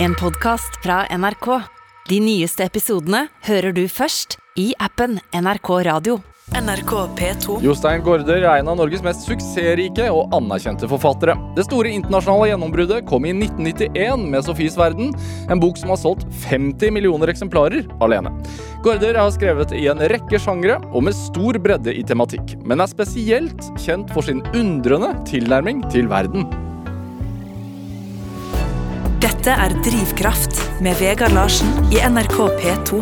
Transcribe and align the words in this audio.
En 0.00 0.14
podkast 0.14 0.76
fra 0.82 1.06
NRK. 1.10 1.46
De 2.08 2.20
nyeste 2.22 2.62
episodene 2.62 3.24
hører 3.48 3.72
du 3.74 3.80
først 3.90 4.36
i 4.54 4.68
appen 4.78 5.16
NRK 5.34 5.70
Radio. 5.88 6.20
NRK 6.54 6.92
P2. 7.18 7.56
Jostein 7.66 8.04
Gaarder 8.06 8.38
er 8.38 8.60
en 8.60 8.70
av 8.70 8.78
Norges 8.78 9.02
mest 9.02 9.26
suksessrike 9.26 10.06
og 10.14 10.36
anerkjente 10.38 10.86
forfattere. 10.86 11.34
Det 11.58 11.64
store 11.66 11.90
internasjonale 11.96 12.52
gjennombruddet 12.52 13.08
kom 13.10 13.26
i 13.26 13.34
1991 13.34 14.22
med 14.36 14.46
Sofies 14.46 14.78
verden, 14.78 15.10
en 15.50 15.64
bok 15.64 15.82
som 15.82 15.90
har 15.90 15.98
solgt 15.98 16.22
50 16.46 16.94
millioner 16.94 17.34
eksemplarer 17.34 17.90
alene. 17.98 18.30
Gaarder 18.86 19.18
har 19.18 19.34
skrevet 19.34 19.74
i 19.74 19.88
en 19.90 20.06
rekke 20.14 20.38
sjangre 20.38 20.78
og 20.92 21.08
med 21.08 21.18
stor 21.18 21.58
bredde 21.66 21.90
i 21.90 22.06
tematikk, 22.06 22.54
men 22.62 22.86
er 22.86 22.94
spesielt 22.94 23.66
kjent 23.82 24.14
for 24.14 24.22
sin 24.30 24.46
undrende 24.54 25.10
tilnærming 25.26 25.82
til 25.90 26.06
verden. 26.06 26.46
Dette 29.22 29.50
er 29.54 29.72
Drivkraft 29.82 30.58
med 30.84 30.96
Vegard 31.00 31.34
Larsen 31.34 31.68
i 31.94 31.98
NRK 32.04 32.36
P2. 32.60 33.00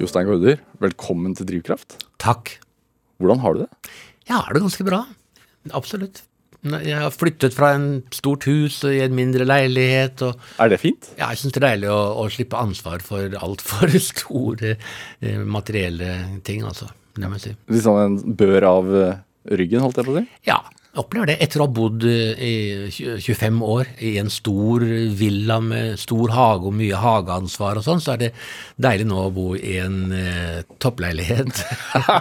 Jostein 0.00 0.26
Gaarder, 0.28 0.60
velkommen 0.82 1.34
til 1.38 1.46
Drivkraft. 1.48 1.96
Takk. 2.22 2.56
Hvordan 3.22 3.40
har 3.44 3.54
du 3.56 3.62
det? 3.64 3.92
Jeg 4.28 4.36
har 4.36 4.56
det 4.56 4.62
ganske 4.64 4.86
bra. 4.86 5.00
Absolutt. 5.76 6.22
Jeg 6.64 6.96
har 6.96 7.12
flyttet 7.12 7.52
fra 7.56 7.74
en 7.76 7.86
stort 8.14 8.46
hus 8.48 8.78
og 8.88 8.94
i 8.96 9.02
en 9.04 9.14
mindre 9.16 9.44
leilighet. 9.48 10.22
og 10.24 10.40
Er 10.64 10.72
det 10.72 10.80
fint? 10.80 11.10
ja, 11.18 11.28
Jeg 11.32 11.42
syns 11.42 11.52
det 11.56 11.60
er 11.62 11.68
deilig 11.68 11.90
å, 11.92 12.00
å 12.24 12.28
slippe 12.32 12.56
ansvar 12.60 13.04
for 13.04 13.36
altfor 13.40 13.92
store 14.10 14.76
eh, 15.20 15.42
materielle 15.44 16.40
ting, 16.44 16.64
altså. 16.64 16.88
Det 17.14 17.28
må 17.28 17.36
jeg 17.38 17.44
si. 17.52 17.56
Litt 17.70 17.84
sånn 17.84 18.00
en 18.02 18.16
bør 18.40 18.64
av 18.70 18.94
eh, 18.96 19.18
ryggen, 19.60 19.84
holdt 19.84 20.00
jeg 20.00 20.08
på 20.08 20.16
å 20.16 20.22
si? 20.22 20.24
Ja, 20.48 20.58
jeg 20.94 21.02
opplever 21.02 21.32
det. 21.32 21.36
Etter 21.42 21.60
å 21.60 21.66
ha 21.66 21.74
bodd 21.74 22.04
eh, 22.06 22.38
i 22.38 23.18
25 23.18 23.62
år 23.66 23.88
i 24.06 24.14
en 24.22 24.30
stor 24.30 24.84
villa 25.18 25.58
med 25.62 25.98
stor 25.98 26.30
hage 26.34 26.70
og 26.70 26.76
mye 26.78 27.00
hageansvar 27.02 27.80
og 27.80 27.86
sånn, 27.86 28.02
så 28.04 28.14
er 28.14 28.20
det 28.24 28.32
deilig 28.78 29.08
nå 29.10 29.18
å 29.26 29.32
bo 29.34 29.48
i 29.58 29.76
en 29.82 29.98
eh, 30.14 30.60
toppleilighet 30.78 31.64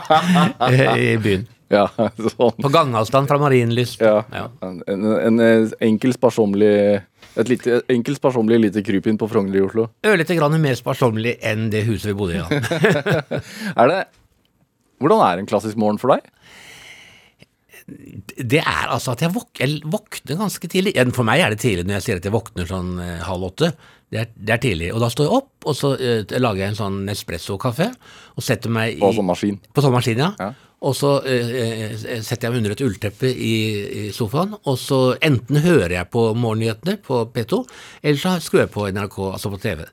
i 1.05 1.13
byen. 1.21 1.45
Ja, 1.73 1.87
sånn. 2.35 2.57
På 2.61 2.73
gangavstand 2.73 3.29
fra 3.29 3.39
Marienlyst. 3.41 4.01
Ja. 4.01 4.23
Ja. 4.33 4.47
En, 4.65 4.81
en, 4.89 5.05
en 5.29 5.43
eh, 5.45 5.77
enkel, 5.85 6.13
sparsommelig 6.17 6.73
et 7.33 7.49
lite, 7.49 7.79
enkel, 7.89 8.17
sparsommelig 8.17 8.59
lite 8.67 8.83
krypinn 8.85 9.17
på 9.17 9.29
Frogner 9.29 9.57
i 9.57 9.63
Oslo. 9.65 9.87
Ørlite 10.05 10.35
grann 10.37 10.53
mer 10.61 10.77
sparsommelig 10.77 11.39
enn 11.41 11.69
det 11.73 11.81
huset 11.87 12.11
vi 12.11 12.17
bodde 12.17 12.37
i. 12.37 12.41
Ja. 12.41 13.39
Er 13.81 13.89
det 13.89 14.01
Hvordan 15.03 15.19
er 15.25 15.41
en 15.41 15.47
klassisk 15.49 15.75
morgen 15.81 15.97
for 15.99 16.13
deg? 16.13 16.29
Det 17.87 18.61
er 18.61 18.91
altså 18.93 19.13
at 19.13 19.23
jeg, 19.25 19.33
våk 19.35 19.59
jeg 19.59 19.81
våkner 19.91 20.39
ganske 20.39 20.69
tidlig. 20.71 20.95
For 21.15 21.27
meg 21.27 21.43
er 21.43 21.53
det 21.53 21.63
tidlig 21.63 21.87
når 21.87 21.97
jeg 21.97 22.05
sier 22.05 22.21
at 22.21 22.27
jeg 22.29 22.35
våkner 22.35 22.69
sånn 22.69 22.95
eh, 23.03 23.23
halv 23.27 23.49
åtte. 23.49 23.73
Det 24.13 24.21
er, 24.21 24.29
det 24.35 24.53
er 24.55 24.61
tidlig. 24.61 24.91
Og 24.93 25.01
da 25.01 25.09
står 25.09 25.27
jeg 25.27 25.39
opp, 25.39 25.51
og 25.65 25.75
så 25.77 25.89
uh, 25.97 26.35
lager 26.37 26.61
jeg 26.61 26.73
en 26.73 26.77
sånn 26.77 26.99
espresso-kaffe 27.09 27.87
og 28.37 28.45
setter 28.45 28.69
meg 28.73 28.99
i 28.99 29.01
På 29.01 29.09
sånn 29.15 29.25
maskin? 29.25 29.57
På 29.73 29.81
sånn 29.81 29.95
maskin, 29.95 30.21
ja. 30.21 30.29
Ja. 30.37 30.51
Og 30.83 30.91
så 30.99 31.13
eh, 31.23 31.93
setter 31.95 32.49
jeg 32.49 32.51
meg 32.51 32.59
under 32.59 32.73
et 32.75 32.83
ullteppe 32.83 33.29
i, 33.31 33.53
i 33.87 34.03
sofaen, 34.13 34.51
og 34.67 34.75
så 34.77 34.99
enten 35.23 35.61
hører 35.63 35.95
jeg 35.95 36.09
på 36.11 36.25
morgennyhetene 36.35 36.97
på 37.05 37.21
P2, 37.31 37.61
eller 38.03 38.19
så 38.19 38.35
skrur 38.43 38.65
jeg 38.65 38.73
på 38.73 38.89
NRK, 38.91 39.17
altså 39.29 39.53
på 39.53 39.61
TV. 39.63 39.85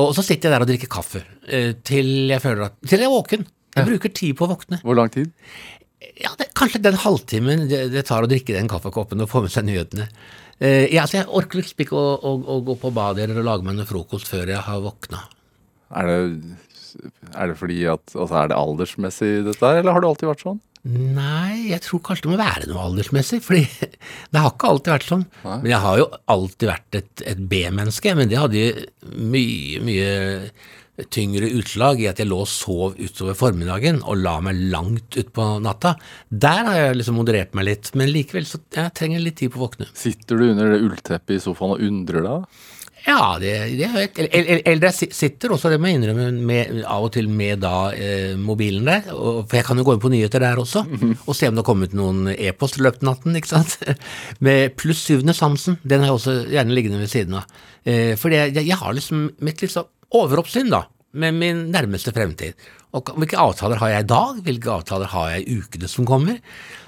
Og 0.00 0.14
så 0.16 0.24
sitter 0.24 0.48
jeg 0.48 0.56
der 0.56 0.64
og 0.64 0.70
drikker 0.72 0.90
kaffe 0.96 1.22
uh, 1.22 1.72
til 1.86 2.32
jeg 2.32 2.42
føler 2.42 2.70
at 2.70 2.80
Til 2.88 3.04
jeg 3.04 3.10
er 3.10 3.14
våken. 3.14 3.44
Jeg 3.74 3.88
bruker 3.90 4.12
tid 4.14 4.36
på 4.38 4.46
å 4.46 4.52
våkne. 4.54 4.78
Hvor 4.86 4.96
lang 4.98 5.10
tid? 5.12 5.30
Ja, 6.20 6.32
det, 6.38 6.50
kanskje 6.58 6.82
den 6.84 6.98
halvtimen 7.00 7.68
det, 7.70 7.86
det 7.94 8.06
tar 8.08 8.26
å 8.26 8.30
drikke 8.30 8.56
den 8.56 8.70
kaffekoppen 8.70 9.24
og 9.24 9.30
få 9.30 9.44
med 9.44 9.54
seg 9.54 9.66
nyhetene. 9.68 10.08
Eh, 10.58 10.86
ja, 10.92 11.04
altså 11.04 11.20
jeg 11.20 11.30
orker 11.34 11.60
liksom 11.60 11.82
ikke 11.84 11.96
å, 11.98 12.12
å, 12.18 12.34
å 12.54 12.60
gå 12.66 12.76
på 12.80 12.92
badet 12.94 13.26
eller 13.26 13.46
lage 13.46 13.66
meg 13.66 13.78
noe 13.78 13.88
frokost 13.88 14.30
før 14.30 14.52
jeg 14.52 14.62
har 14.66 14.84
våkna. 14.84 15.24
Er 15.94 16.10
det, 16.10 16.20
er 17.34 17.50
det 17.50 17.58
fordi 17.58 17.82
at 17.90 18.14
altså 18.14 18.38
Er 18.40 18.48
det 18.50 18.56
aldersmessig 18.58 19.32
dette 19.48 19.66
her, 19.66 19.82
eller 19.82 19.94
har 19.94 20.04
det 20.04 20.10
alltid 20.12 20.30
vært 20.30 20.46
sånn? 20.46 20.62
Nei, 20.84 21.70
jeg 21.70 21.80
tror 21.80 22.02
kanskje 22.04 22.26
det 22.26 22.32
må 22.34 22.38
være 22.42 22.68
noe 22.68 22.82
aldersmessig, 22.90 23.40
fordi 23.44 23.64
det 24.34 24.40
har 24.42 24.52
ikke 24.52 24.72
alltid 24.74 24.92
vært 24.92 25.08
sånn. 25.08 25.26
Men 25.46 25.70
jeg 25.70 25.80
har 25.86 26.00
jo 26.02 26.08
alltid 26.34 26.70
vært 26.70 26.98
et, 27.00 27.12
et 27.32 27.44
B-menneske, 27.50 28.16
men 28.18 28.28
det 28.30 28.40
hadde 28.40 28.60
jo 28.60 29.14
mye, 29.32 29.80
mye 29.84 30.10
tyngre 31.10 31.48
utslag 31.58 32.00
i 32.02 32.06
at 32.10 32.20
jeg 32.22 32.28
lå 32.30 32.36
og 32.44 32.50
sov 32.50 32.94
utover 33.00 33.34
formiddagen 33.38 33.98
og 34.04 34.20
la 34.22 34.36
meg 34.44 34.60
langt 34.70 35.18
utpå 35.18 35.48
natta. 35.64 35.96
Der 36.30 36.68
har 36.68 36.78
jeg 36.78 37.00
liksom 37.00 37.18
moderert 37.18 37.54
meg 37.58 37.66
litt, 37.72 37.90
men 37.98 38.12
likevel 38.14 38.46
så 38.46 38.62
jeg 38.76 38.94
trenger 38.94 39.24
litt 39.24 39.40
tid 39.42 39.50
på 39.54 39.58
å 39.62 39.66
våkne. 39.66 39.90
Sitter 39.98 40.38
du 40.38 40.50
under 40.52 40.70
det 40.76 40.84
ullteppet 40.86 41.36
i 41.38 41.42
sofaen 41.42 41.74
og 41.76 41.82
undrer 41.88 42.22
deg? 42.28 42.46
Ja, 43.04 43.34
det, 43.36 43.50
det 43.76 43.88
har 43.92 44.00
jeg. 44.00 44.12
Eller, 44.32 44.62
eller- 44.64 44.86
jeg 44.88 45.12
sitter 45.12 45.52
også, 45.52 45.68
det 45.68 45.76
må 45.76 45.90
jeg 45.90 45.98
innrømme, 45.98 46.30
med, 46.40 46.78
av 46.88 47.04
og 47.04 47.10
til 47.12 47.26
med 47.28 47.60
da 47.60 47.90
eh, 47.92 48.32
mobilen 48.40 48.86
der. 48.88 49.10
Og, 49.12 49.42
for 49.50 49.58
jeg 49.58 49.66
kan 49.66 49.76
jo 49.76 49.84
gå 49.84 49.92
inn 49.92 50.00
på 50.00 50.08
nyheter 50.14 50.40
der 50.40 50.56
også, 50.62 50.86
og 51.26 51.36
se 51.36 51.50
om 51.50 51.58
det 51.58 51.60
har 51.60 51.68
kommet 51.68 51.92
noen 51.92 52.30
e-post 52.32 52.78
i 52.80 52.84
løpet 52.86 53.04
av 53.04 53.10
natten. 53.10 53.36
ikke 53.36 53.50
sant? 53.50 53.76
Med 54.46 54.72
pluss 54.80 55.04
syvende 55.04 55.36
sansen. 55.36 55.76
Den 55.84 56.00
har 56.00 56.14
jeg 56.14 56.16
også 56.16 56.36
gjerne 56.54 56.78
liggende 56.78 57.02
ved 57.02 57.12
siden 57.12 57.36
av. 57.42 57.60
Eh, 57.84 58.14
for 58.16 58.32
jeg, 58.32 58.56
jeg 58.56 58.80
har 58.80 58.96
liksom 58.96 59.26
mitt 59.44 59.60
liksom 59.60 59.84
overoppsyn, 60.14 60.72
da. 60.72 60.84
Med 61.14 61.36
min 61.38 61.68
nærmeste 61.70 62.10
fremtid. 62.14 62.58
Og 62.94 63.10
hvilke 63.18 63.38
avtaler 63.38 63.78
har 63.78 63.90
jeg 63.92 64.04
i 64.04 64.08
dag? 64.10 64.38
Hvilke 64.46 64.70
avtaler 64.70 65.10
har 65.10 65.28
jeg 65.32 65.44
i 65.44 65.58
ukene 65.62 65.90
som 65.90 66.06
kommer? 66.06 66.40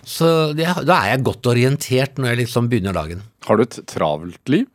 Så 0.07 0.53
det, 0.59 0.67
da 0.87 1.01
er 1.01 1.13
jeg 1.13 1.27
godt 1.27 1.51
orientert 1.51 2.19
når 2.19 2.33
jeg 2.33 2.41
liksom 2.45 2.71
begynner 2.71 2.97
dagen. 2.97 3.23
Har 3.47 3.59
du 3.59 3.67
et 3.67 3.79
travelt 3.91 4.51
liv? 4.51 4.67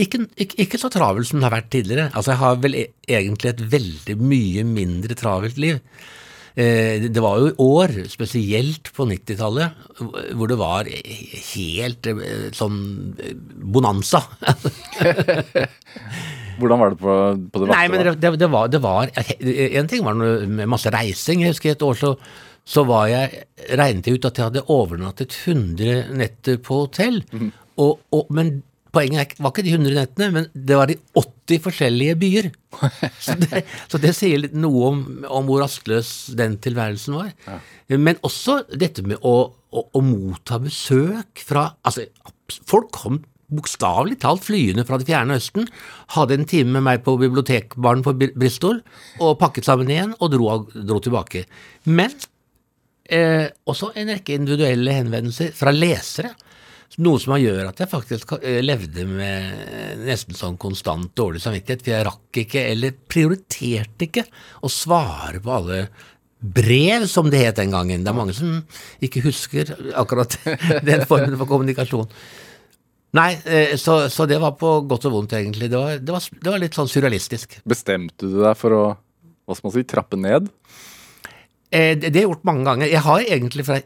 Ikke, 0.00 0.24
ikke, 0.40 0.58
ikke 0.64 0.80
så 0.80 0.90
travelt 0.92 1.28
som 1.28 1.40
det 1.40 1.48
har 1.48 1.56
vært 1.58 1.72
tidligere. 1.72 2.10
Altså, 2.12 2.32
jeg 2.32 2.40
har 2.40 2.60
vel 2.64 2.76
e 2.80 2.84
egentlig 3.04 3.52
et 3.52 3.64
veldig 3.74 4.16
mye 4.20 4.64
mindre 4.68 5.16
travelt 5.18 5.60
liv. 5.60 5.80
Eh, 6.54 7.08
det 7.10 7.22
var 7.22 7.40
jo 7.42 7.52
år, 7.60 7.92
spesielt 8.08 8.92
på 8.94 9.08
90-tallet, 9.10 9.84
hvor 10.38 10.50
det 10.50 10.58
var 10.60 10.88
helt 10.88 12.08
eh, 12.08 12.48
sånn 12.56 12.80
eh, 13.18 13.36
bonanza. 13.74 14.22
Hvordan 16.58 16.82
var 16.82 16.92
det 16.92 16.98
på, 17.00 17.14
på 17.52 17.62
det 17.62 17.70
Nei, 17.70 17.84
men 17.92 18.04
det, 18.04 18.32
det, 18.40 18.50
var, 18.50 18.68
det 18.70 18.80
var 18.82 19.10
En 19.10 19.88
ting 19.90 20.04
var 20.06 20.18
noe 20.18 20.66
masse 20.70 20.92
reising. 20.94 21.44
Jeg 21.44 21.54
husker 21.54 21.74
et 21.74 21.86
år 21.86 21.98
så, 21.98 22.12
så 22.64 22.84
var 22.88 23.08
jeg 23.12 23.44
regnet 23.80 24.08
jeg 24.08 24.18
ut 24.18 24.28
at 24.28 24.38
jeg 24.38 24.50
hadde 24.50 24.66
overnattet 24.72 25.34
100 25.44 26.14
netter 26.18 26.60
på 26.62 26.84
hotell. 26.84 27.22
Mm. 27.32 27.50
og, 27.82 27.98
og, 28.14 28.30
men 28.34 28.56
poenget 28.94 29.34
var 29.42 29.52
ikke 29.52 29.64
de 29.66 29.74
100 29.74 29.96
nettene, 29.96 30.28
men 30.34 30.48
det 30.54 30.78
var 30.78 30.90
de 30.90 30.96
80 31.18 31.62
forskjellige 31.64 32.16
byer. 32.20 32.50
så, 33.24 33.36
det, 33.40 33.64
så 33.90 34.00
det 34.02 34.14
sier 34.16 34.44
litt 34.44 34.56
noe 34.58 34.90
om, 34.92 35.02
om 35.26 35.48
hvor 35.48 35.64
rastløs 35.64 36.12
den 36.38 36.58
tilværelsen 36.62 37.18
var. 37.18 37.60
Men 37.90 38.20
også 38.26 38.60
dette 38.70 39.04
med 39.06 39.22
å, 39.26 39.36
å, 39.50 39.84
å 39.90 40.04
motta 40.04 40.60
besøk 40.62 41.42
fra 41.44 41.72
Altså, 41.84 42.06
folk 42.68 42.92
kom 42.94 43.22
bokstavelig 43.52 44.20
talt 44.22 44.44
flyende 44.46 44.84
fra 44.88 44.98
det 45.00 45.08
fjerne 45.08 45.38
østen, 45.40 45.68
hadde 46.14 46.38
en 46.38 46.48
time 46.48 46.76
med 46.76 46.86
meg 46.88 47.02
på 47.06 47.16
bibliotekbaren 47.20 48.04
på 48.04 48.14
Bristol, 48.22 48.80
og 49.20 49.38
pakket 49.40 49.68
sammen 49.68 49.90
igjen 49.90 50.14
og 50.18 50.32
dro, 50.34 50.48
dro 50.74 51.00
tilbake. 51.04 51.44
Men 51.90 52.14
eh, 53.04 53.50
også 53.68 53.92
en 53.98 54.14
rekke 54.14 54.38
individuelle 54.38 54.98
henvendelser 55.00 55.54
fra 55.56 55.74
lesere. 55.74 56.34
Noe 57.02 57.18
som 57.18 57.34
gjør 57.40 57.72
at 57.72 57.80
jeg 57.82 57.90
faktisk 57.90 58.36
eh, 58.38 58.60
levde 58.62 59.06
med 59.08 60.04
nesten 60.06 60.36
sånn 60.38 60.58
konstant 60.60 61.10
dårlig 61.18 61.42
samvittighet, 61.42 61.82
for 61.82 61.94
jeg 61.94 62.08
rakk 62.08 62.42
ikke, 62.44 62.66
eller 62.70 62.98
prioriterte 63.10 64.06
ikke, 64.08 64.26
å 64.62 64.70
svare 64.70 65.42
på 65.42 65.54
alle 65.56 65.80
brev, 66.44 67.06
som 67.08 67.30
det 67.32 67.40
het 67.40 67.58
den 67.58 67.72
gangen. 67.72 68.04
Det 68.04 68.12
er 68.12 68.16
mange 68.16 68.36
som 68.36 68.58
ikke 69.04 69.24
husker 69.24 69.72
akkurat 69.96 70.36
den 70.88 71.06
formen 71.08 71.38
for 71.40 71.50
kommunikasjon. 71.50 72.10
Nei, 73.14 73.30
eh, 73.46 73.76
så, 73.78 74.08
så 74.10 74.26
det 74.26 74.40
var 74.42 74.56
på 74.58 74.80
godt 74.90 75.06
og 75.08 75.12
vondt, 75.18 75.36
egentlig. 75.38 75.70
Det 75.70 75.78
var, 75.78 76.00
det 76.02 76.14
var, 76.16 76.24
det 76.34 76.50
var 76.50 76.62
litt 76.62 76.74
sånn 76.74 76.90
surrealistisk. 76.90 77.60
Bestemte 77.68 78.26
du 78.26 78.40
deg 78.42 78.58
for 78.58 78.74
å 78.74 78.84
hva 79.44 79.54
skal 79.56 79.68
man 79.68 79.74
si, 79.76 79.84
trappe 79.84 80.16
ned? 80.18 80.48
Eh, 81.74 81.92
det, 81.98 82.10
det 82.14 82.22
jeg 82.22 82.28
gjort 82.28 82.44
mange 82.46 82.64
ganger. 82.66 82.88
Jeg 82.90 83.02
har 83.04 83.22
egentlig, 83.26 83.64
fra, 83.66 83.76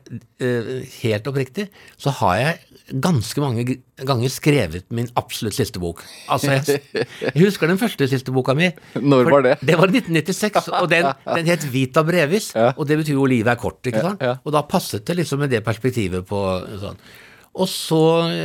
eh, 0.45 0.73
helt 1.03 1.29
oppriktig, 1.31 1.69
så 2.01 2.13
har 2.21 2.37
jeg 2.41 2.59
ganske 3.05 3.43
mange 3.43 3.65
ganger 4.09 4.33
skrevet 4.33 4.87
min 4.97 5.09
absolutt 5.21 5.57
siste 5.57 5.81
bok. 5.83 6.01
Altså, 6.33 6.55
jeg, 6.57 6.81
jeg 7.27 7.35
husker 7.43 7.69
den 7.69 7.81
første 7.81 8.09
siste 8.09 8.33
boka 8.33 8.55
mi. 8.57 8.71
Når 8.97 9.29
var 9.33 9.45
det? 9.45 9.55
Det 9.61 9.77
var 9.81 9.91
i 9.93 10.01
1996, 10.01 10.71
og 10.79 10.89
den, 10.93 11.09
den 11.29 11.51
het 11.53 11.67
Vita 11.73 12.05
Brevis, 12.07 12.53
Ja. 12.57 12.71
og 12.77 12.89
det 12.89 13.01
betyr 13.03 13.17
jo 13.19 13.27
livet 13.29 13.53
er 13.57 13.61
kort, 13.61 13.81
ikke 13.89 14.05
sant? 14.05 14.25
ja. 14.25 14.39
Og 14.45 14.55
da 14.57 14.63
passet 14.69 15.05
det 15.09 15.19
liksom 15.21 15.43
med 15.45 15.53
det 15.53 15.65
perspektivet 15.67 16.25
på 16.29 16.45
sånn. 16.81 16.97
Og 17.59 17.67
så, 17.71 17.99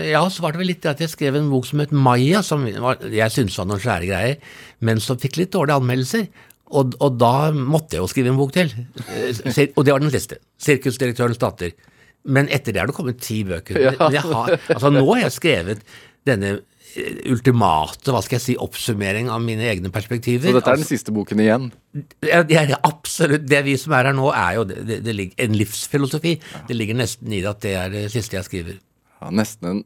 ja, 0.10 0.24
så 0.34 0.42
var 0.42 0.56
det 0.56 0.62
vel 0.64 0.72
litt 0.72 0.82
det 0.86 0.90
at 0.96 1.04
jeg 1.06 1.12
skrev 1.14 1.38
en 1.38 1.52
bok 1.52 1.68
som 1.70 1.84
het 1.84 1.92
Maya, 1.94 2.42
som 2.46 2.64
var, 2.82 2.98
jeg 3.14 3.34
syntes 3.36 3.60
var 3.62 3.68
noen 3.70 3.82
svære 3.84 4.10
greier, 4.10 4.40
men 4.82 5.02
som 5.04 5.20
fikk 5.22 5.38
litt 5.38 5.52
dårlige 5.54 5.78
anmeldelser. 5.82 6.28
Og, 6.74 6.96
og 7.06 7.18
da 7.22 7.52
måtte 7.54 8.00
jeg 8.00 8.02
jo 8.02 8.10
skrive 8.10 8.32
en 8.34 8.40
bok 8.40 8.54
til. 8.56 8.72
Eh, 9.14 9.68
Og 9.78 9.86
det 9.86 9.94
var 9.94 10.02
den 10.02 10.10
siste. 10.14 10.40
'Sirkusdirektørens 10.58 11.38
datter'. 11.38 11.76
Men 12.26 12.48
etter 12.50 12.72
det 12.74 12.80
har 12.82 12.88
det 12.90 12.96
kommet 12.98 13.20
ti 13.22 13.44
bøker. 13.46 13.78
Har, 14.00 14.56
altså 14.74 14.90
nå 14.90 15.04
har 15.12 15.26
jeg 15.28 15.36
skrevet 15.36 15.82
denne 16.26 16.56
ultimate, 17.30 18.12
hva 18.14 18.22
skal 18.24 18.38
jeg 18.38 18.44
si, 18.44 18.56
oppsummering 18.62 19.30
av 19.34 19.42
mine 19.44 19.66
egne 19.70 19.92
perspektiver. 19.94 20.50
Så 20.52 20.58
dette 20.60 20.70
er 20.72 20.78
den 20.78 20.84
Altså, 20.86 20.96
siste 20.96 21.14
boken 21.16 21.42
igjen? 21.44 21.70
ja, 22.26 22.42
det 22.48 22.58
er 22.60 22.74
absolutt, 22.86 23.46
det 23.50 23.64
vi 23.66 23.76
som 23.82 23.94
er 23.98 24.10
her 24.12 24.18
nå, 24.18 24.30
er 24.32 24.58
jo 24.60 24.64
det, 24.70 24.80
det, 24.88 24.98
det 25.06 25.16
ligger, 25.18 25.36
en 25.46 25.58
livsfilosofi. 25.58 26.36
Det 26.70 26.78
ligger 26.78 26.98
nesten 27.02 27.34
i 27.34 27.42
det 27.44 27.50
at 27.50 27.62
det 27.66 27.76
er 27.80 27.94
det 27.94 28.04
siste 28.14 28.38
jeg 28.38 28.48
skriver. 28.50 28.80
Ja, 29.24 29.30
nesten 29.32 29.70
en 29.72 29.82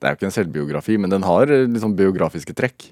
Det 0.00 0.08
er 0.08 0.14
jo 0.16 0.18
ikke 0.18 0.26
en 0.32 0.34
selvbiografi, 0.34 0.96
men 0.98 1.12
den 1.12 1.22
har 1.28 1.46
eh, 1.52 1.68
liksom 1.70 1.92
biografiske 1.94 2.56
trekk. 2.58 2.88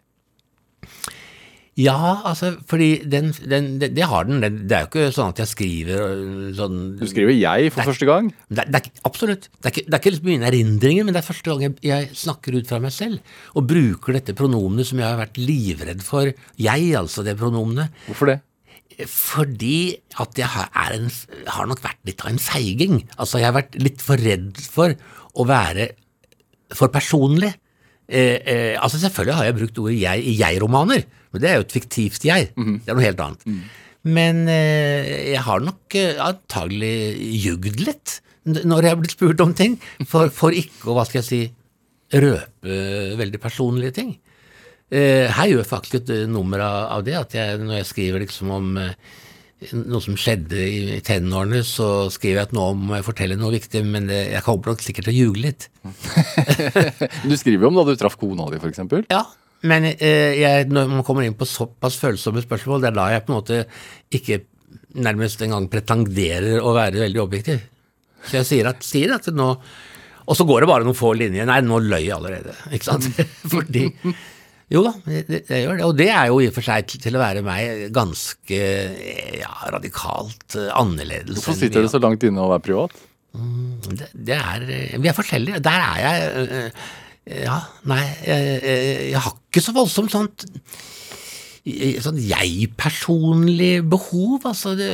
Ja, 1.80 2.20
altså, 2.28 2.50
fordi 2.68 2.88
den, 3.08 3.30
den, 3.48 3.68
det, 3.80 3.88
det 3.96 4.04
har 4.10 4.26
den. 4.28 4.42
Det, 4.42 4.74
er 4.74 4.82
jo 4.84 4.88
ikke 4.90 5.04
sånn 5.16 5.30
at 5.32 5.40
jeg 5.40 5.48
skriver 5.48 6.00
øh, 6.02 6.50
sånn 6.58 6.76
Du 7.00 7.06
skriver 7.08 7.32
'jeg' 7.32 7.70
for 7.72 7.88
første 7.88 8.06
gang. 8.08 8.28
Det, 8.50 8.58
er- 8.66 8.70
det 8.74 8.80
er, 8.82 8.90
absolutt. 9.08 9.48
Det 9.62 9.70
er 9.70 9.74
ikke, 9.74 9.84
det 9.86 9.94
er 9.94 10.02
ikke 10.02 10.12
liksom 10.12 10.28
mine 10.28 10.48
erindringer, 10.50 11.06
men 11.06 11.14
det 11.16 11.22
er 11.22 11.28
første 11.30 11.50
gang 11.50 11.62
jeg, 11.64 11.74
jeg 11.86 12.10
snakker 12.20 12.58
ut 12.58 12.68
fra 12.68 12.80
meg 12.84 12.92
selv. 12.92 13.18
Og 13.54 13.66
bruker 13.70 14.18
dette 14.18 14.34
pronomenet 14.36 14.86
som 14.90 14.98
jeg 15.00 15.08
har 15.08 15.18
vært 15.22 15.40
livredd 15.40 16.02
for. 16.04 16.30
Jeg, 16.58 16.90
altså, 17.00 17.24
det 17.24 17.38
pronomenet. 17.40 17.88
Hvorfor 18.10 18.34
det? 18.34 18.40
Fordi 19.08 19.96
at 20.20 20.36
jeg 20.36 20.50
har, 20.52 20.68
er 20.76 20.98
en, 20.98 21.08
har 21.46 21.66
nok 21.70 21.80
vært 21.80 22.02
litt 22.04 22.20
av 22.26 22.34
en 22.34 22.42
feiging. 22.42 23.06
Altså, 23.16 23.38
jeg 23.40 23.48
har 23.48 23.56
vært 23.56 23.78
litt 23.80 24.02
for 24.04 24.20
redd 24.20 24.58
for 24.60 24.92
å 25.34 25.46
være 25.48 25.90
for 26.76 26.92
personlig. 26.94 27.52
Eh, 28.10 28.38
eh, 28.42 28.74
altså, 28.78 28.98
selvfølgelig 29.02 29.36
har 29.38 29.48
jeg 29.48 29.58
brukt 29.60 29.78
ordet 29.82 30.00
jeg 30.00 30.24
i 30.26 30.34
jeg-romaner, 30.40 31.04
men 31.30 31.42
det 31.42 31.50
er 31.50 31.60
jo 31.60 31.66
et 31.66 31.76
fiktivt 31.76 32.26
jeg. 32.26 32.50
Det 32.56 32.90
er 32.90 32.98
noe 32.98 33.06
helt 33.06 33.22
annet. 33.22 33.46
Men 34.02 34.48
eh, 34.48 35.30
jeg 35.34 35.44
har 35.44 35.62
nok 35.62 35.94
eh, 35.98 36.18
antagelig 36.24 36.94
jugd 37.44 37.80
litt 37.84 38.20
når 38.50 38.86
jeg 38.86 38.94
har 38.94 38.98
blitt 38.98 39.14
spurt 39.14 39.42
om 39.44 39.50
ting, 39.54 39.74
for, 40.08 40.30
for 40.32 40.56
ikke 40.56 40.88
å, 40.88 40.94
hva 40.96 41.04
skal 41.06 41.20
jeg 41.20 41.28
si, 41.28 41.40
røpe 42.16 42.78
veldig 43.20 43.38
personlige 43.38 43.94
ting. 44.00 44.14
Eh, 44.90 45.28
her 45.30 45.50
gjør 45.50 45.60
jeg 45.60 45.70
faktisk 45.70 45.98
et 46.00 46.12
eh, 46.16 46.24
nummer 46.26 46.62
av, 46.64 47.04
det, 47.06 47.14
at 47.18 47.36
jeg, 47.36 47.60
når 47.62 47.82
jeg 47.82 47.90
skriver 47.92 48.24
liksom 48.24 48.50
om 48.56 48.72
noe 49.76 50.00
som 50.00 50.16
skjedde 50.18 50.56
i, 50.56 51.00
tenårene, 51.04 51.60
så 51.66 52.08
skriver 52.12 52.38
jeg 52.38 52.48
at 52.48 52.54
nå 52.56 52.66
må 52.78 52.96
jeg 52.96 53.06
fortelle 53.06 53.36
noe 53.40 53.52
viktig, 53.54 53.82
men 53.84 54.08
jeg 54.12 54.40
kommer 54.46 54.72
nok 54.72 54.84
sikkert 54.84 55.08
til 55.08 55.14
å 55.14 55.18
ljuge 55.18 55.44
litt. 55.44 55.68
Du 57.28 57.36
skriver 57.36 57.66
jo 57.66 57.70
om 57.70 57.80
da 57.80 57.84
du 57.88 57.94
traff 58.00 58.16
kona 58.20 58.48
di, 58.52 58.60
f.eks. 58.60 58.80
Ja, 59.12 59.24
men 59.68 59.90
eh, 59.92 60.38
jeg, 60.40 60.70
når 60.72 60.88
man 60.88 61.04
kommer 61.04 61.26
inn 61.26 61.36
på 61.36 61.48
såpass 61.48 61.98
følsomme 62.00 62.42
spørsmål, 62.44 62.80
det 62.80 62.90
er 62.92 62.96
da 62.96 63.10
jeg 63.12 63.26
på 63.26 63.34
en 63.34 63.38
måte 63.40 63.60
ikke 64.16 64.40
nærmest 65.04 65.42
engang 65.44 65.68
pretenderer 65.70 66.64
å 66.64 66.72
være 66.74 67.04
veldig 67.04 67.22
objektiv. 67.22 67.62
Så 68.24 68.40
jeg 68.40 68.48
sier 68.48 68.70
at, 68.72 68.84
sier 68.84 69.14
at 69.16 69.30
nå 69.32 69.54
Og 70.28 70.36
så 70.36 70.44
går 70.44 70.60
det 70.62 70.68
bare 70.68 70.84
noen 70.84 70.94
få 70.94 71.14
linjer. 71.16 71.46
Nei, 71.48 71.62
nå 71.64 71.78
løy 71.82 72.04
jeg 72.04 72.12
allerede. 72.14 72.52
Ikke 72.76 72.86
sant? 72.92 73.06
Fordi 73.52 73.88
Jo 74.70 74.84
da, 74.86 74.92
det, 75.02 75.24
det 75.48 75.60
gjør 75.64 75.80
det. 75.80 75.86
Og 75.88 75.96
det 75.98 76.08
er 76.14 76.28
jo 76.30 76.38
i 76.38 76.46
og 76.46 76.54
for 76.54 76.66
seg 76.66 76.86
til, 76.92 77.16
å 77.18 77.22
være 77.22 77.42
meg 77.42 77.88
ganske 77.94 78.60
ja, 79.40 79.50
radikalt 79.74 80.56
eh, 80.60 80.70
annerledes. 80.78 81.40
Hvorfor 81.40 81.58
sitter 81.58 81.82
du 81.82 81.88
det 81.88 81.94
så 81.94 82.02
langt 82.02 82.26
inne 82.26 82.44
å 82.44 82.52
være 82.52 82.66
privat? 82.68 82.94
det, 83.90 84.08
det 84.14 84.34
er 84.34 84.64
eh, 84.66 84.94
Vi 85.02 85.10
er 85.10 85.16
forskjellige. 85.16 85.62
Der 85.66 85.84
er 85.88 85.98
jeg 86.04 86.30
eh, 86.44 86.86
Ja, 87.44 87.58
nei, 87.90 88.00
jeg, 88.26 88.46
jeg, 88.62 88.94
jeg 89.10 89.24
har 89.26 89.36
ikke 89.36 89.62
så 89.66 89.76
voldsomt 89.76 90.14
sånt 90.14 90.46
Sånn 92.00 92.16
jeg-personlig 92.24 93.82
behov, 93.92 94.46
altså. 94.48 94.72
Det, 94.78 94.88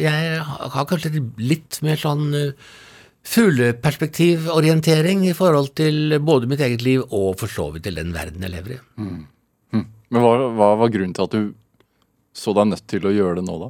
jeg 0.00 0.38
har 0.40 0.86
kanskje 0.88 1.20
litt 1.36 1.76
mer 1.84 2.00
sånn 2.00 2.24
fugleperspektivorientering 3.24 5.24
i 5.28 5.34
forhold 5.36 5.70
til 5.78 6.18
både 6.20 6.48
mitt 6.50 6.60
eget 6.64 6.82
liv 6.84 7.04
og 7.08 7.38
for 7.40 7.48
så 7.50 7.70
vidt 7.74 7.86
til 7.88 7.96
den 7.98 8.12
verden 8.14 8.42
jeg 8.44 8.52
lever 8.52 8.76
i. 8.76 8.78
Men 10.14 10.22
hva, 10.22 10.32
hva 10.54 10.68
var 10.78 10.92
grunnen 10.92 11.14
til 11.16 11.26
at 11.26 11.34
du 11.34 11.42
så 12.34 12.52
deg 12.54 12.68
nødt 12.72 12.86
til 12.90 13.06
å 13.08 13.14
gjøre 13.14 13.36
det 13.40 13.46
nå, 13.46 13.54
da? 13.62 13.68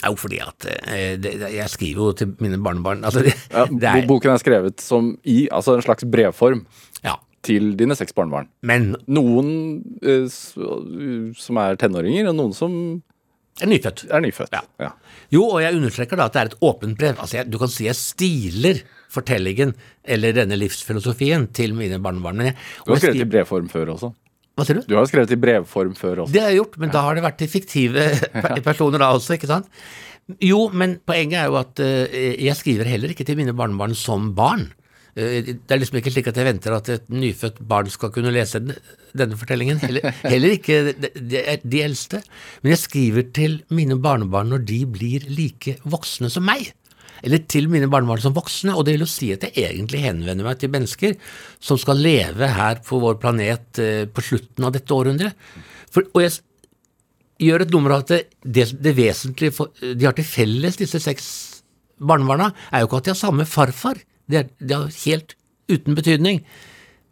Jo 0.00 0.14
fordi 0.16 0.38
at 0.40 0.64
eh, 0.70 1.18
det, 1.20 1.34
jeg 1.52 1.68
skriver 1.68 2.06
jo 2.08 2.12
til 2.16 2.30
mine 2.40 2.56
barnebarn. 2.64 3.02
Altså, 3.04 3.20
det, 3.26 3.34
Ja, 3.52 3.66
det 3.82 3.88
er, 3.90 4.06
Boken 4.08 4.32
er 4.32 4.40
skrevet 4.40 4.80
som 4.80 5.12
i 5.28 5.42
altså 5.52 5.74
en 5.76 5.84
slags 5.84 6.06
brevform 6.08 6.62
ja, 7.04 7.18
til 7.44 7.74
dine 7.76 7.92
seks 7.98 8.16
barnebarn. 8.16 8.48
men 8.64 8.94
Noen 9.12 9.50
eh, 10.00 10.24
som 10.30 11.60
er 11.60 11.76
tenåringer, 11.80 12.30
og 12.32 12.38
noen 12.38 12.54
som 12.56 12.72
er 13.60 13.68
nyfødt. 13.68 14.04
er 14.10 14.22
nyfødt. 14.24 14.54
Ja. 14.56 14.60
Ja. 14.80 14.90
Jo, 15.34 15.42
og 15.44 15.60
jeg 15.62 15.76
understreker 15.76 16.16
da 16.16 16.28
at 16.30 16.36
det 16.36 16.40
er 16.42 16.50
et 16.52 16.58
åpent 16.64 16.98
brev. 16.98 17.18
Altså, 17.18 17.36
jeg, 17.40 17.50
du 17.52 17.58
kan 17.60 17.70
si 17.72 17.86
jeg 17.86 17.98
stiler 17.98 18.80
fortellingen 19.10 19.74
eller 20.04 20.32
denne 20.36 20.56
livsfilosofien 20.58 21.48
til 21.56 21.74
mine 21.78 21.98
barnebarn. 22.02 22.38
Men 22.40 22.52
jeg, 22.52 22.58
Du 22.86 22.92
har 22.94 23.02
skrevet 23.02 23.24
i 23.26 23.30
brevform 23.34 23.68
før 23.72 23.94
også. 23.96 24.12
Hva 24.58 24.66
sier 24.66 24.80
du? 24.80 24.84
Du 24.88 24.96
har 24.98 25.06
skrevet 25.10 25.32
i 25.34 25.40
brevform 25.40 25.94
før 25.98 26.24
også. 26.24 26.34
Det 26.34 26.42
har 26.42 26.52
jeg 26.52 26.60
gjort, 26.62 26.78
men 26.82 26.92
da 26.94 27.04
har 27.06 27.16
det 27.18 27.24
vært 27.26 27.38
til 27.42 27.50
fiktive 27.52 28.06
personer 28.68 29.02
da 29.02 29.12
også, 29.16 29.36
ikke 29.38 29.50
sant? 29.50 29.68
Jo, 30.44 30.68
men 30.72 30.98
poenget 31.06 31.40
er 31.40 31.48
jo 31.50 31.56
at 31.58 31.80
eh, 31.82 32.36
jeg 32.46 32.54
skriver 32.58 32.86
heller 32.90 33.10
ikke 33.14 33.26
til 33.26 33.38
mine 33.40 33.54
barnebarn 33.56 33.96
som 33.98 34.30
barn. 34.36 34.68
Eh, 35.16 35.52
det 35.52 35.74
er 35.74 35.80
liksom 35.80 36.00
ikke 36.00 36.12
slik 36.14 36.30
at 36.30 36.40
jeg 36.40 36.48
venter 36.48 36.74
at 36.76 36.90
et 36.92 37.06
nyfødt 37.12 37.60
barn 37.70 37.90
skal 37.90 38.12
kunne 38.14 38.32
lese 38.34 38.60
den- 38.62 38.76
denne 39.16 39.38
fortellingen. 39.38 39.80
Heller, 39.82 40.10
heller 40.24 40.56
ikke 40.56 40.92
de, 40.92 41.56
de, 41.62 41.82
eldste. 41.82 42.22
Men 42.62 42.74
jeg 42.74 42.82
skriver 42.84 43.32
til 43.32 43.62
mine 43.70 43.98
barnebarn 44.00 44.52
når 44.52 44.66
de 44.66 44.84
blir 44.86 45.26
like 45.28 45.78
voksne 45.84 46.30
som 46.30 46.46
meg. 46.46 46.72
Eller 47.22 47.42
til 47.44 47.68
mine 47.68 47.88
barnebarn 47.90 48.22
som 48.22 48.32
voksne, 48.36 48.72
og 48.72 48.86
det 48.86 48.94
vil 48.94 49.04
jo 49.04 49.10
si 49.10 49.32
at 49.34 49.42
jeg 49.44 49.52
egentlig 49.66 50.04
henvender 50.06 50.46
meg 50.46 50.60
til 50.60 50.72
mennesker 50.72 51.18
som 51.60 51.76
skal 51.76 52.00
leve 52.00 52.48
her 52.48 52.80
på 52.86 53.00
vår 53.02 53.18
planet 53.20 53.82
eh, 53.82 54.06
på 54.08 54.24
slutten 54.24 54.64
av 54.64 54.72
dette 54.72 54.94
århundret. 54.94 55.36
For, 55.90 56.06
og 56.14 56.22
jeg, 56.24 56.38
gjør 57.40 57.64
et 57.64 57.72
nummer 57.72 57.96
av 57.96 58.04
at 58.04 58.28
det, 58.44 58.66
det 58.76 58.92
vesentlige 58.96 59.54
for, 59.56 59.72
de 59.80 60.06
har 60.06 60.16
til 60.16 60.26
felles, 60.28 60.78
disse 60.80 61.00
seks 61.02 61.26
barnebarna, 62.00 62.50
er 62.70 62.82
jo 62.82 62.90
ikke 62.90 63.00
at 63.00 63.08
de 63.08 63.14
har 63.14 63.20
samme 63.20 63.46
farfar. 63.48 64.00
Det 64.30 64.42
er, 64.42 64.50
det 64.58 64.76
er 64.76 64.98
helt 65.04 65.36
uten 65.70 65.96
betydning. 65.98 66.42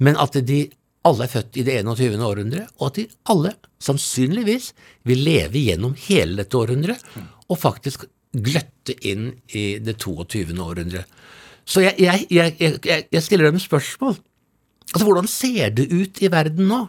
Men 0.03 0.19
at 0.21 0.37
de 0.47 0.67
alle 1.09 1.25
er 1.25 1.33
født 1.33 1.59
i 1.61 1.65
det 1.67 1.79
21. 1.81 2.19
århundret, 2.25 2.71
og 2.79 2.91
at 2.91 3.01
de 3.01 3.07
alle 3.33 3.55
sannsynligvis 3.83 4.73
vil 5.09 5.25
leve 5.25 5.63
gjennom 5.63 5.95
hele 6.09 6.41
dette 6.43 6.59
århundret, 6.59 7.03
og 7.49 7.61
faktisk 7.61 8.05
gløtte 8.35 8.97
inn 9.09 9.31
i 9.57 9.79
det 9.83 9.97
22. 10.03 10.53
århundret. 10.61 11.09
Så 11.69 11.85
jeg, 11.85 11.97
jeg, 12.01 12.27
jeg, 12.33 12.79
jeg, 13.13 13.23
stiller 13.25 13.51
dem 13.51 13.61
spørsmål. 13.61 14.17
Altså, 14.95 15.05
hvordan 15.05 15.29
ser 15.29 15.75
det 15.77 15.89
ut 15.93 16.21
i 16.25 16.31
verden 16.33 16.69
nå? 16.71 16.81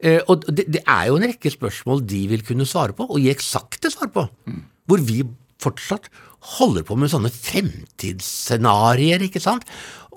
Eh, 0.00 0.22
og 0.32 0.46
det, 0.48 0.66
det 0.72 0.80
er 0.86 1.10
jo 1.10 1.18
en 1.18 1.26
rekke 1.28 1.52
spørsmål 1.52 2.00
de 2.08 2.22
vil 2.30 2.44
kunne 2.46 2.68
svare 2.68 2.96
på, 2.96 3.04
og 3.04 3.20
gi 3.20 3.28
eksakte 3.32 3.92
svar 3.92 4.12
på. 4.14 4.24
Hvor 4.88 5.04
vi 5.04 5.20
fortsatt 5.60 6.08
holder 6.58 6.86
på 6.88 6.96
med 6.98 7.12
sånne 7.12 7.32
fremtidsscenarioer, 7.32 9.26
ikke 9.28 9.42
sant? 9.42 9.66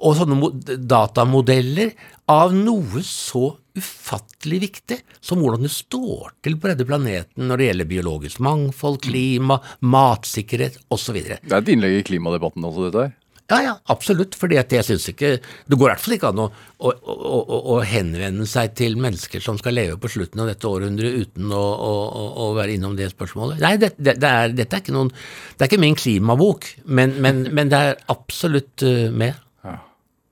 Og 0.03 0.17
sånne 0.17 0.77
datamodeller 0.89 1.93
av 2.31 2.53
noe 2.55 3.03
så 3.05 3.53
ufattelig 3.73 4.59
viktig 4.67 4.99
som 5.23 5.41
hvordan 5.41 5.65
det 5.65 5.73
står 5.73 6.35
til 6.45 6.57
på 6.61 6.69
denne 6.69 6.85
planeten 6.87 7.47
når 7.49 7.59
det 7.59 7.67
gjelder 7.69 7.89
biologisk 7.89 8.43
mangfold, 8.45 9.01
klima, 9.03 9.59
matsikkerhet 9.81 10.77
osv. 10.93 11.19
Det 11.23 11.49
er 11.49 11.59
et 11.59 11.73
innlegg 11.73 11.99
i 11.99 12.07
klimadebatten 12.11 12.67
også, 12.69 12.87
dette 12.87 13.07
her. 13.07 13.15
Ja, 13.53 13.61
ja, 13.69 13.73
absolutt. 13.93 14.35
For 14.39 14.51
jeg 14.51 14.85
syns 14.87 15.05
ikke 15.11 15.35
Det 15.37 15.77
går 15.77 15.87
i 15.87 15.91
hvert 15.91 16.03
fall 16.03 16.15
ikke 16.17 16.31
an 16.33 16.41
å, 16.43 16.47
å, 16.83 16.91
å, 17.13 17.59
å, 17.75 17.77
henvende 17.87 18.47
seg 18.49 18.73
til 18.79 18.97
mennesker 19.01 19.43
som 19.43 19.59
skal 19.61 19.77
leve 19.77 19.99
på 20.01 20.11
slutten 20.11 20.43
av 20.43 20.49
dette 20.49 20.69
århundret 20.69 21.21
uten 21.23 21.53
å, 21.53 22.49
være 22.57 22.77
innom 22.77 22.97
det 22.97 23.11
spørsmålet. 23.13 23.61
Nei, 23.63 23.75
det, 23.81 23.93
det, 23.97 24.17
det 24.21 24.33
er, 24.41 24.57
dette 24.57 24.77
er 24.77 24.83
ikke 24.83 24.95
noen 24.95 25.13
Det 25.13 25.65
er 25.65 25.71
ikke 25.71 25.83
min 25.83 25.97
klimabok, 25.99 26.67
men, 26.85 27.17
men, 27.23 27.45
men 27.53 27.71
det 27.71 27.81
er 27.89 28.03
absolutt 28.13 28.85
eh, 28.87 29.09
med. 29.13 29.39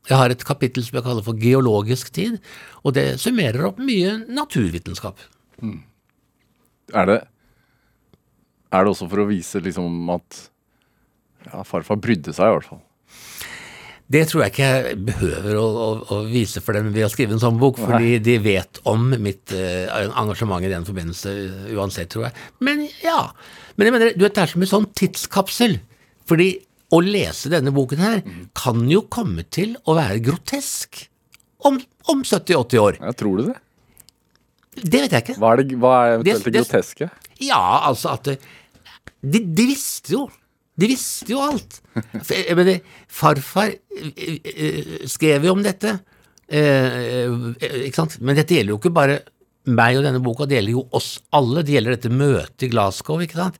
Jeg 0.09 0.17
har 0.17 0.33
et 0.33 0.43
kapittel 0.43 0.83
som 0.83 0.97
jeg 0.97 1.05
kaller 1.05 1.23
for 1.25 1.37
geologisk 1.37 2.09
tid, 2.15 2.39
og 2.81 2.95
det 2.97 3.19
summerer 3.21 3.67
opp 3.69 3.77
mye 3.79 4.15
naturvitenskap. 4.33 5.21
Er 6.91 7.07
det, 7.07 7.19
er 8.73 8.83
det 8.83 8.91
også 8.91 9.07
for 9.11 9.21
å 9.23 9.27
vise 9.29 9.61
liksom 9.63 10.09
at 10.11 10.39
ja, 11.45 11.61
farfar 11.67 12.01
brydde 12.01 12.33
seg, 12.35 12.49
i 12.49 12.57
hvert 12.57 12.69
fall? 12.73 12.81
Det 14.11 14.23
tror 14.27 14.41
jeg 14.43 14.51
ikke 14.53 14.69
jeg 14.69 14.95
behøver 15.07 15.57
å, 15.59 15.65
å, 15.65 15.89
å 16.11 16.15
vise 16.27 16.59
for 16.63 16.75
dem 16.75 16.89
ved 16.91 17.05
å 17.05 17.11
skrive 17.13 17.35
en 17.35 17.41
sånn 17.43 17.59
bok, 17.61 17.77
fordi 17.79 18.17
de 18.23 18.33
vet 18.43 18.81
om 18.89 19.05
mitt 19.23 19.53
uh, 19.55 20.09
engasjement 20.19 20.65
i 20.67 20.71
den 20.71 20.87
forbindelse 20.87 21.31
uansett, 21.77 22.09
tror 22.11 22.27
jeg. 22.27 22.35
Men 22.65 22.83
ja. 23.05 23.21
Men 23.77 23.87
jeg 23.87 23.95
mener, 23.95 24.11
du 24.17 24.25
vet, 24.25 24.35
det 24.35 24.43
er 24.43 24.51
som 24.51 24.65
en 24.65 24.71
sånn 24.73 24.89
tidskapsel. 24.99 25.77
Fordi 26.27 26.49
å 26.91 26.99
lese 27.05 27.51
denne 27.53 27.71
boken 27.71 28.01
her 28.03 28.19
kan 28.57 28.83
jo 28.91 29.05
komme 29.07 29.45
til 29.47 29.77
å 29.87 29.95
være 29.95 30.19
grotesk 30.25 31.05
om, 31.69 31.77
om 32.11 32.23
70-80 32.27 32.81
år. 32.81 32.99
Ja, 32.99 33.13
tror 33.15 33.39
du 33.39 33.45
det? 33.51 33.57
Det 34.81 35.05
vet 35.05 35.15
jeg 35.15 35.23
ikke. 35.25 35.37
Hva 35.39 35.53
er, 35.55 35.61
det, 35.63 35.77
hva 35.79 35.93
er 36.01 36.13
eventuelt 36.17 36.43
det, 36.45 36.51
Det- 36.51 36.65
groteske? 36.65 37.09
Ja, 37.41 37.61
altså 37.87 38.11
at 38.17 38.27
de, 38.27 39.39
de 39.39 39.65
visste 39.71 40.13
jo. 40.17 40.25
De 40.81 40.89
visste 40.89 41.29
jo 41.29 41.43
alt. 41.45 41.79
Jeg 42.31 42.57
mener, 42.57 42.81
farfar 43.11 43.75
eh, 43.75 44.39
eh, 44.41 44.95
skrev 45.09 45.45
jo 45.45 45.55
om 45.55 45.63
dette. 45.65 45.99
Eh, 46.51 47.29
ikke 47.85 48.01
sant? 48.01 48.17
Men 48.19 48.39
dette 48.39 48.57
gjelder 48.57 48.75
jo 48.75 48.81
ikke 48.81 48.95
bare 48.95 49.21
meg 49.69 49.99
og 49.99 50.05
denne 50.07 50.21
boka, 50.23 50.47
det 50.49 50.57
gjelder 50.57 50.77
jo 50.79 50.85
oss 50.97 51.15
alle. 51.37 51.63
Det 51.65 51.75
gjelder 51.75 51.97
dette 51.97 52.13
møtet 52.13 52.67
i 52.67 52.71
Glasgow, 52.71 53.21
ikke 53.23 53.39
sant? 53.39 53.59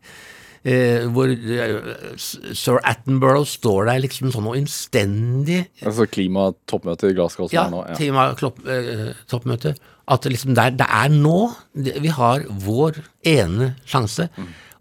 Eh, 0.62 1.08
hvor 1.10 1.32
eh, 1.32 1.78
sir 2.22 2.78
Attenborough 2.86 3.48
står 3.50 3.88
der 3.90 4.02
liksom 4.04 4.30
sånn 4.30 4.46
og 4.46 4.60
innstendig 4.60 5.64
Altså 5.82 6.06
klimatoppmøtet 6.06 7.08
i 7.10 7.16
Glasgow 7.18 7.50
ja, 7.50 7.64
nå. 7.72 7.80
Ja. 7.90 7.96
klimatoppmøte. 7.98 9.74
At 10.06 10.28
liksom 10.30 10.54
der, 10.54 10.76
det 10.78 10.86
er 10.86 11.10
nå 11.16 11.40
vi 11.74 12.14
har 12.14 12.46
vår 12.62 13.02
ene 13.26 13.72
sjanse. 13.90 14.30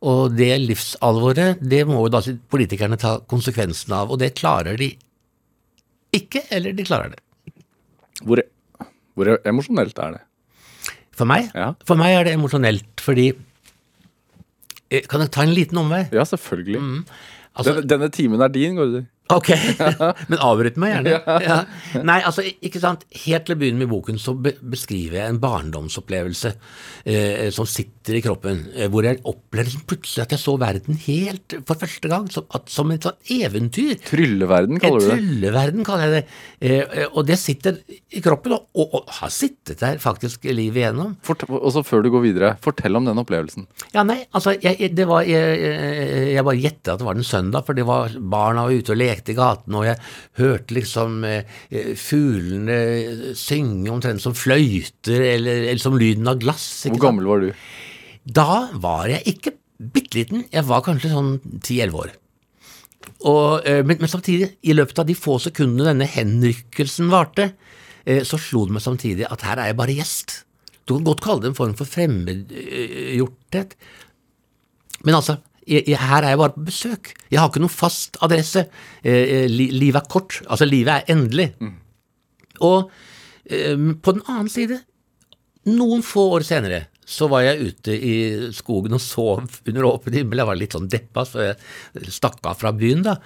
Og 0.02 0.32
det 0.36 0.48
livsalvoret, 0.62 1.58
det 1.60 1.82
må 1.88 1.98
jo 2.06 2.08
da 2.12 2.22
politikerne 2.50 2.96
ta 3.00 3.18
konsekvensen 3.28 3.92
av. 3.92 4.10
Og 4.10 4.18
det 4.22 4.32
klarer 4.38 4.78
de 4.80 4.94
ikke, 6.16 6.42
eller 6.50 6.72
de 6.72 6.86
klarer 6.88 7.12
det. 7.12 7.20
Hvor, 8.24 8.40
hvor 9.14 9.34
emosjonelt 9.46 9.98
er 9.98 10.16
det? 10.16 10.22
For 11.12 11.28
meg, 11.28 11.50
Ja. 11.54 11.74
for 11.84 12.00
meg 12.00 12.14
er 12.16 12.24
det 12.24 12.34
emosjonelt, 12.38 13.00
fordi 13.04 13.32
Eh, 14.90 15.04
Kan 15.06 15.20
jeg 15.22 15.30
ta 15.30 15.44
en 15.46 15.54
liten 15.54 15.78
omvei? 15.78 16.08
Ja, 16.10 16.24
selvfølgelig. 16.26 16.80
Altså, 17.54 17.74
denne, 17.76 17.86
denne 17.86 18.08
timen 18.10 18.40
er 18.42 18.48
din, 18.50 18.74
Gaarder. 18.74 19.04
Ok, 19.36 19.50
men 20.30 20.40
avbryt 20.42 20.78
meg 20.80 20.94
gjerne. 20.94 21.16
Ja. 21.44 21.58
Nei, 22.06 22.20
altså, 22.26 22.44
ikke 22.44 22.82
sant. 22.82 23.04
Helt 23.24 23.46
til 23.48 23.56
å 23.56 23.60
begynne 23.60 23.84
med 23.84 23.90
boken 23.92 24.18
så 24.20 24.34
beskriver 24.36 25.20
jeg 25.20 25.34
en 25.34 25.40
barndomsopplevelse 25.42 26.52
eh, 27.04 27.48
som 27.54 27.68
sitter 27.68 28.18
i 28.18 28.22
kroppen, 28.24 28.64
eh, 28.74 28.90
hvor 28.90 29.06
jeg 29.06 29.20
opplevde 29.22 29.70
liksom 29.70 29.86
plutselig 29.90 30.24
at 30.24 30.34
jeg 30.34 30.42
så 30.42 30.56
verden 30.60 30.98
helt 31.06 31.56
for 31.68 31.80
første 31.80 32.10
gang, 32.10 32.28
som, 32.32 32.46
at, 32.56 32.70
som 32.72 32.90
et 32.94 33.06
sånt 33.06 33.32
eventyr. 33.32 33.96
Trylleverden, 34.08 34.80
kaller 34.82 35.04
du 35.04 35.08
det. 35.10 35.18
trylleverden, 35.20 35.86
kaller 35.86 36.06
jeg 36.06 36.16
det. 36.16 36.24
Eh, 36.60 37.06
og 37.10 37.26
det 37.28 37.38
sitter 37.40 37.80
i 37.88 38.22
kroppen, 38.24 38.56
og, 38.56 38.68
og, 38.74 38.98
og 39.00 39.14
har 39.20 39.32
sittet 39.34 39.82
der 39.82 40.00
faktisk 40.02 40.48
livet 40.50 40.84
igjennom. 40.84 41.16
Og 41.60 41.70
så 41.74 41.84
før 41.86 42.04
du 42.04 42.10
går 42.14 42.24
videre, 42.24 42.54
fortell 42.64 42.98
om 42.98 43.06
den 43.08 43.20
opplevelsen. 43.22 43.68
Ja, 43.94 44.04
nei, 44.06 44.22
altså, 44.36 44.56
jeg, 44.58 44.92
det 44.96 45.06
var, 45.08 45.26
jeg, 45.28 45.60
jeg, 45.60 46.26
jeg 46.34 46.46
bare 46.46 46.60
gjetta 46.60 46.94
at 46.94 47.02
det 47.02 47.08
var 47.08 47.20
en 47.20 47.26
søndag, 47.26 47.66
for 47.66 47.78
det 47.78 47.86
var 47.88 48.16
barna 48.20 48.66
var 48.66 48.76
ute 48.76 48.94
og 48.94 49.00
lekte 49.00 49.19
i 49.28 49.36
gaten, 49.36 49.76
og 49.76 49.84
jeg 49.88 49.98
hørte 50.40 50.76
liksom 50.76 51.20
eh, 51.28 51.44
eh, 51.68 51.92
fuglene 51.98 53.34
synge 53.38 53.92
omtrent 53.92 54.24
som 54.24 54.36
fløyter, 54.36 55.20
eller, 55.34 55.66
eller 55.68 55.82
som 55.82 55.98
lyden 56.00 56.30
av 56.30 56.40
glass. 56.40 56.66
Hvor 56.88 57.04
gammel 57.10 57.28
var 57.28 57.44
du? 57.44 57.50
Da 58.24 58.70
var 58.80 59.10
jeg 59.12 59.36
ikke 59.36 59.54
bitte 59.80 60.18
liten, 60.18 60.44
jeg 60.52 60.66
var 60.68 60.84
kanskje 60.84 61.12
sånn 61.12 61.36
10-11 61.60 62.00
år. 62.04 62.16
Og, 63.28 63.66
eh, 63.68 63.80
men, 63.84 63.98
men 64.00 64.12
samtidig, 64.12 64.54
i 64.64 64.76
løpet 64.76 65.02
av 65.02 65.08
de 65.08 65.16
få 65.16 65.38
sekundene 65.42 65.90
denne 65.90 66.08
henrykkelsen 66.08 67.10
varte, 67.12 67.52
eh, 68.04 68.22
så 68.28 68.40
slo 68.40 68.66
det 68.68 68.76
meg 68.76 68.84
samtidig 68.84 69.28
at 69.28 69.44
her 69.46 69.60
er 69.60 69.72
jeg 69.72 69.80
bare 69.80 69.96
gjest. 69.96 70.40
Du 70.84 70.96
kan 70.96 71.06
godt 71.06 71.24
kalle 71.24 71.44
det 71.44 71.52
en 71.52 71.58
form 71.58 71.76
for 71.78 71.88
fremmedgjorthet. 71.88 73.76
Men 75.06 75.16
altså, 75.16 75.38
jeg, 75.68 75.84
jeg, 75.86 75.98
her 76.00 76.24
er 76.24 76.34
jeg 76.34 76.40
bare 76.40 76.54
på 76.56 76.66
besøk. 76.66 77.12
Jeg 77.30 77.40
har 77.40 77.50
ikke 77.50 77.62
noen 77.62 77.72
fast 77.72 78.16
adresse. 78.24 78.66
Eh, 79.04 79.46
li, 79.50 79.70
livet 79.74 80.02
er 80.02 80.12
kort. 80.12 80.40
Altså, 80.48 80.68
livet 80.68 80.94
er 80.94 81.14
endelig. 81.14 81.50
Og 82.66 82.90
eh, 83.44 83.76
på 83.76 84.16
den 84.16 84.24
annen 84.26 84.50
side, 84.52 84.80
noen 85.70 86.04
få 86.06 86.30
år 86.38 86.46
senere, 86.46 86.86
så 87.10 87.26
var 87.30 87.42
jeg 87.42 87.72
ute 87.72 87.96
i 87.96 88.14
skogen 88.54 88.94
og 88.94 89.02
sov 89.02 89.42
under 89.66 89.88
åpen 89.88 90.14
himmel. 90.14 90.40
Jeg 90.40 90.50
var 90.50 90.58
litt 90.58 90.76
sånn 90.76 90.90
deppa, 90.90 91.26
så 91.26 91.50
jeg 91.50 92.10
stakk 92.14 92.38
av 92.46 92.60
fra 92.60 92.72
byen, 92.76 93.02
da. 93.06 93.16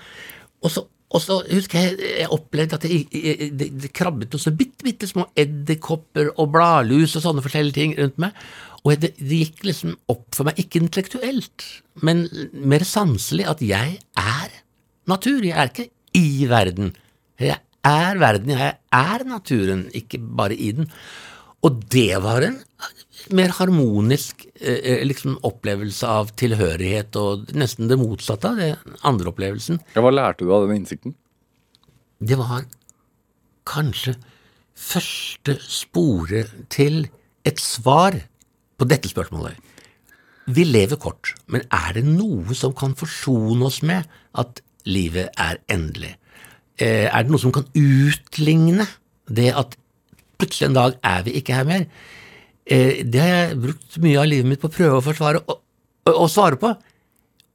Og 0.64 0.73
så, 0.73 0.87
og 1.14 1.23
så 1.23 1.38
husker 1.50 1.85
jeg 1.85 2.12
jeg 2.25 2.31
opplevde 2.33 2.79
at 2.79 2.87
det, 2.87 3.03
det, 3.12 3.50
det, 3.61 3.69
det 3.85 3.93
krabbet 3.95 4.33
noen 4.33 4.47
så 4.47 4.55
bitte, 4.57 4.87
bitte 4.87 5.09
små 5.11 5.29
edderkopper 5.38 6.33
og 6.33 6.55
bladlus 6.55 7.19
og 7.19 7.26
sånne 7.26 7.45
forskjellige 7.45 7.76
ting 7.76 7.99
rundt 8.00 8.23
meg. 8.25 8.41
Og 8.85 9.00
det, 9.00 9.14
det 9.17 9.41
gikk 9.41 9.62
liksom 9.64 9.95
opp 10.12 10.26
for 10.37 10.49
meg, 10.49 10.59
ikke 10.61 10.83
intellektuelt, 10.83 11.64
men 12.05 12.26
mer 12.53 12.85
sanselig, 12.85 13.47
at 13.49 13.62
jeg 13.64 13.99
er 14.21 14.59
natur. 15.09 15.41
Jeg 15.45 15.57
er 15.57 15.71
ikke 15.73 15.88
i 16.21 16.49
verden. 16.50 16.93
Jeg 17.41 17.61
er 17.85 18.21
verden, 18.21 18.53
jeg 18.53 18.75
er 18.93 19.25
naturen, 19.29 19.87
ikke 19.97 20.21
bare 20.21 20.57
i 20.57 20.73
den. 20.76 20.91
Og 21.64 21.81
det 21.93 22.12
var 22.21 22.45
en 22.45 22.59
mer 23.33 23.55
harmonisk 23.57 24.45
eh, 24.61 25.00
liksom 25.07 25.38
opplevelse 25.49 26.09
av 26.09 26.35
tilhørighet, 26.37 27.17
og 27.17 27.55
nesten 27.57 27.88
det 27.88 27.97
motsatte 28.00 28.50
av 28.50 28.61
den 28.61 28.99
andre 29.00 29.33
opplevelsen. 29.33 29.81
Ja, 29.97 30.05
hva 30.05 30.12
lærte 30.12 30.45
du 30.45 30.53
av 30.53 30.69
den 30.69 30.83
innsikten? 30.83 31.17
Det 32.21 32.37
var 32.41 32.67
kanskje 33.69 34.19
første 34.76 35.57
sporet 35.64 36.53
til 36.73 37.07
et 37.49 37.61
svar 37.62 38.19
på 38.78 38.88
dette 38.90 39.11
spørsmålet. 39.11 39.57
Vi 40.54 40.64
lever 40.69 41.00
kort, 41.00 41.33
men 41.49 41.64
er 41.73 41.95
det 41.97 42.04
noe 42.04 42.54
som 42.57 42.75
kan 42.76 42.93
forsone 42.99 43.64
oss 43.64 43.81
med 43.87 44.04
at 44.37 44.61
livet 44.85 45.31
er 45.40 45.61
endelig? 45.73 46.14
Eh, 46.76 47.07
er 47.07 47.25
det 47.25 47.33
noe 47.33 47.40
som 47.40 47.54
kan 47.54 47.69
utligne 47.78 48.85
det 49.31 49.52
at 49.57 49.76
plutselig 50.40 50.69
en 50.69 50.76
dag 50.76 50.99
er 51.07 51.23
vi 51.25 51.37
ikke 51.38 51.57
her 51.57 51.69
mer? 51.69 51.87
Eh, 52.66 53.04
det 53.07 53.23
har 53.23 53.33
jeg 53.33 53.61
brukt 53.62 53.99
mye 54.04 54.21
av 54.21 54.28
livet 54.28 54.50
mitt 54.50 54.61
på 54.61 54.69
å 54.69 54.75
prøve 54.75 54.99
å 54.99 55.04
forsvare 55.04 55.45
og, 55.49 56.26
svare 56.28 56.61
på. 56.61 56.75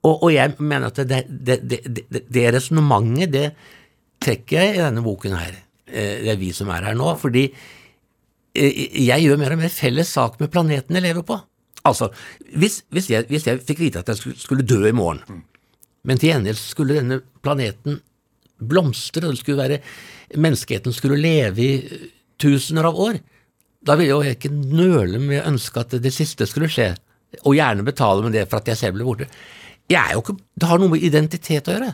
Og, 0.08 0.14
og 0.16 0.30
jeg 0.34 0.56
mener 0.58 0.88
at 0.90 1.02
det, 1.06 1.26
det, 1.30 1.60
det, 1.70 1.82
det, 2.10 2.24
det 2.32 2.46
resonnementet, 2.56 3.34
det 3.36 3.48
trekker 4.24 4.64
jeg 4.64 4.78
i 4.78 4.82
denne 4.82 5.04
boken 5.06 5.36
her. 5.38 5.60
Eh, 5.86 6.24
Det 6.24 6.34
er 6.34 6.40
vi 6.42 6.54
som 6.56 6.72
er 6.74 6.90
her 6.90 6.98
nå. 6.98 7.12
Fordi 7.20 7.50
jeg 8.60 9.24
gjør 9.24 9.40
mer 9.40 9.56
og 9.56 9.62
mer 9.62 9.72
felles 9.74 10.12
sak 10.16 10.40
med 10.42 10.52
planeten 10.54 10.98
jeg 10.98 11.06
lever 11.06 11.26
på. 11.26 11.40
Altså, 11.88 12.10
hvis, 12.60 12.82
hvis, 12.92 13.10
jeg, 13.14 13.28
hvis 13.32 13.48
jeg 13.48 13.62
fikk 13.66 13.82
vite 13.86 14.04
at 14.04 14.12
jeg 14.12 14.36
skulle, 14.38 14.68
dø 14.68 14.82
i 14.90 14.96
morgen, 14.96 15.44
men 16.04 16.20
til 16.20 16.34
gjengjeld 16.34 16.60
skulle 16.60 16.98
denne 17.00 17.22
planeten 17.44 18.02
blomstre, 18.60 19.26
og 19.26 19.36
det 19.36 19.42
skulle 19.42 19.64
være 19.64 20.40
menneskeheten 20.40 20.96
skulle 20.96 21.20
leve 21.20 21.64
i 21.64 21.72
eh, 21.80 22.10
tusener 22.40 22.90
av 22.90 23.00
år, 23.00 23.22
da 23.86 23.96
ville 23.96 24.12
jo 24.12 24.24
jeg 24.26 24.36
ikke 24.36 24.52
nøle 24.52 25.22
med 25.24 25.40
å 25.40 25.54
ønske 25.54 25.80
at 25.80 25.96
det 26.04 26.12
siste 26.12 26.48
skulle 26.50 26.70
skje, 26.72 26.92
og 27.46 27.56
gjerne 27.56 27.86
betale 27.88 28.26
med 28.26 28.36
det 28.36 28.46
for 28.50 28.60
at 28.60 28.72
jeg 28.72 28.82
selv 28.82 28.98
ble 28.98 29.08
borte. 29.08 29.30
Jeg 29.90 30.02
er 30.02 30.18
jo 30.18 30.24
ikke, 30.24 30.36
Det 30.60 30.70
har 30.70 30.82
noe 30.82 30.92
med 30.92 31.04
identitet 31.06 31.70
å 31.70 31.76
gjøre. 31.76 31.94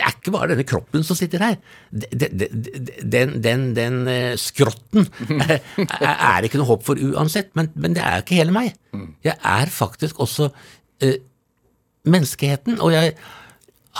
Det 0.00 0.06
er 0.08 0.14
ikke 0.16 0.32
bare 0.32 0.48
denne 0.54 0.64
kroppen 0.64 1.02
som 1.04 1.18
sitter 1.18 1.42
her. 1.44 1.56
De- 1.92 2.08
de- 2.16 2.30
de- 2.48 2.84
Den, 3.12 3.34
den, 3.44 3.66
den 3.76 3.98
eh, 4.08 4.32
skrotten 4.40 5.04
er, 5.50 5.58
er 6.00 6.46
ikke 6.48 6.56
noe 6.62 6.70
håp 6.70 6.86
for 6.86 6.96
uansett, 6.96 7.50
men, 7.58 7.68
men 7.76 7.92
det 7.98 8.00
er 8.06 8.22
ikke 8.24 8.38
hele 8.40 8.54
meg. 8.56 8.72
Jeg 9.26 9.36
er 9.36 9.68
faktisk 9.74 10.22
også 10.24 10.48
eh, 11.04 11.18
menneskeheten, 12.08 12.78
og 12.80 12.94
jeg 12.94 13.12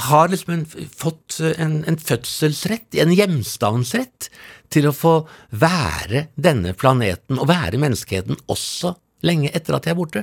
har 0.07 0.30
liksom 0.30 0.52
en, 0.54 0.64
fått 0.97 1.40
en, 1.59 1.80
en 1.90 1.99
fødselsrett, 2.00 2.95
en 3.02 3.12
hjemstavnsrett, 3.12 4.30
til 4.71 4.87
å 4.87 4.95
få 4.95 5.14
være 5.50 6.28
denne 6.38 6.73
planeten 6.78 7.40
og 7.42 7.49
være 7.50 7.80
menneskeheten 7.83 8.38
også 8.54 8.95
lenge 9.26 9.50
etter 9.52 9.76
at 9.76 9.88
jeg 9.88 9.92
er 9.97 9.99
borte. 9.99 10.23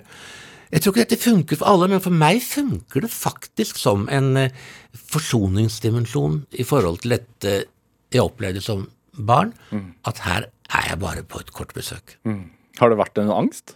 Jeg 0.71 0.81
tror 0.83 0.93
ikke 0.93 1.05
dette 1.05 1.21
funker 1.24 1.59
for 1.62 1.69
alle, 1.71 1.88
men 1.88 2.01
for 2.03 2.12
meg 2.12 2.41
funker 2.43 3.05
det 3.05 3.12
faktisk 3.13 3.79
som 3.79 4.07
en 4.12 4.33
eh, 4.38 4.55
forsoningsdimensjon 5.13 6.41
i 6.59 6.65
forhold 6.67 7.01
til 7.03 7.17
dette 7.17 7.57
jeg 8.13 8.24
opplevde 8.24 8.62
som 8.63 8.86
barn, 9.17 9.53
at 10.07 10.21
her 10.24 10.47
er 10.71 10.89
jeg 10.91 11.00
bare 11.01 11.24
på 11.27 11.39
et 11.41 11.51
kort 11.55 11.74
besøk. 11.75 12.17
Har 12.79 12.91
det 12.91 12.97
vært 13.00 13.19
en 13.19 13.31
angst? 13.33 13.75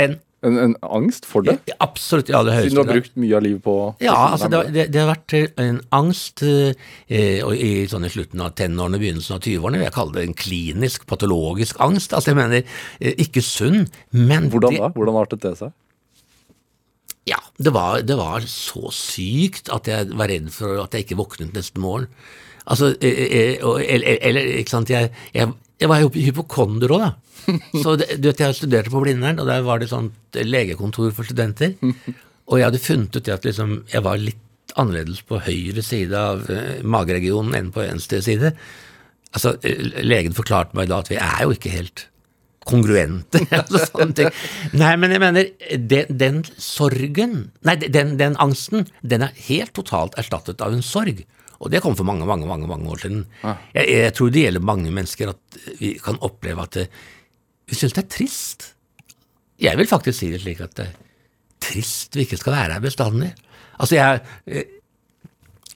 En, 0.00 0.20
En, 0.42 0.54
en 0.56 0.72
angst 0.80 1.26
for 1.28 1.44
det? 1.44 1.58
absolutt 1.84 2.30
i 2.30 2.32
aller 2.32 2.54
høyeste 2.56 2.70
Siden 2.70 2.86
du 2.86 2.88
har 2.88 2.96
brukt 2.96 3.16
mye 3.20 3.34
av 3.36 3.42
livet 3.44 3.60
på 3.60 3.74
Ja, 4.00 4.14
altså 4.32 4.48
det, 4.48 4.60
det, 4.72 4.86
det 4.94 5.02
har 5.02 5.10
vært 5.10 5.34
eh, 5.36 5.50
en 5.60 5.82
angst 5.92 6.40
eh, 6.46 7.42
og 7.44 7.52
i 7.52 7.84
sånn 7.90 8.06
i 8.08 8.12
slutten 8.14 8.40
av 8.40 8.54
tenårene, 8.56 8.96
begynnelsen 9.02 9.36
av 9.36 9.42
20-årene, 9.44 9.82
jeg 9.84 9.92
kaller 9.98 10.16
det 10.16 10.24
en 10.30 10.38
klinisk, 10.40 11.04
patologisk 11.10 11.76
angst. 11.84 12.14
Altså 12.16 12.32
jeg 12.32 12.38
mener, 12.40 12.64
eh, 13.04 13.20
ikke 13.20 13.44
sunn, 13.44 13.84
men 14.16 14.48
Hvordan 14.48 14.78
det, 14.78 14.80
da? 14.80 14.88
Hvordan 14.96 15.20
artet 15.20 15.44
det 15.44 15.52
seg? 15.60 15.76
Ja, 17.30 17.38
det 17.62 17.72
var, 17.76 18.00
det 18.02 18.16
var 18.18 18.44
så 18.50 18.90
sykt 18.94 19.70
at 19.72 19.86
jeg 19.90 20.10
var 20.18 20.30
redd 20.32 20.48
for 20.54 20.80
at 20.82 20.94
jeg 20.96 21.04
ikke 21.06 21.18
våknet 21.20 21.54
neste 21.56 21.78
morgen. 21.82 22.08
Altså, 22.70 22.92
eh, 23.00 23.24
eh, 23.40 23.64
og- 23.66 23.80
eller, 23.82 24.40
ikke 24.60 24.70
sant, 24.74 24.90
jeg, 24.92 25.10
jeg, 25.34 25.52
jeg 25.80 25.88
var 25.90 26.02
hypokonder 26.14 26.92
òg, 26.96 27.04
da. 27.06 27.12
Så 27.82 27.94
du 27.96 28.26
vet, 28.28 28.40
jeg 28.42 28.54
studerte 28.58 28.92
på 28.92 29.00
Blindern, 29.02 29.38
og 29.40 29.46
der 29.48 29.62
var 29.64 29.78
det 29.80 29.88
sånt 29.90 30.36
legekontor 30.36 31.10
for 31.16 31.24
studenter. 31.26 31.72
Og 32.50 32.58
jeg 32.58 32.66
hadde 32.68 32.82
funnet 32.82 33.16
ut 33.16 33.28
at 33.32 33.46
liksom, 33.48 33.78
jeg 33.92 34.02
var 34.04 34.18
litt 34.20 34.74
annerledes 34.78 35.22
på 35.26 35.38
høyre 35.42 35.82
side 35.82 36.14
av 36.14 36.44
eh, 36.52 36.82
mageregionen 36.86 37.56
enn 37.58 37.72
på 37.74 37.82
venstre 37.82 38.20
side. 38.22 38.52
Altså, 39.34 39.54
Legen 40.02 40.34
forklarte 40.36 40.74
meg 40.78 40.90
da 40.90 41.00
at 41.02 41.10
vi 41.10 41.18
er 41.22 41.42
jo 41.46 41.54
ikke 41.56 41.72
helt 41.74 42.04
kongruente. 42.70 43.42
altså 43.60 43.82
sånne 43.88 44.16
ting. 44.16 44.40
Nei, 44.78 44.94
men 45.00 45.14
jeg 45.14 45.22
mener, 45.22 45.50
den, 45.90 46.16
den 46.22 46.40
sorgen, 46.56 47.36
nei, 47.66 47.76
den, 47.82 48.16
den 48.20 48.38
angsten, 48.42 48.88
den 49.02 49.26
er 49.26 49.36
helt 49.50 49.74
totalt 49.76 50.16
erstattet 50.20 50.64
av 50.64 50.74
en 50.76 50.84
sorg. 50.86 51.22
Og 51.60 51.68
det 51.72 51.82
kom 51.84 51.96
for 51.96 52.08
mange, 52.08 52.24
mange, 52.28 52.48
mange, 52.48 52.68
mange 52.70 52.88
år 52.88 53.02
siden. 53.02 53.24
Jeg, 53.74 53.84
jeg 53.84 54.14
tror 54.16 54.32
det 54.32 54.46
gjelder 54.46 54.64
mange 54.64 54.92
mennesker 54.96 55.34
at 55.34 55.60
vi 55.80 55.92
kan 56.00 56.16
oppleve 56.24 56.64
at 56.64 56.78
det, 56.78 56.86
vi 57.68 57.76
syns 57.76 57.94
det 57.96 58.06
er 58.06 58.12
trist. 58.16 58.70
Jeg 59.60 59.76
vil 59.76 59.90
faktisk 59.90 60.22
si 60.22 60.30
det 60.32 60.40
slik 60.40 60.62
at 60.64 60.72
det 60.78 60.88
er 60.88 60.98
trist 61.60 62.16
vi 62.16 62.24
ikke 62.24 62.40
skal 62.40 62.56
være 62.56 62.78
her 62.78 62.84
bestandig. 62.84 63.34
Altså, 63.76 63.98
jeg 63.98 64.22
eh, 64.48 64.76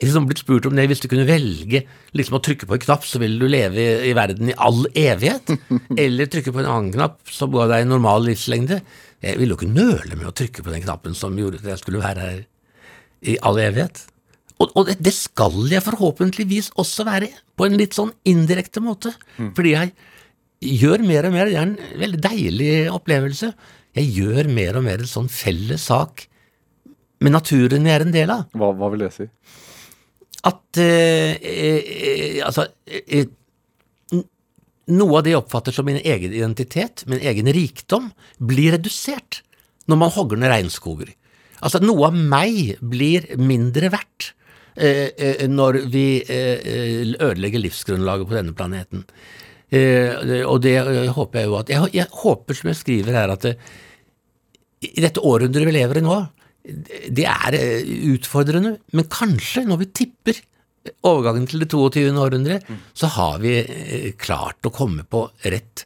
liksom 0.02 0.26
blitt 0.28 0.42
spurt 0.42 0.66
om 0.68 0.74
det, 0.76 0.86
hvis 0.90 1.02
du 1.04 1.08
kunne 1.10 1.26
velge 1.28 1.84
liksom 2.16 2.38
å 2.38 2.42
trykke 2.44 2.66
på 2.68 2.76
en 2.76 2.84
knapp, 2.84 3.04
så 3.06 3.20
ville 3.22 3.38
du 3.38 3.50
leve 3.50 3.78
i, 3.80 3.90
i 4.10 4.14
verden 4.16 4.50
i 4.50 4.56
all 4.58 4.86
evighet, 4.90 5.52
eller 6.04 6.30
trykke 6.30 6.54
på 6.54 6.62
en 6.62 6.70
annen 6.70 6.94
knapp 6.94 7.20
som 7.30 7.52
ga 7.54 7.68
deg 7.70 7.84
en 7.84 7.94
normal 7.96 8.26
livslengde. 8.28 8.80
Jeg 9.24 9.38
ville 9.40 9.54
jo 9.54 9.60
ikke 9.60 9.70
nøle 9.70 10.18
med 10.18 10.30
å 10.30 10.34
trykke 10.36 10.64
på 10.64 10.74
den 10.74 10.84
knappen 10.84 11.14
som 11.18 11.38
gjorde 11.38 11.62
at 11.62 11.70
jeg 11.74 11.82
skulle 11.82 12.02
være 12.02 12.26
her 12.26 12.42
i 13.24 13.38
all 13.46 13.60
evighet. 13.62 14.02
Og, 14.60 14.68
og 14.78 14.90
det, 14.90 14.98
det 15.02 15.14
skal 15.16 15.64
jeg 15.70 15.82
forhåpentligvis 15.82 16.74
også 16.80 17.06
være, 17.08 17.30
på 17.54 17.66
en 17.66 17.78
litt 17.78 17.96
sånn 17.96 18.12
indirekte 18.28 18.82
måte, 18.84 19.14
fordi 19.56 19.72
jeg 19.74 19.94
gjør 20.82 21.02
mer 21.06 21.28
og 21.28 21.34
mer, 21.34 21.50
det 21.50 21.58
er 21.58 21.66
en 21.66 22.00
veldig 22.00 22.20
deilig 22.22 22.70
opplevelse, 22.94 23.50
jeg 23.94 24.10
gjør 24.16 24.48
mer 24.50 24.78
og 24.78 24.86
mer 24.86 25.02
en 25.02 25.10
sånn 25.10 25.30
felles 25.30 25.86
sak 25.90 26.26
med 27.22 27.34
naturen 27.34 27.86
jeg 27.86 27.94
er 27.94 28.04
en 28.04 28.14
del 28.14 28.32
av 28.34 28.48
Hva, 28.58 28.72
hva 28.74 28.90
vil 28.92 29.04
det 29.06 29.12
si? 29.14 29.26
At 30.44 30.80
eh, 30.80 31.36
eh, 31.40 32.38
altså 32.44 32.66
eh, 32.84 33.26
noe 34.92 35.18
av 35.18 35.24
det 35.24 35.32
jeg 35.32 35.40
oppfatter 35.40 35.74
som 35.74 35.86
min 35.88 36.00
egen 36.00 36.34
identitet, 36.36 37.06
min 37.08 37.22
egen 37.22 37.48
rikdom, 37.56 38.10
blir 38.36 38.74
redusert 38.76 39.40
når 39.88 40.00
man 40.00 40.12
hogger 40.12 40.40
ned 40.40 40.52
regnskoger. 40.52 41.14
Altså 41.64 41.80
noe 41.80 42.10
av 42.10 42.18
meg 42.18 42.76
blir 42.84 43.30
mindre 43.40 43.88
verdt 43.94 44.34
eh, 44.76 45.08
eh, 45.16 45.46
når 45.48 45.84
vi 45.92 46.20
eh, 46.20 47.08
ødelegger 47.16 47.64
livsgrunnlaget 47.64 48.28
på 48.28 48.36
denne 48.36 48.56
planeten. 48.56 49.06
Eh, 49.72 50.44
og 50.44 50.60
det 50.64 50.76
eh, 50.82 51.08
håper 51.16 51.40
jeg 51.40 51.48
jo 51.48 51.58
at 51.62 51.72
jeg, 51.72 51.90
jeg 51.96 52.10
håper, 52.20 52.58
som 52.58 52.70
jeg 52.70 52.80
skriver 52.82 53.16
her, 53.16 53.32
at 53.32 53.48
i 54.84 55.00
dette 55.00 55.22
århundret 55.24 55.64
vi 55.64 55.78
lever 55.78 56.02
i 56.02 56.04
nå, 56.04 56.18
det 56.64 57.26
er 57.28 57.56
eh, 57.58 57.94
utfordrende, 58.14 58.78
men 58.96 59.08
kanskje 59.12 59.66
når 59.68 59.82
vi 59.82 59.90
tipper 60.00 60.40
overgangen 61.04 61.46
til 61.48 61.62
det 61.64 61.70
22. 61.72 62.12
århundre, 62.20 62.58
så 62.96 63.10
har 63.18 63.40
vi 63.44 63.58
eh, 63.60 64.10
klart 64.20 64.64
å 64.64 64.72
komme 64.74 65.04
på 65.04 65.26
rett 65.44 65.84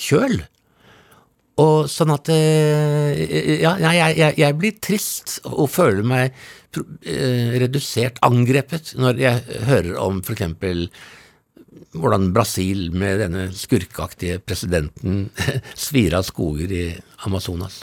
kjøl. 0.00 0.40
Og 1.60 1.88
sånn 1.92 2.12
at 2.14 2.28
eh, 2.32 3.60
Ja, 3.60 3.74
jeg, 3.80 4.18
jeg, 4.20 4.36
jeg 4.40 4.58
blir 4.60 4.76
trist 4.80 5.40
og 5.48 5.68
føler 5.72 6.06
meg 6.06 6.36
redusert, 6.70 8.20
angrepet, 8.22 8.92
når 9.00 9.18
jeg 9.18 9.62
hører 9.66 9.96
om 9.98 10.20
eksempel 10.22 10.84
hvordan 11.98 12.28
Brasil 12.30 12.92
med 12.94 13.18
denne 13.24 13.48
skurkeaktige 13.56 14.38
presidenten 14.46 15.24
svir 15.88 16.14
av 16.14 16.28
skoger 16.28 16.70
i 16.70 16.84
Amazonas. 17.26 17.82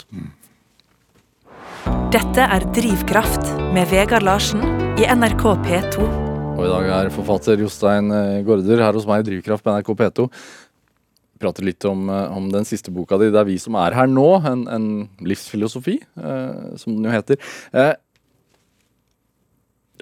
Dette 2.14 2.46
er 2.46 2.64
Drivkraft 2.76 3.44
med 3.76 3.90
Vegard 3.92 4.26
Larsen 4.26 4.64
i 4.98 5.06
NRK 5.06 5.44
P2. 5.66 6.06
Og 6.58 6.64
i 6.66 6.70
dag 6.72 6.88
er 6.96 7.10
forfatter 7.14 7.62
Jostein 7.62 8.10
eh, 8.14 8.40
Gaarder 8.48 8.82
her 8.86 8.98
hos 8.98 9.06
meg 9.10 9.22
i 9.22 9.28
Drivkraft 9.28 9.66
på 9.66 9.76
NRK 9.76 9.92
P2. 10.00 10.26
Vi 11.38 11.44
prater 11.44 11.68
litt 11.68 11.86
om, 11.86 12.08
eh, 12.10 12.34
om 12.34 12.50
den 12.54 12.66
siste 12.66 12.94
boka 12.94 13.20
di, 13.22 13.30
'Det 13.30 13.42
er 13.42 13.50
vi 13.50 13.58
som 13.62 13.76
er 13.76 13.94
her 13.94 14.08
nå', 14.08 14.46
en, 14.46 14.68
en 14.68 15.10
livsfilosofi, 15.22 16.00
eh, 16.18 16.78
som 16.78 16.96
den 16.96 17.06
jo 17.06 17.14
heter. 17.14 17.38
Eh, 17.74 17.94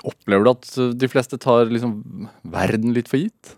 opplever 0.05 0.43
du 0.45 0.51
at 0.51 0.97
de 0.97 1.07
fleste 1.11 1.37
tar 1.37 1.65
liksom 1.65 2.29
verden 2.45 2.93
litt 2.93 3.09
for 3.11 3.17
gitt? 3.17 3.55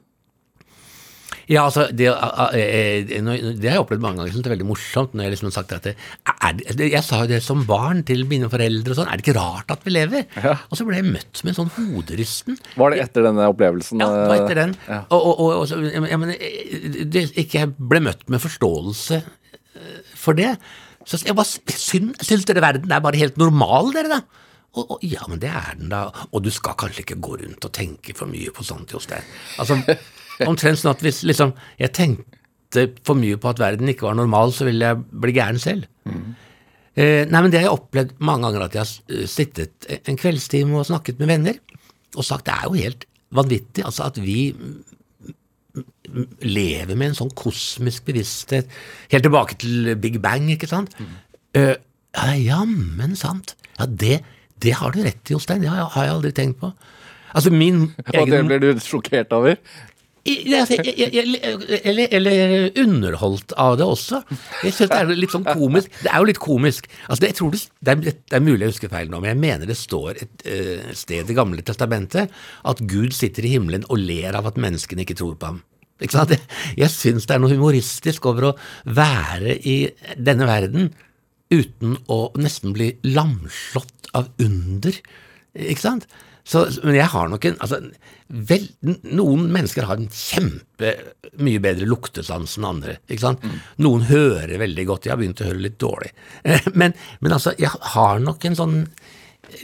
Ja, 1.47 1.61
altså, 1.63 1.85
det, 1.95 2.07
eh, 2.11 2.55
eh, 2.59 3.21
det 3.55 3.69
har 3.69 3.77
jeg 3.77 3.83
opplevd 3.85 4.01
mange 4.03 4.19
ganger. 4.19 4.33
Synes 4.35 4.43
det 4.43 4.49
er 4.51 4.55
veldig 4.57 4.67
morsomt 4.67 5.13
når 5.15 5.23
jeg 5.27 5.31
liksom 5.33 5.47
har 5.47 5.55
sagt 5.55 5.71
at 5.77 5.85
det, 5.87 5.93
er, 6.27 6.53
det- 6.75 6.89
Jeg 6.91 7.03
sa 7.07 7.21
jo 7.21 7.27
det 7.31 7.39
som 7.43 7.61
barn 7.69 8.01
til 8.03 8.25
mine 8.27 8.49
foreldre 8.51 8.91
og 8.91 8.97
sånn. 8.99 9.07
Er 9.07 9.17
det 9.21 9.23
ikke 9.27 9.37
rart 9.39 9.71
at 9.71 9.85
vi 9.87 9.93
lever? 9.95 10.25
Ja. 10.35 10.57
Og 10.69 10.75
så 10.79 10.85
ble 10.87 10.99
jeg 10.99 11.07
møtt 11.07 11.43
med 11.45 11.53
en 11.53 11.59
sånn 11.61 11.71
hoderysten. 11.77 12.57
Var 12.75 12.91
det 12.91 12.99
etter 13.05 13.23
denne 13.29 13.47
opplevelsen? 13.47 14.03
Ja, 14.03 14.09
det 14.11 14.27
var 14.27 14.41
etter 14.43 14.59
den. 14.63 14.75
Ja. 14.89 14.99
Og, 15.09 15.23
og, 15.39 15.53
og, 15.61 15.63
så, 15.71 15.79
jeg 15.87 16.19
mener, 16.19 16.35
det, 17.15 17.23
ikke 17.39 17.61
jeg 17.63 17.71
ble 17.79 18.03
møtt 18.09 18.27
med 18.27 18.43
forståelse 18.43 19.21
eh, 19.23 20.01
for 20.19 20.35
det. 20.35 20.57
Så 21.07 21.21
jeg 21.23 21.37
bare 21.39 21.47
synd, 21.79 22.17
syns 22.27 22.43
dere 22.49 22.59
verden 22.65 22.91
er 22.91 22.99
bare 22.99 23.15
helt 23.23 23.37
normal, 23.39 23.93
dere, 23.95 24.17
da? 24.17 24.21
Og, 24.77 24.91
og, 24.97 24.99
ja, 25.07 25.23
men 25.31 25.39
det 25.39 25.47
er 25.49 25.77
den, 25.79 25.87
da. 25.89 26.09
Og 26.35 26.43
du 26.43 26.51
skal 26.51 26.75
kanskje 26.77 27.05
ikke 27.05 27.15
gå 27.23 27.37
rundt 27.39 27.63
og 27.65 27.71
tenke 27.73 28.11
for 28.13 28.27
mye 28.29 28.51
på 28.53 28.65
sånt, 28.67 28.91
Jostein. 28.91 29.23
Altså, 29.57 29.79
omtrent 30.45 30.81
sånn 30.81 30.93
at 30.93 31.03
hvis 31.05 31.23
liksom 31.25 31.53
jeg 31.79 31.93
tenkte 31.97 32.89
for 33.07 33.17
mye 33.17 33.39
på 33.41 33.49
at 33.49 33.61
verden 33.61 33.89
ikke 33.89 34.09
var 34.09 34.17
normal, 34.19 34.53
så 34.53 34.67
ville 34.67 34.91
jeg 34.91 35.21
bli 35.23 35.33
gæren 35.37 35.61
selv. 35.61 35.87
Eh, 36.97 37.23
nei, 37.29 37.41
men 37.41 37.51
Det 37.51 37.61
har 37.61 37.67
jeg 37.69 37.77
opplevd 37.77 38.13
mange 38.19 38.47
ganger, 38.47 38.65
at 38.65 38.75
jeg 38.75 38.83
har 38.83 39.21
eh, 39.21 39.27
sittet 39.29 39.87
en 40.03 40.17
kveldstime 40.17 40.77
og 40.77 40.87
snakket 40.89 41.19
med 41.21 41.29
venner 41.29 41.59
og 42.17 42.25
sagt 42.25 42.47
det 42.47 42.55
er 42.55 42.65
jo 42.65 42.77
helt 42.79 43.03
vanvittig 43.35 43.83
altså 43.85 44.07
at 44.07 44.17
vi 44.23 44.53
mm, 44.55 46.37
lever 46.47 46.95
med 46.95 47.11
en 47.11 47.17
sånn 47.19 47.33
kosmisk 47.37 48.07
bevissthet 48.07 48.71
helt 49.11 49.27
tilbake 49.27 49.59
til 49.61 49.91
Big 50.01 50.17
Bang, 50.23 50.47
ikke 50.53 50.69
sant? 50.71 50.95
Eh, 51.53 51.75
ja, 52.17 52.31
jammen 52.39 53.13
sant. 53.19 53.53
Ja, 53.77 53.85
det, 53.85 54.21
det 54.63 54.77
har 54.79 54.95
du 54.95 55.03
rett 55.03 55.21
i, 55.29 55.35
Jostein. 55.35 55.61
Det 55.61 55.69
har 55.69 55.83
jeg, 55.83 56.15
aldri 56.15 56.31
tenkt 56.33 56.61
på. 56.63 56.71
Altså, 57.35 57.51
min 57.53 57.91
Og 58.17 58.31
det 58.31 58.41
ble 58.47 58.59
du 58.63 58.71
sjokkert 58.81 59.35
over? 59.35 59.59
Altså, 60.27 60.77
eller, 61.87 62.13
eller 62.17 62.79
underholdt 62.83 63.53
av 63.59 63.77
det 63.79 63.87
også. 63.87 64.21
Jeg 64.63 64.75
synes 64.75 64.91
Det 64.91 64.99
er 64.99 65.13
litt 65.15 65.33
sånn 65.33 65.47
komisk. 65.47 65.93
Det 66.03 66.11
er 66.11 66.21
jo 66.21 66.27
litt 66.29 66.41
komisk. 66.43 66.89
Altså, 67.07 67.27
jeg 67.29 67.37
tror 67.39 67.53
det, 67.55 67.61
det, 67.79 67.95
er, 67.95 68.19
det 68.19 68.39
er 68.39 68.43
mulig 68.43 68.67
jeg 68.67 68.75
husker 68.75 68.91
feil 68.91 69.11
nå, 69.11 69.21
men 69.23 69.33
jeg 69.33 69.41
mener 69.41 69.69
det 69.69 69.77
står 69.79 70.21
et 70.25 70.45
uh, 70.47 70.91
sted 70.97 71.31
i 71.31 71.37
Gamle 71.37 71.63
testamentet 71.65 72.33
at 72.67 72.83
Gud 72.89 73.15
sitter 73.15 73.47
i 73.47 73.55
himmelen 73.55 73.87
og 73.87 74.01
ler 74.03 74.37
av 74.37 74.49
at 74.51 74.59
menneskene 74.61 75.05
ikke 75.05 75.17
tror 75.21 75.35
på 75.39 75.53
ham. 75.53 75.63
Ikke 76.03 76.13
sant? 76.13 76.33
Jeg, 76.35 76.43
jeg 76.77 76.93
syns 76.93 77.25
det 77.25 77.35
er 77.35 77.41
noe 77.41 77.53
humoristisk 77.53 78.27
over 78.29 78.51
å 78.51 78.55
være 78.85 79.57
i 79.65 79.79
denne 80.17 80.49
verden 80.49 80.91
uten 81.53 81.95
å 82.11 82.19
nesten 82.37 82.73
bli 82.75 82.91
lamslått 83.07 84.11
av 84.17 84.29
under. 84.43 84.95
Ikke 85.57 85.83
sant? 85.83 86.07
Så, 86.47 86.61
men 86.87 86.95
jeg 86.95 87.09
har 87.11 87.27
nok 87.27 87.43
en 87.49 87.57
altså, 87.59 87.81
vel, 88.47 88.69
Noen 89.17 89.49
mennesker 89.51 89.83
har 89.89 89.99
en 89.99 90.07
kjempe 90.15 90.93
mye 91.43 91.59
bedre 91.63 91.87
luktesans 91.89 92.53
enn 92.57 92.67
andre. 92.69 92.93
ikke 93.11 93.25
sant? 93.25 93.43
Noen 93.83 94.05
hører 94.07 94.53
veldig 94.61 94.85
godt. 94.87 95.09
Jeg 95.09 95.11
har 95.15 95.19
begynt 95.19 95.43
å 95.43 95.49
høre 95.49 95.59
litt 95.65 95.75
dårlig. 95.83 96.13
Men, 96.79 96.95
men 97.19 97.35
altså, 97.35 97.51
jeg 97.59 97.73
har 97.97 98.23
nok 98.23 98.47
en 98.47 98.55
sånn 98.55 98.77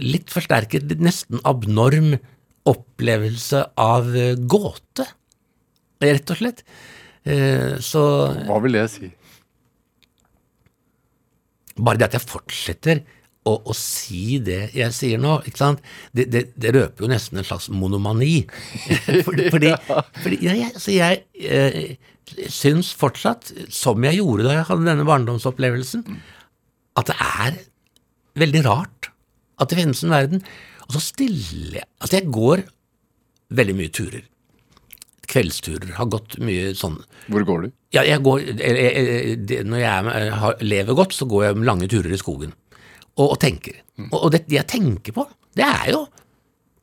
litt 0.03 0.31
forsterket, 0.31 0.91
nesten 1.03 1.39
abnorm 1.47 2.17
opplevelse 2.67 3.63
av 3.79 4.11
eh, 4.15 4.35
gåte, 4.39 5.07
rett 6.03 6.31
og 6.35 6.39
slett. 6.39 6.61
Eh, 7.27 7.79
Så 7.83 8.03
Hva 8.47 8.59
vil 8.63 8.75
det 8.79 8.85
si? 8.91 9.09
bare 11.79 11.97
det 11.97 12.05
at 12.11 12.15
jeg 12.19 12.27
fortsetter 12.29 12.99
å, 13.43 13.53
å 13.67 13.75
si 13.75 14.39
det 14.43 14.69
jeg 14.75 14.95
sier 14.95 15.21
nå, 15.21 15.37
ikke 15.47 15.59
sant? 15.59 15.83
Det, 16.15 16.27
det, 16.31 16.45
det 16.59 16.73
røper 16.75 17.05
jo 17.05 17.11
nesten 17.11 17.41
en 17.41 17.47
slags 17.47 17.69
monomani. 17.73 18.45
fordi 19.27 19.49
fordi, 19.53 19.73
fordi 20.23 20.39
ja, 20.45 20.55
jeg, 20.61 20.71
så 20.79 20.95
jeg 20.95 21.23
eh, 21.43 21.95
syns 22.51 22.93
fortsatt, 22.97 23.51
som 23.73 24.03
jeg 24.07 24.21
gjorde 24.21 24.47
da 24.47 24.57
jeg 24.59 24.67
hadde 24.71 24.87
denne 24.87 25.07
barndomsopplevelsen, 25.07 26.05
at 26.99 27.09
det 27.09 27.17
er 27.19 27.57
veldig 28.39 28.63
rart 28.67 29.09
at 29.61 29.69
det 29.69 29.79
finnes 29.81 30.03
en 30.05 30.13
verden. 30.13 30.45
Og 30.87 30.95
så 30.97 31.03
stiller 31.03 31.81
jeg 31.81 31.89
Altså, 32.03 32.17
jeg 32.19 32.31
går 32.35 32.63
veldig 33.55 33.75
mye 33.77 33.91
turer. 33.93 34.25
Kveldsturer. 35.31 35.93
Har 35.95 36.09
gått 36.11 36.35
mye 36.43 36.73
sånn 36.75 36.97
Hvor 37.31 37.45
går 37.47 37.63
du? 37.63 37.71
ja, 37.93 38.01
jeg 38.07 38.23
går, 38.25 38.41
jeg, 38.57 38.73
jeg, 38.73 39.33
det, 39.45 39.59
når 39.69 39.81
jeg 39.83 40.13
er, 40.17 40.63
lever 40.65 40.97
godt, 40.97 41.13
så 41.13 41.27
går 41.29 41.45
jeg 41.45 41.65
lange 41.67 41.87
turer 41.91 42.13
i 42.13 42.19
skogen 42.19 42.53
og, 43.17 43.25
og 43.33 43.39
tenker. 43.41 43.79
Og, 44.09 44.17
og 44.25 44.31
det, 44.33 44.43
jeg 44.51 44.65
tenker 44.69 45.15
på, 45.15 45.25
det 45.57 45.65
er 45.67 45.91
jo, 45.93 46.05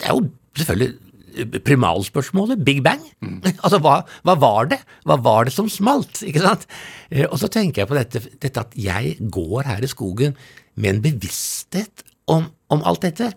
det 0.01 0.09
er 0.09 0.17
jo 0.17 0.29
selvfølgelig 0.61 1.61
primalspørsmålet, 1.67 2.65
Big 2.67 2.83
Bang. 2.87 3.03
Altså, 3.65 3.79
hva, 3.83 4.01
hva 4.27 4.35
var 4.41 4.71
det? 4.73 4.81
Hva 5.07 5.19
var 5.23 5.47
det 5.47 5.55
som 5.55 5.69
smalt? 5.71 6.23
Ikke 6.29 6.43
sant? 6.45 6.67
Eh, 7.11 7.27
Og 7.29 7.39
så 7.43 7.51
tenker 7.53 7.83
jeg 7.85 7.91
på 7.91 7.99
dette, 7.99 8.25
dette 8.43 8.65
at 8.67 8.75
jeg 8.79 9.17
går 9.31 9.69
her 9.71 9.85
i 9.87 9.91
skogen 9.91 10.35
med 10.81 10.97
en 10.97 11.05
bevissthet 11.05 12.05
om, 12.31 12.51
om 12.71 12.83
alt 12.87 13.07
dette. 13.07 13.31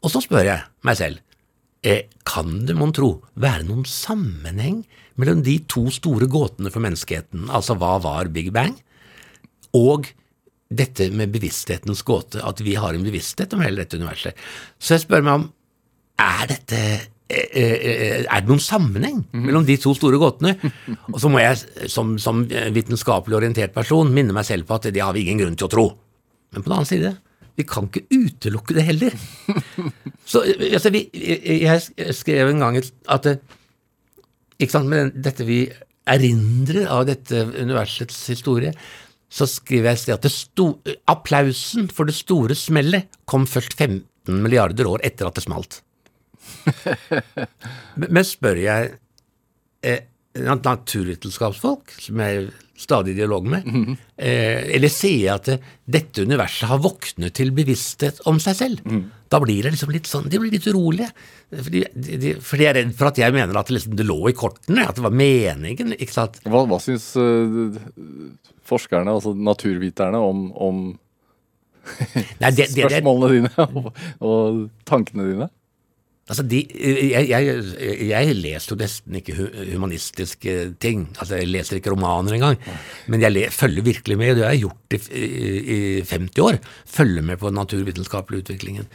Og 0.00 0.12
så 0.12 0.22
spør 0.24 0.46
jeg 0.46 0.86
meg 0.86 0.98
selv, 1.00 1.20
Eh, 1.80 2.10
kan 2.28 2.66
det, 2.68 2.74
mon 2.76 2.90
tro, 2.92 3.22
være 3.40 3.64
noen 3.64 3.86
sammenheng 3.88 4.82
mellom 5.16 5.40
de 5.46 5.54
to 5.64 5.86
store 5.88 6.26
gåtene 6.28 6.68
for 6.68 6.84
menneskeheten, 6.84 7.46
altså 7.48 7.72
hva 7.80 7.94
var 8.04 8.28
Big 8.34 8.50
Bang, 8.52 8.74
og 9.72 10.10
dette 10.70 11.08
med 11.10 11.32
bevissthetens 11.34 12.02
gåte, 12.06 12.42
at 12.46 12.60
vi 12.62 12.76
har 12.78 12.94
en 12.94 13.06
bevissthet 13.06 13.54
om 13.56 13.64
hele 13.64 13.82
dette 13.82 13.98
universet? 13.98 14.36
Så 14.78 14.96
jeg 14.96 15.04
spør 15.04 15.24
meg 15.26 15.40
om, 15.40 15.48
er 16.20 16.44
dette 16.50 16.80
eh, 16.80 17.48
eh, 17.56 18.20
er 18.22 18.42
det 18.42 18.50
noen 18.50 18.62
sammenheng 18.62 19.22
mellom 19.32 19.64
de 19.66 19.78
to 19.80 19.94
store 19.96 20.20
gåtene? 20.20 20.54
Og 21.10 21.18
så 21.22 21.32
må 21.32 21.42
jeg 21.42 21.88
som, 21.90 22.14
som 22.22 22.44
vitenskapelig 22.46 23.40
orientert 23.40 23.74
person 23.76 24.12
minne 24.14 24.36
meg 24.36 24.46
selv 24.48 24.68
på 24.68 24.78
at 24.78 24.90
det 24.92 25.02
har 25.02 25.16
vi 25.16 25.26
ingen 25.26 25.42
grunn 25.44 25.58
til 25.58 25.70
å 25.70 25.74
tro. 25.74 25.86
Men 26.54 26.64
på 26.64 26.70
den 26.70 26.76
annen 26.78 26.90
side, 26.90 27.14
vi 27.58 27.66
kan 27.68 27.88
ikke 27.90 28.06
utelukke 28.08 28.76
det 28.78 28.86
heller. 28.86 29.16
Så 30.30 30.44
altså, 30.46 30.92
vi, 30.94 31.08
Jeg 31.12 32.14
skrev 32.14 32.52
en 32.52 32.62
gang 32.62 32.78
at 33.10 33.26
ikke 34.60 34.74
sant, 34.74 34.90
med 34.92 35.16
dette 35.24 35.46
vi 35.48 35.64
erindrer 36.10 36.88
av 36.90 37.06
dette 37.08 37.46
universets 37.56 38.18
historie, 38.32 38.72
så 39.30 39.46
skriver 39.46 39.94
jeg 39.94 40.16
at 40.16 40.26
sto, 40.32 40.72
applausen 41.10 41.88
for 41.92 42.10
det 42.10 42.16
store 42.18 42.56
smellet 42.58 43.20
kom 43.30 43.46
først 43.46 43.76
15 43.78 44.42
milliarder 44.42 44.90
år 44.90 45.04
etter 45.06 45.28
at 45.28 45.38
det 45.38 45.46
smalt. 45.46 45.80
Men 48.00 48.26
spør 48.26 48.58
jeg 48.58 48.96
eh, 49.86 50.02
naturvitenskapsfolk, 50.34 51.94
som 52.02 52.20
jeg 52.24 52.42
er 52.42 52.50
stadig 52.80 53.12
i 53.12 53.18
dialog 53.18 53.46
med, 53.46 53.66
mm 53.66 53.84
-hmm. 53.84 53.96
eh, 54.16 54.74
eller 54.74 54.88
sier 54.88 55.24
jeg 55.26 55.34
at 55.34 55.44
det, 55.44 55.58
dette 55.86 56.22
universet 56.22 56.68
har 56.68 56.78
våknet 56.78 57.34
til 57.34 57.50
bevissthet 57.52 58.20
om 58.24 58.40
seg 58.40 58.56
selv, 58.56 58.80
mm. 58.84 59.10
da 59.28 59.40
blir 59.40 59.62
det 59.62 59.72
liksom 59.72 59.90
litt 59.92 60.06
sånn, 60.06 60.28
de 60.28 60.38
blir 60.38 60.50
litt 60.50 60.66
urolige. 60.66 61.10
Fordi 61.50 61.84
de, 61.94 62.16
de, 62.16 62.34
for 62.40 62.56
de 62.56 62.64
er 62.64 62.74
redd 62.74 62.94
for 62.96 63.06
at 63.08 63.18
jeg 63.18 63.32
mener 63.32 63.56
at 63.56 63.66
det, 63.66 63.74
liksom, 63.74 63.96
det 63.96 64.06
lå 64.06 64.28
i 64.28 64.32
kortene, 64.32 64.88
at 64.88 64.96
det 64.96 65.02
var 65.02 65.10
meningen. 65.10 65.92
ikke 65.92 66.12
sant? 66.12 66.40
Hva, 66.44 66.64
hva 66.64 66.80
syns 66.80 67.16
uh, 67.16 67.76
forskerne, 68.70 69.18
altså 69.18 69.34
naturviterne, 69.36 70.18
om, 70.18 70.50
om 70.56 70.82
Nei, 72.40 72.50
det, 72.54 72.68
spørsmålene 72.70 73.30
dine 73.34 73.64
og, 73.80 74.04
og 74.20 74.60
tankene 74.88 75.26
dine? 75.30 75.48
Altså, 76.30 76.44
de, 76.46 76.60
jeg, 77.10 77.26
jeg, 77.26 77.62
jeg, 78.06 78.34
leser 78.38 78.70
jo 78.70 78.76
nesten 78.78 79.16
ikke 79.18 79.34
humanistiske 79.72 80.52
ting. 80.82 81.08
Altså, 81.16 81.40
Jeg 81.40 81.50
leser 81.50 81.80
ikke 81.80 81.90
romaner 81.90 82.36
engang. 82.36 82.60
Men 83.10 83.24
jeg 83.24 83.34
le, 83.34 83.42
følger 83.50 83.86
virkelig 83.88 84.18
med, 84.20 84.36
det 84.38 84.44
har 84.46 84.54
jeg 84.54 84.68
gjort 84.68 84.94
i, 84.94 85.24
i, 85.24 85.80
50 86.06 86.44
år. 86.44 86.60
Følger 86.86 87.26
med 87.26 87.40
på 87.40 87.50
den 87.50 87.58
naturvitenskapelige 87.58 88.44
utviklingen. 88.44 88.86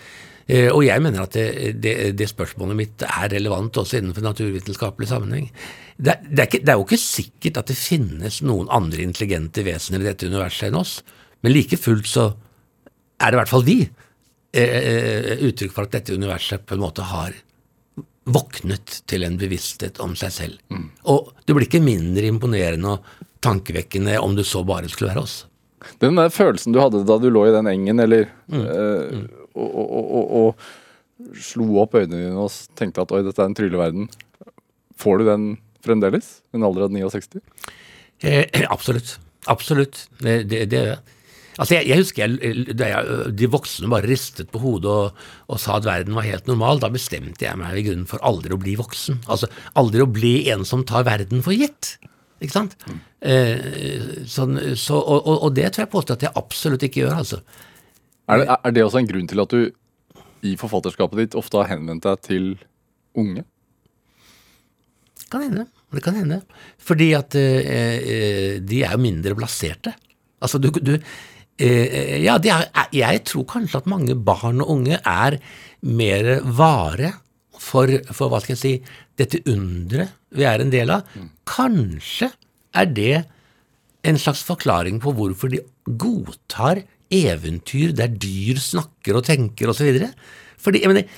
Eh, 0.46 0.70
og 0.70 0.84
jeg 0.86 1.02
mener 1.02 1.24
at 1.26 1.34
det, 1.34 1.74
det, 1.82 1.96
det, 2.20 2.30
spørsmålet 2.30 2.78
mitt 2.78 3.06
er 3.08 3.32
relevant 3.34 3.80
også 3.82 3.98
innenfor 3.98 4.26
naturvitenskapelig 4.28 5.10
sammenheng. 5.10 5.48
Det, 5.98 6.20
det, 6.28 6.40
er 6.40 6.50
ikke, 6.50 6.62
det 6.62 6.74
er 6.74 6.80
jo 6.80 6.86
ikke 6.86 7.02
sikkert 7.02 7.62
at 7.62 7.72
det 7.72 7.80
finnes 7.80 8.42
noen 8.46 8.70
andre 8.74 9.02
intelligente 9.08 9.66
vesener 9.66 10.04
i 10.04 10.10
dette 10.12 10.30
universet 10.30 10.70
enn 10.70 10.78
oss, 10.78 11.00
men 11.42 11.56
like 11.56 11.80
fullt 11.82 12.10
så 12.10 12.28
er 13.18 13.32
det 13.32 13.38
i 13.38 13.42
hvert 13.42 13.54
fall 13.54 13.66
vi. 13.66 13.80
Eh, 14.56 14.78
eh, 14.78 15.44
uttrykk 15.50 15.74
for 15.74 15.88
at 15.88 15.98
dette 15.98 16.16
universet 16.16 16.66
på 16.68 16.78
en 16.78 16.84
måte 16.86 17.06
har 17.10 17.34
våknet 18.26 19.02
til 19.10 19.26
en 19.26 19.38
bevissthet 19.38 20.00
om 20.02 20.14
seg 20.18 20.34
selv. 20.34 20.62
Mm. 20.74 20.88
Og 21.12 21.34
det 21.46 21.56
blir 21.58 21.68
ikke 21.68 21.84
mindre 21.84 22.30
imponerende 22.30 22.96
og 22.96 23.26
tankevekkende 23.46 24.18
om 24.22 24.38
det 24.38 24.48
så 24.50 24.64
bare 24.66 24.90
skulle 24.90 25.12
være 25.14 25.26
oss. 25.26 25.36
Den 26.02 26.18
der 26.18 26.32
følelsen 26.34 26.74
du 26.74 26.80
hadde 26.82 27.04
da 27.06 27.18
du 27.22 27.28
lå 27.30 27.46
i 27.46 27.54
den 27.54 27.70
engen, 27.70 28.02
eller 28.02 28.30
mm. 28.50 28.62
Eh, 28.62 29.18
mm. 29.20 29.26
Og, 29.56 29.78
og, 29.82 30.12
og, 30.20 30.36
og, 30.40 30.66
slo 31.40 31.80
opp 31.80 31.96
øynene 31.96 32.18
dine 32.26 32.44
og 32.44 32.52
tenkte 32.76 33.06
at 33.06 33.12
oi, 33.16 33.22
dette 33.24 33.40
er 33.40 33.48
en 33.48 33.56
trylleverden. 33.56 34.10
Får 35.00 35.22
du 35.22 35.30
den 35.30 35.46
fremdeles? 35.86 36.42
En 36.56 36.66
alder 36.68 36.90
av 36.90 36.96
69? 36.96 37.40
Eh, 38.20 38.44
absolutt. 38.76 39.16
Absolutt. 39.52 40.08
Det, 40.20 40.42
det, 40.50 40.66
det 40.72 40.82
gjør 40.82 40.92
jeg. 40.96 41.04
Altså 41.56 41.78
jeg, 41.78 41.88
jeg 41.88 42.02
husker 42.02 42.26
jeg, 42.26 42.64
jeg, 42.76 43.28
de 43.40 43.48
voksne 43.48 43.88
bare 43.92 44.10
ristet 44.10 44.50
på 44.52 44.60
hodet 44.60 44.92
og, 44.92 45.22
og, 45.48 45.60
sa 45.62 45.78
at 45.78 45.88
verden 45.88 46.18
var 46.18 46.28
helt 46.28 46.50
normal. 46.52 46.82
Da 46.84 46.90
bestemte 46.92 47.48
jeg 47.48 47.60
meg 47.60 47.80
i 47.80 47.86
grunnen 47.88 48.10
for 48.10 48.24
aldri 48.28 48.52
å 48.56 48.60
bli 48.60 48.76
voksen. 48.80 49.22
Altså 49.32 49.48
aldri 49.80 50.04
å 50.04 50.10
bli 50.12 50.36
en 50.52 50.66
som 50.68 50.84
tar 50.88 51.08
verden 51.08 51.46
for 51.46 51.56
gitt. 51.56 51.96
Ikke 52.44 52.58
sant? 52.58 52.76
Mm. 52.90 53.00
Eh, 53.32 53.70
sånn, 54.30 54.60
så, 54.76 55.00
og, 55.00 55.22
og, 55.22 55.38
og, 55.38 55.54
det 55.56 55.72
tror 55.72 55.86
jeg 55.86 55.94
påstår 55.94 56.20
at 56.20 56.28
jeg 56.28 56.36
absolutt 56.42 56.84
ikke 56.84 57.06
gjør, 57.06 57.22
altså. 57.24 57.40
Er 58.26 58.42
det, 58.42 58.48
er 58.56 58.76
det 58.76 58.86
også 58.86 59.02
en 59.02 59.10
grunn 59.10 59.28
til 59.30 59.44
at 59.44 59.54
du 59.54 59.60
i 60.46 60.56
forfatterskapet 60.58 61.22
ditt 61.22 61.38
ofte 61.38 61.62
har 61.62 61.72
henvendt 61.74 62.06
deg 62.06 62.26
til 62.26 62.50
unge? 63.18 63.46
Det 65.22 65.30
kan 65.34 65.46
hende. 65.46 65.68
Det 65.94 66.04
kan 66.04 66.18
hende. 66.18 66.42
Fordi 66.82 67.14
at 67.18 67.38
eh, 67.40 67.62
eh 67.76 68.58
de 68.60 68.84
er 68.84 68.98
jo 68.98 69.02
mindre 69.02 69.36
blaserte. 69.38 69.94
Altså, 70.42 70.60
du, 70.60 70.70
du 70.70 70.98
Eh, 71.56 72.20
ja, 72.20 72.36
er, 72.36 72.90
jeg 72.92 73.22
tror 73.30 73.46
kanskje 73.48 73.80
at 73.80 73.88
mange 73.88 74.16
barn 74.16 74.60
og 74.60 74.74
unge 74.74 74.98
er 75.00 75.38
mer 75.88 76.28
vare 76.44 77.14
for, 77.56 77.88
for 78.12 78.32
hva 78.32 78.42
skal 78.44 78.58
jeg 78.58 78.60
si, 78.60 78.74
dette 79.16 79.40
underet 79.48 80.12
vi 80.36 80.44
er 80.44 80.60
en 80.60 80.74
del 80.74 80.92
av. 80.92 81.08
Kanskje 81.48 82.28
er 82.76 82.92
det 82.92 83.24
en 84.06 84.20
slags 84.20 84.44
forklaring 84.44 85.00
på 85.00 85.16
hvorfor 85.16 85.54
de 85.54 85.62
godtar 85.88 86.84
eventyr 87.14 87.94
der 87.96 88.12
dyr 88.12 88.60
snakker 88.62 89.20
og 89.20 89.26
tenker 89.28 89.72
osv. 89.72 90.02
Fordi, 90.62 90.82
jeg 90.84 90.92
mener, 90.92 91.18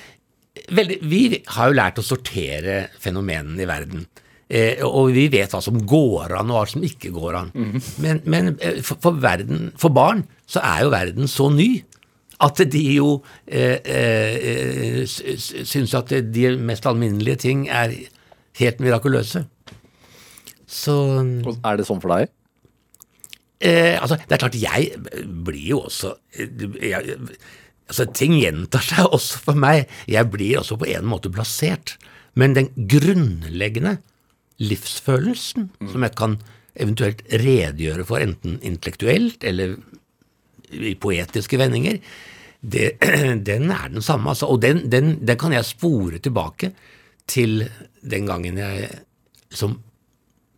veldig, 0.74 0.98
vi 1.08 1.22
har 1.54 1.70
jo 1.70 1.78
lært 1.78 2.00
å 2.00 2.06
sortere 2.06 2.80
fenomenene 3.00 3.64
i 3.64 3.68
verden. 3.68 4.06
Eh, 4.48 4.80
og 4.84 5.10
vi 5.12 5.26
vet 5.28 5.52
hva 5.52 5.60
som 5.60 5.76
går 5.76 6.32
an, 6.38 6.48
og 6.48 6.56
hva 6.56 6.64
som 6.70 6.84
ikke 6.84 7.12
går 7.12 7.36
an. 7.42 7.52
Mm. 7.52 7.76
Men, 8.04 8.22
men 8.24 8.50
eh, 8.56 8.80
for, 8.84 9.00
for, 9.04 9.20
verden, 9.20 9.68
for, 9.76 9.92
barn 9.92 10.24
så 10.48 10.62
er 10.64 10.86
jo 10.86 10.94
verden 10.94 11.28
så 11.28 11.50
ny 11.52 11.68
at 12.44 12.62
de 12.70 12.84
jo 12.94 13.18
eh, 13.50 13.82
eh, 13.82 15.02
syns 15.04 15.94
at 15.98 16.14
de 16.32 16.52
mest 16.62 16.86
alminnelige 16.86 17.42
ting 17.48 17.66
er 17.68 17.92
helt 18.60 18.80
mirakuløse. 18.80 19.44
Så 20.68 20.94
Er 21.64 21.78
det 21.80 21.86
sånn 21.88 22.00
for 22.00 22.12
deg? 22.12 22.32
Eh, 23.58 23.96
altså, 23.98 24.18
det 24.22 24.36
er 24.36 24.42
klart, 24.44 24.58
jeg 24.58 24.92
blir 25.46 25.64
jo 25.72 25.80
også 25.88 26.12
jeg, 26.36 27.16
altså, 27.88 28.06
Ting 28.14 28.36
gjentar 28.38 28.84
seg 28.86 29.08
også 29.16 29.42
for 29.48 29.58
meg. 29.58 29.88
Jeg 30.10 30.30
blir 30.32 30.60
også 30.60 30.78
på 30.80 30.90
en 30.92 31.08
måte 31.10 31.32
plassert. 31.34 31.96
Men 32.38 32.54
den 32.54 32.70
grunnleggende 32.90 33.98
livsfølelsen, 34.62 35.70
mm. 35.80 35.90
som 35.92 36.06
jeg 36.06 36.14
kan 36.18 36.38
eventuelt 36.78 37.24
redegjøre 37.32 38.06
for, 38.06 38.22
enten 38.22 38.58
intellektuelt 38.62 39.42
eller 39.46 39.76
i 40.70 40.94
poetiske 41.00 41.58
vendinger, 41.58 41.98
det, 42.60 42.92
den 43.48 43.70
er 43.74 43.90
den 43.90 44.04
samme. 44.04 44.30
Altså, 44.34 44.46
og 44.46 44.62
den, 44.62 44.84
den, 44.90 45.16
den, 45.26 45.38
kan 45.38 45.54
jeg 45.54 45.66
spore 45.66 46.22
tilbake 46.22 46.72
til 47.28 47.64
den 48.02 48.30
gangen 48.30 48.58
jeg 48.58 48.88
som 49.50 49.78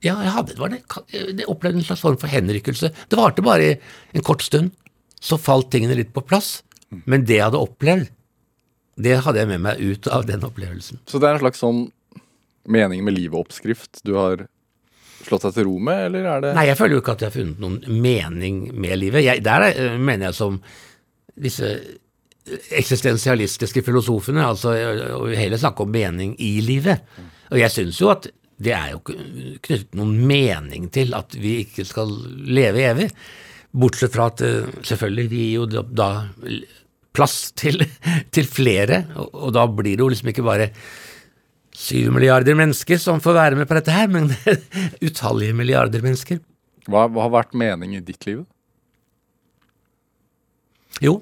Ja, 0.04 0.16
jeg 0.24 0.32
hadde 0.32 0.54
det, 0.54 0.60
var 0.60 0.72
det, 0.72 1.46
opplevde 1.50 1.82
en 1.82 1.84
slags 1.84 2.02
form 2.04 2.16
for 2.20 2.32
henrykkelse. 2.32 2.92
Det 3.10 3.18
varte 3.18 3.44
bare 3.44 3.74
en 4.16 4.24
kort 4.24 4.44
stund. 4.44 4.72
Så 5.20 5.36
falt 5.36 5.68
tingene 5.72 5.98
litt 5.98 6.14
på 6.16 6.24
plass. 6.24 6.62
Men 7.04 7.26
det 7.28 7.36
jeg 7.36 7.46
hadde 7.50 7.60
opplevd, 7.60 8.08
det 9.00 9.18
hadde 9.24 9.42
jeg 9.42 9.50
med 9.52 9.62
meg 9.64 9.80
ut 9.80 10.08
av 10.12 10.24
den 10.28 10.42
opplevelsen. 10.44 11.02
Så 11.08 11.20
det 11.20 11.28
er 11.28 11.36
en 11.36 11.44
slags 11.44 11.60
sånn 11.62 11.84
mening 12.70 13.04
med 13.06 13.16
livet-oppskrift 13.16 14.02
du 14.04 14.14
har 14.18 14.46
slått 15.24 15.46
deg 15.46 15.56
til 15.56 15.66
ro 15.68 15.76
med, 15.84 16.06
eller 16.08 16.28
er 16.32 16.44
det 16.44 16.52
Nei, 16.56 16.66
jeg 16.70 16.78
føler 16.80 16.96
jo 16.96 17.02
ikke 17.02 17.14
at 17.14 17.22
jeg 17.24 17.30
har 17.30 17.36
funnet 17.36 17.62
noen 17.62 18.02
mening 18.02 18.60
med 18.72 18.96
livet. 19.00 19.24
Jeg, 19.24 19.44
der 19.44 19.66
er, 19.68 19.76
eh, 19.76 19.98
mener 20.00 20.30
jeg 20.30 20.38
som 20.38 20.60
disse 21.40 21.70
eksistensialistiske 22.74 23.82
filosofene, 23.86 24.42
altså 24.42 24.72
hele 24.74 25.36
heller 25.38 25.60
snakke 25.60 25.84
om 25.84 25.92
mening 25.92 26.32
i 26.42 26.56
livet. 26.64 27.04
Og 27.52 27.60
jeg 27.60 27.72
syns 27.74 28.00
jo 28.00 28.10
at 28.12 28.30
det 28.60 28.74
er 28.76 28.90
jo 28.92 29.00
knyttet 29.04 29.96
noen 29.96 30.18
mening 30.28 30.90
til 30.92 31.14
at 31.16 31.34
vi 31.38 31.60
ikke 31.64 31.86
skal 31.88 32.12
leve 32.44 32.84
evig. 32.90 33.08
Bortsett 33.70 34.12
fra 34.12 34.28
at 34.32 34.42
eh, 34.44 34.68
selvfølgelig 34.84 35.26
vi 35.30 35.44
gir 35.46 35.62
jo 35.62 35.84
da 35.86 36.10
plass 37.16 37.38
til, 37.58 37.80
til 38.34 38.50
flere, 38.50 39.04
og, 39.16 39.30
og 39.48 39.54
da 39.56 39.64
blir 39.70 39.96
det 39.96 40.04
jo 40.04 40.10
liksom 40.12 40.32
ikke 40.32 40.46
bare 40.46 40.70
syv 41.80 42.10
milliarder 42.12 42.58
mennesker 42.58 43.00
som 43.00 43.22
får 43.24 43.36
være 43.38 43.58
med 43.60 43.68
på 43.70 43.78
dette 43.78 43.94
her, 43.94 44.10
men 44.12 44.28
utallige 45.06 45.56
milliarder 45.56 46.04
mennesker. 46.04 46.42
Hva, 46.90 47.06
hva, 47.08 47.26
har 47.26 47.36
vært 47.38 47.56
mening 47.58 47.96
i 47.96 48.04
ditt 48.04 48.26
liv? 48.28 48.44
Jo, 51.00 51.20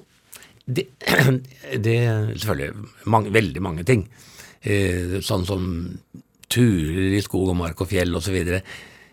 det, 0.65 0.89
det 1.85 1.99
Selvfølgelig 2.41 3.07
mange, 3.09 3.31
veldig 3.35 3.63
mange 3.63 3.85
ting. 3.87 4.07
Eh, 4.59 5.19
sånn 5.23 5.45
som 5.47 5.69
turer 6.51 7.17
i 7.17 7.23
skog 7.25 7.51
og 7.53 7.59
mark 7.59 7.81
og 7.83 7.89
fjell 7.91 8.15
osv. 8.17 8.37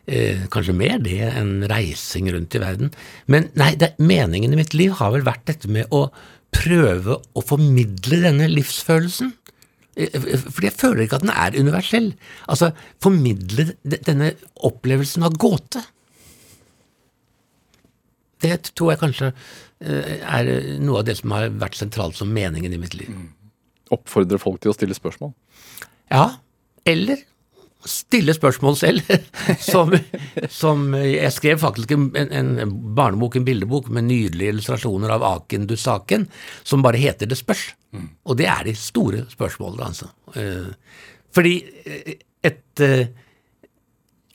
Eh, 0.07 0.45
kanskje 0.53 0.77
mer 0.77 1.01
det 1.03 1.19
enn 1.33 1.65
reising 1.71 2.31
rundt 2.35 2.55
i 2.55 2.63
verden. 2.63 2.93
Men 3.31 3.51
nei, 3.59 3.75
det, 3.79 3.95
meningen 3.99 4.55
i 4.55 4.61
mitt 4.61 4.77
liv 4.77 4.95
har 5.01 5.13
vel 5.15 5.27
vært 5.27 5.47
dette 5.51 5.71
med 5.73 5.91
å 5.95 6.07
prøve 6.55 7.19
å 7.19 7.43
formidle 7.45 8.23
denne 8.23 8.49
livsfølelsen. 8.53 9.35
Fordi 9.97 10.69
jeg 10.69 10.77
føler 10.77 11.07
ikke 11.07 11.19
at 11.19 11.25
den 11.25 11.33
er 11.33 11.57
universell. 11.57 12.11
Altså, 12.53 12.71
formidle 13.03 13.71
denne 13.83 14.35
opplevelsen 14.69 15.25
av 15.27 15.39
gåte. 15.41 15.83
Det 18.45 18.59
tror 18.77 18.93
jeg 18.93 19.01
kanskje 19.01 19.31
eh, 19.33 20.19
er 20.21 20.51
noe 20.85 21.01
av 21.01 21.09
det 21.09 21.17
som 21.19 21.33
har 21.35 21.49
vært 21.57 21.79
sentralt 21.81 22.19
som 22.19 22.31
meningen 22.31 22.77
i 22.77 22.81
mitt 22.81 22.95
liv. 22.95 23.11
Mm. 23.11 23.31
Oppfordre 23.97 24.39
folk 24.43 24.61
til 24.63 24.73
å 24.73 24.77
stille 24.77 24.97
spørsmål? 24.97 25.33
Ja, 26.13 26.37
eller 26.87 27.25
stille 27.87 28.35
spørsmål 28.35 28.77
selv. 28.77 29.03
som, 29.73 29.95
som 30.51 30.95
Jeg 30.99 31.33
skrev 31.35 31.61
faktisk 31.63 31.93
en, 31.97 32.11
en 32.17 32.73
barnebok, 32.97 33.37
en 33.37 33.47
bildebok, 33.47 33.91
med 33.91 34.09
nydelige 34.11 34.55
illustrasjoner 34.55 35.13
av 35.17 35.27
Aken 35.27 35.69
Dusaken, 35.71 36.29
som 36.65 36.85
bare 36.85 37.01
heter 37.01 37.31
Det 37.31 37.39
spørs. 37.39 37.69
Mm. 37.93 38.09
Og 38.25 38.39
det 38.39 38.49
er 38.51 38.65
de 38.67 38.75
store 38.77 39.25
spørsmålene, 39.31 39.87
altså. 39.87 40.11
Eh, 40.35 41.15
fordi 41.35 41.61
eh, 41.87 42.19
et 42.45 42.85
eh, 42.85 43.07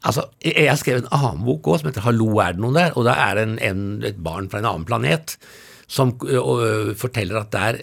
Altså, 0.02 0.24
Jeg 0.42 0.66
har 0.66 0.80
skrevet 0.82 1.04
en 1.04 1.12
annen 1.14 1.44
bok 1.46 1.68
òg, 1.70 1.76
som 1.78 1.92
heter 1.92 2.02
'Hallo, 2.02 2.40
er 2.42 2.56
det 2.56 2.62
noen 2.64 2.74
der?' 2.74 2.96
Og 2.98 3.06
da 3.06 3.12
er 3.22 3.36
det 3.36 3.44
en, 3.44 3.60
en, 3.62 4.04
et 4.04 4.18
barn 4.18 4.50
fra 4.50 4.58
en 4.58 4.66
annen 4.66 4.86
planet 4.86 5.38
som 5.86 6.16
og, 6.18 6.96
forteller 6.98 7.38
at 7.38 7.52
der, 7.52 7.78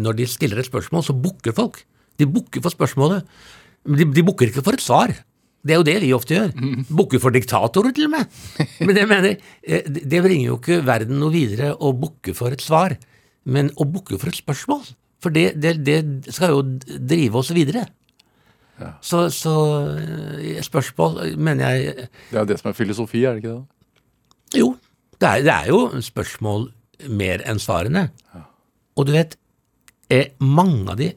når 0.00 0.12
de 0.16 0.26
stiller 0.26 0.58
et 0.58 0.64
spørsmål, 0.64 1.02
så 1.04 1.12
bukker 1.12 1.52
folk. 1.52 1.84
De 2.18 2.24
bukker 2.24 2.62
for 2.62 2.70
spørsmålet. 2.70 3.26
De, 3.88 4.04
de 4.04 4.24
bukker 4.26 4.50
ikke 4.50 4.64
for 4.64 4.76
et 4.76 4.84
svar. 4.84 5.12
Det 5.60 5.74
er 5.74 5.80
jo 5.80 5.84
det 5.84 5.96
vi 6.00 6.12
ofte 6.16 6.36
gjør. 6.36 6.52
Mm. 6.56 6.84
Bukker 6.96 7.20
for 7.20 7.34
diktatorer, 7.34 7.92
til 7.96 8.08
og 8.08 8.14
med. 8.14 8.40
Men 8.86 8.96
det, 8.96 9.06
mener, 9.08 9.36
det 9.86 10.22
bringer 10.24 10.46
jo 10.46 10.56
ikke 10.56 10.80
verden 10.88 11.20
noe 11.20 11.32
videre 11.34 11.74
å 11.76 11.92
bukke 11.96 12.34
for 12.36 12.56
et 12.56 12.64
svar, 12.64 12.96
men 13.48 13.70
å 13.80 13.86
bukke 13.88 14.18
for 14.20 14.28
et 14.28 14.36
spørsmål. 14.36 14.82
For 15.24 15.32
det, 15.32 15.54
det, 15.60 15.78
det 15.84 16.32
skal 16.32 16.52
jo 16.52 16.60
drive 16.86 17.40
oss 17.40 17.52
videre. 17.56 17.86
Ja. 18.80 18.94
Så, 19.04 19.26
så, 19.32 19.54
eh, 20.00 20.60
spørsmål 20.64 21.34
mener 21.36 21.74
jeg 21.74 22.06
Det 22.30 22.38
er 22.40 22.46
det 22.48 22.56
som 22.60 22.70
er 22.70 22.76
filosofi, 22.76 23.24
er 23.24 23.36
det 23.36 23.42
ikke 23.42 23.56
det? 23.58 24.60
Jo, 24.60 24.70
det 25.20 25.28
er, 25.28 25.42
det 25.44 25.56
er 25.56 25.68
jo 25.68 25.80
spørsmål 26.04 26.70
mer 27.12 27.44
enn 27.48 27.60
svarene. 27.60 28.06
Ja. 28.32 28.44
Og 28.96 29.08
du 29.08 29.12
vet, 29.16 29.36
mange 30.40 30.88
av 30.90 31.00
de 31.00 31.12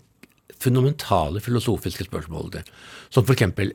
fundamentale 0.63 1.41
filosofiske 1.43 2.08
spørsmålene, 2.08 2.63
som 3.13 3.26
for 3.26 3.36
eksempel 3.36 3.73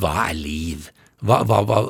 hva 0.00 0.30
er 0.30 0.36
liv? 0.38 0.90
Hva, 1.26 1.42
hva, 1.44 1.60
hva, 1.68 1.80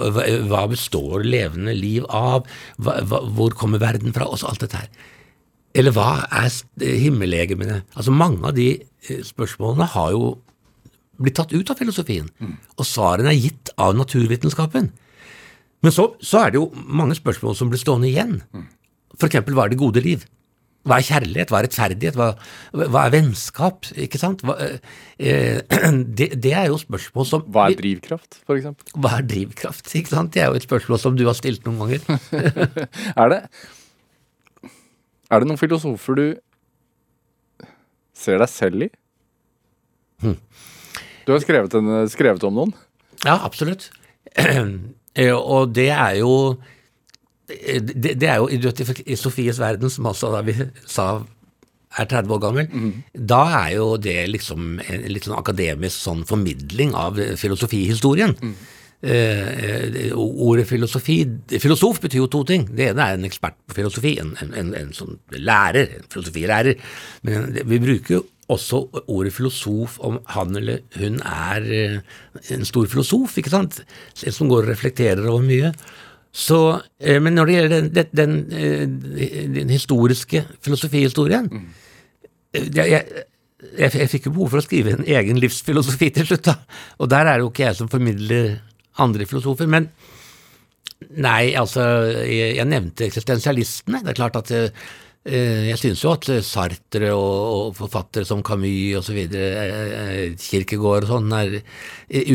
hva 0.51 0.64
består 0.71 1.23
levende 1.27 1.75
liv 1.77 2.07
av? 2.09 2.49
hvor 2.81 3.55
kommer 3.55 3.83
verden 3.83 4.14
fra? 4.16 4.27
Også 4.27 4.49
alt 4.51 4.64
dette 4.64 4.81
her. 4.81 4.88
Eller 5.79 5.95
hva 5.95 6.25
er 6.35 6.51
himmellegemene? 6.81 7.83
Altså 7.95 8.14
Mange 8.14 8.43
av 8.49 8.57
de 8.57 8.73
eh, 8.81 9.21
spørsmålene 9.23 9.87
har 9.93 10.16
jo 10.16 10.33
blitt 11.21 11.37
tatt 11.37 11.53
ut 11.53 11.71
av 11.71 11.77
filosofien, 11.77 12.31
mm. 12.40 12.53
og 12.81 12.87
svarene 12.88 13.29
er 13.29 13.38
gitt 13.38 13.71
av 13.77 13.93
naturvitenskapen. 13.93 14.88
Men 15.85 15.95
så, 15.95 16.11
så, 16.25 16.40
er 16.40 16.53
det 16.53 16.61
jo 16.61 16.71
mange 16.73 17.16
spørsmål 17.16 17.57
som 17.57 17.71
blir 17.73 17.81
stående 17.81 18.09
igjen. 18.09 18.38
Mm. 18.57 18.66
For 19.19 19.29
eksempel 19.29 19.57
hva 19.57 19.66
er 19.66 19.75
det 19.75 19.81
gode 19.81 20.03
liv? 20.05 20.25
Hva 20.88 20.97
er 20.97 21.05
kjærlighet? 21.05 21.51
Hva 21.53 21.59
er 21.59 21.66
rettferdighet? 21.66 22.16
Hva, 22.16 22.29
hva 22.73 23.03
er 23.05 23.12
vennskap? 23.12 23.90
Ikke 24.01 24.21
sant? 24.21 24.40
Hva, 24.47 24.55
eh, 25.21 25.59
det, 26.19 26.31
det, 26.40 26.55
er 26.57 26.71
jo 26.71 26.79
spørsmål 26.81 27.27
som 27.29 27.45
Hva 27.53 27.66
er 27.69 27.77
drivkraft, 27.77 28.38
for 28.49 28.57
eksempel? 28.57 28.95
Hva 28.97 29.19
er 29.19 29.27
drivkraft? 29.29 29.90
Ikke 30.01 30.14
sant? 30.14 30.33
Det 30.33 30.40
er 30.40 30.49
jo 30.49 30.57
et 30.61 30.64
spørsmål 30.64 31.03
som 31.03 31.19
du 31.19 31.27
har 31.29 31.37
stilt 31.37 31.69
noen 31.69 31.83
ganger. 31.83 32.07
er 33.21 33.35
det 33.35 33.40
Er 35.29 35.43
det 35.43 35.51
noen 35.51 35.61
filosofer 35.61 36.16
du 36.16 36.25
ser 38.16 38.40
deg 38.40 38.53
selv 38.53 38.88
i? 38.88 38.90
Hm. 40.25 40.38
Du 41.29 41.35
har 41.35 41.45
skrevet, 41.45 41.77
en, 41.77 42.09
skrevet 42.12 42.45
om 42.49 42.57
noen? 42.57 42.75
Ja, 43.27 43.37
absolutt. 43.37 43.90
Eh, 45.19 45.35
og 45.35 45.73
det 45.75 45.88
er 45.90 46.21
jo 46.21 46.55
det, 47.51 48.15
det, 48.21 48.29
er 48.29 48.41
jo 48.41 48.49
i 49.05 49.19
Sofies 49.19 49.61
verden, 49.61 49.91
som 49.91 50.09
altså 50.11 50.33
da 50.35 50.43
vi 50.47 50.57
sa 50.87 51.13
er 51.99 52.07
30 52.07 52.35
år 52.37 52.43
gammel, 52.43 52.69
mm. 52.71 52.91
da 53.27 53.41
er 53.65 53.71
jo 53.75 53.95
det 53.99 54.19
liksom 54.31 54.77
en 54.79 55.07
litt 55.11 55.27
sånn 55.27 55.39
akademisk 55.39 56.05
sånn 56.05 56.23
formidling 56.29 56.95
av 56.95 57.19
filosofihistorien. 57.41 58.37
Mm. 58.39 58.53
Eh, 59.01 60.11
ordet 60.13 60.67
filosofi 60.69 61.23
Filosof 61.57 62.03
betyr 62.03 62.21
jo 62.21 62.27
to 62.29 62.43
ting. 62.45 62.67
Det 62.77 62.91
ene 62.91 63.07
er 63.07 63.17
en 63.17 63.25
ekspert 63.25 63.57
på 63.67 63.79
filosofi, 63.79 64.19
en, 64.21 64.35
en, 64.45 64.53
en, 64.61 64.75
en 64.77 64.93
sånn 64.93 65.17
lærer, 65.41 65.97
en 65.97 66.11
filosofilærer. 66.13 66.77
Men 67.27 67.57
vi 67.65 67.81
bruker 67.81 68.19
jo 68.19 68.27
også 68.51 68.83
ordet 69.07 69.33
filosof 69.35 69.97
om 70.07 70.19
han 70.35 70.57
eller 70.59 70.83
hun 70.99 71.21
er 71.25 71.67
eh, 71.75 71.99
en 72.55 72.67
stor 72.69 72.89
filosof, 72.91 73.39
ikke 73.41 73.53
sant? 73.53 73.81
En 74.27 74.37
som 74.37 74.51
går 74.51 74.67
og 74.67 74.73
reflekterer 74.75 75.27
over 75.31 75.47
mye. 75.47 75.73
Så, 76.31 76.81
eh, 77.03 77.19
men 77.23 77.35
når 77.35 77.49
det 77.49 77.55
gjelder 77.57 77.73
den, 77.75 77.90
den, 77.90 78.11
den, 78.14 78.35
eh, 78.55 79.49
den 79.51 79.73
historiske 79.73 80.45
filosofihistorien 80.62 81.49
mm. 81.51 81.64
jeg, 82.55 82.71
jeg, 82.77 83.25
jeg, 83.75 83.90
jeg, 83.90 84.11
fikk 84.12 84.29
jo 84.29 84.35
behov 84.37 84.53
for 84.53 84.62
å 84.62 84.64
skrive 84.64 84.95
en 84.95 85.09
egen 85.11 85.40
livsfilosofi 85.43 86.12
til 86.14 86.29
slutt, 86.29 86.47
da. 86.47 86.55
Og 87.03 87.11
der 87.11 87.27
er 87.27 87.35
det 87.38 87.45
jo 87.45 87.51
ikke 87.51 87.66
jeg 87.66 87.79
som 87.81 87.90
formidler 87.90 88.61
andre 89.03 89.27
filosofer. 89.27 89.66
Men 89.71 89.90
nei, 91.19 91.53
altså 91.59 91.83
Jeg, 92.23 92.55
jeg 92.61 92.69
nevnte 92.69 93.09
eksistensialistene. 93.09 94.03
Det 94.05 94.12
er 94.12 94.21
klart 94.21 94.38
at 94.38 94.53
jeg, 94.55 94.71
jeg 95.25 95.81
syns 95.83 96.05
jo 96.05 96.14
at 96.14 96.31
Sartre 96.47 97.11
og, 97.16 97.40
og 97.57 97.75
forfattere 97.79 98.29
som 98.29 98.45
Camus 98.47 99.03
osv., 99.03 99.19
Kirkegård 100.40 101.09
og 101.09 101.12
sånn, 101.16 101.37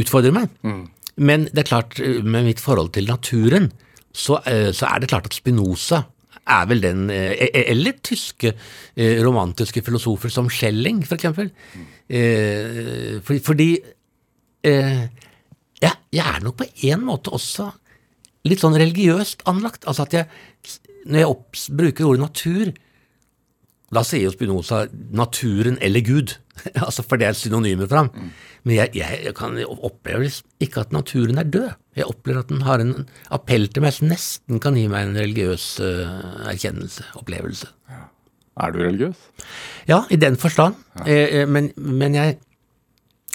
utfordrer 0.01 0.35
meg. 0.35 0.51
Mm. 0.67 0.83
Men 1.15 1.47
det 1.47 1.63
er 1.63 1.71
klart, 1.71 1.99
med 2.27 2.51
mitt 2.51 2.61
forhold 2.63 2.91
til 2.97 3.07
naturen, 3.07 3.71
så, 4.15 4.39
eh, 4.47 4.71
så 4.73 4.87
er 4.89 5.01
det 5.01 5.09
klart 5.11 5.27
at 5.29 5.35
Spinoza 5.35 6.01
er 6.45 6.67
vel 6.69 6.81
den 6.83 7.09
eh, 7.09 7.33
e-, 7.47 7.65
Eller 7.73 7.97
tyske 8.03 8.53
eh, 8.53 9.19
romantiske 9.25 9.83
filosofer 9.83 10.31
som 10.31 10.49
Schelling, 10.49 11.03
for 11.05 11.17
eksempel. 11.19 11.51
Fordi 13.25 13.69
ja, 14.65 15.91
jeg 16.13 16.25
er 16.25 16.39
nok 16.41 16.55
på 16.57 16.65
en 16.89 17.03
måte 17.05 17.33
også 17.33 17.67
litt 18.49 18.61
sånn 18.63 18.77
religiøst 18.77 19.43
anlagt. 19.49 19.85
Altså 19.89 20.05
at 20.05 20.15
jeg, 20.15 20.25
når 21.05 21.21
jeg 21.21 21.29
opp, 21.29 21.59
bruker 21.81 22.07
ordet 22.07 22.23
natur, 22.23 22.71
da 23.93 24.01
sier 24.05 24.25
jo 24.25 24.33
Spinoza 24.33 24.85
naturen 25.13 25.77
eller 25.85 26.05
Gud. 26.05 26.33
altså 26.85 27.05
For 27.05 27.21
det 27.21 27.29
er 27.29 27.37
synonymer 27.37 27.89
for 27.89 28.03
ham. 28.03 28.11
Mm. 28.13 28.31
Men 28.65 28.77
jeg, 28.79 28.95
jeg, 28.97 29.19
jeg 29.27 29.35
kan 29.37 29.59
oppleve 29.75 30.31
ikke 30.63 30.85
at 30.85 30.95
naturen 30.95 31.41
er 31.41 31.49
død. 31.51 31.69
Jeg 31.95 32.09
opplever 32.09 32.41
at 32.41 32.51
den 32.51 32.65
har 32.65 32.81
en 32.81 32.95
appell 33.33 33.67
til 33.69 33.85
meg 33.85 33.95
som 33.95 34.09
nesten 34.09 34.61
kan 34.63 34.77
gi 34.79 34.87
meg 34.91 35.07
en 35.07 35.19
religiøs 35.19 35.67
uh, 35.85 36.49
erkjennelse, 36.49 37.05
opplevelse. 37.21 37.69
Ja. 37.91 38.07
Er 38.65 38.71
du 38.71 38.81
religiøs? 38.81 39.21
Ja, 39.89 40.03
i 40.09 40.17
den 40.19 40.37
forstand. 40.39 40.79
Ja. 41.01 41.05
Eh, 41.05 41.41
eh 41.41 41.47
men, 41.47 41.71
men, 41.75 42.15
jeg 42.15 42.37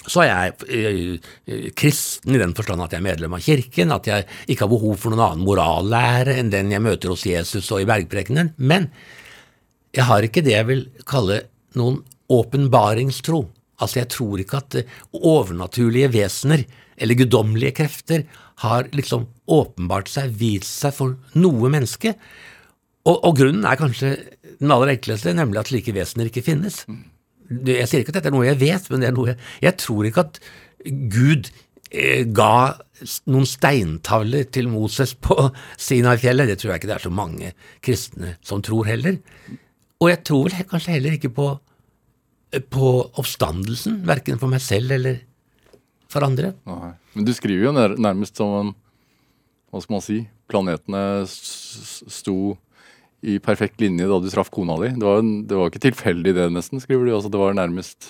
så 0.09 0.23
er 0.23 0.29
jeg 0.31 1.19
eh, 1.45 1.67
kristen 1.77 2.33
i 2.33 2.41
den 2.41 2.55
forstand 2.57 2.81
at 2.81 2.95
jeg 2.95 3.03
er 3.03 3.05
medlem 3.05 3.35
av 3.37 3.43
kirken, 3.45 3.93
at 3.93 4.07
jeg 4.09 4.25
ikke 4.49 4.65
har 4.65 4.71
behov 4.71 4.95
for 4.97 5.13
noen 5.13 5.25
annen 5.27 5.45
morallære 5.45 6.39
enn 6.41 6.49
den 6.49 6.73
jeg 6.73 6.81
møter 6.81 7.13
hos 7.13 7.27
Jesus 7.29 7.69
og 7.69 7.83
i 7.83 7.89
bergprekenen. 7.89 8.55
Men 8.57 8.89
jeg 9.93 10.07
har 10.09 10.25
ikke 10.25 10.41
det 10.45 10.55
jeg 10.55 10.69
vil 10.71 10.87
kalle 11.05 11.43
noen 11.77 12.01
åpenbaringstro. 12.31 13.41
Altså, 13.81 14.01
jeg 14.01 14.11
tror 14.13 14.41
ikke 14.41 14.61
at 14.61 14.77
eh, 14.81 14.95
overnaturlige 15.17 16.11
vesener 16.13 16.65
eller 17.01 17.17
guddommelige 17.17 17.75
krefter 17.81 18.25
har 18.61 18.89
liksom 18.93 19.25
åpenbart 19.49 20.11
seg, 20.11 20.33
vist 20.37 20.69
seg 20.83 20.93
for 20.93 21.17
noe 21.39 21.71
menneske. 21.73 22.13
Og, 23.07 23.15
og, 23.15 23.33
grunnen 23.39 23.65
er 23.65 23.79
kanskje 23.79 24.13
den 24.59 24.73
aller 24.73 24.93
enkleste, 24.93 25.33
nemlig 25.33 25.63
at 25.63 25.71
slike 25.71 25.95
vesener 25.95 26.29
ikke 26.29 26.45
finnes. 26.45 26.83
Jeg 27.49 27.89
sier 27.89 28.03
ikke 28.03 28.13
at 28.13 28.19
dette 28.19 28.29
er 28.29 28.35
noe 28.35 28.45
jeg 28.45 28.61
vet, 28.61 28.85
men 28.91 29.01
det 29.01 29.09
er 29.09 29.17
noe 29.17 29.31
jeg 29.33 29.39
Jeg 29.65 29.77
tror 29.81 30.07
ikke 30.07 30.27
at 30.27 30.37
Gud 31.11 31.49
eh, 31.89 32.21
ga 32.29 32.77
noen 33.25 33.49
steintavler 33.49 34.45
til 34.53 34.69
Moses 34.69 35.15
på 35.17 35.49
Sinai-fjellet. 35.81 36.51
Det 36.51 36.61
tror 36.61 36.75
jeg 36.75 36.83
ikke 36.83 36.91
det 36.91 36.97
er 36.99 37.07
så 37.07 37.13
mange 37.13 37.51
kristne 37.81 38.35
som 38.45 38.61
tror 38.61 38.85
heller. 38.85 39.17
Og 40.01 40.13
jeg 40.13 40.21
tror 40.29 40.47
vel 40.47 40.69
kanskje 40.69 40.95
heller 40.99 41.17
ikke 41.17 41.33
på 41.33 41.49
på 42.51 42.87
oppstandelsen, 43.19 44.01
verken 44.07 44.39
for 44.41 44.51
meg 44.51 44.63
selv 44.63 44.91
eller 44.97 45.21
for 46.11 46.25
andre. 46.27 46.53
Nei. 46.67 46.93
Men 47.15 47.27
du 47.27 47.31
skriver 47.35 47.69
jo 47.69 47.75
nærmest 47.75 48.39
som 48.39 48.55
en 48.59 48.73
Hva 49.71 49.79
skal 49.79 49.95
man 49.95 50.03
si? 50.03 50.17
Planetene 50.51 51.01
sto 51.31 52.57
i 53.23 53.37
perfekt 53.39 53.79
linje 53.79 54.07
da 54.09 54.17
du 54.19 54.25
traff 54.27 54.49
kona 54.51 54.75
di. 54.81 54.89
Det 54.99 55.05
var, 55.05 55.21
det 55.21 55.59
var 55.59 55.69
ikke 55.71 55.83
tilfeldig 55.85 56.33
det, 56.35 56.47
nesten, 56.51 56.81
skriver 56.83 57.07
du. 57.07 57.13
Altså, 57.15 57.31
det 57.31 57.39
var 57.39 57.55
nærmest 57.55 58.09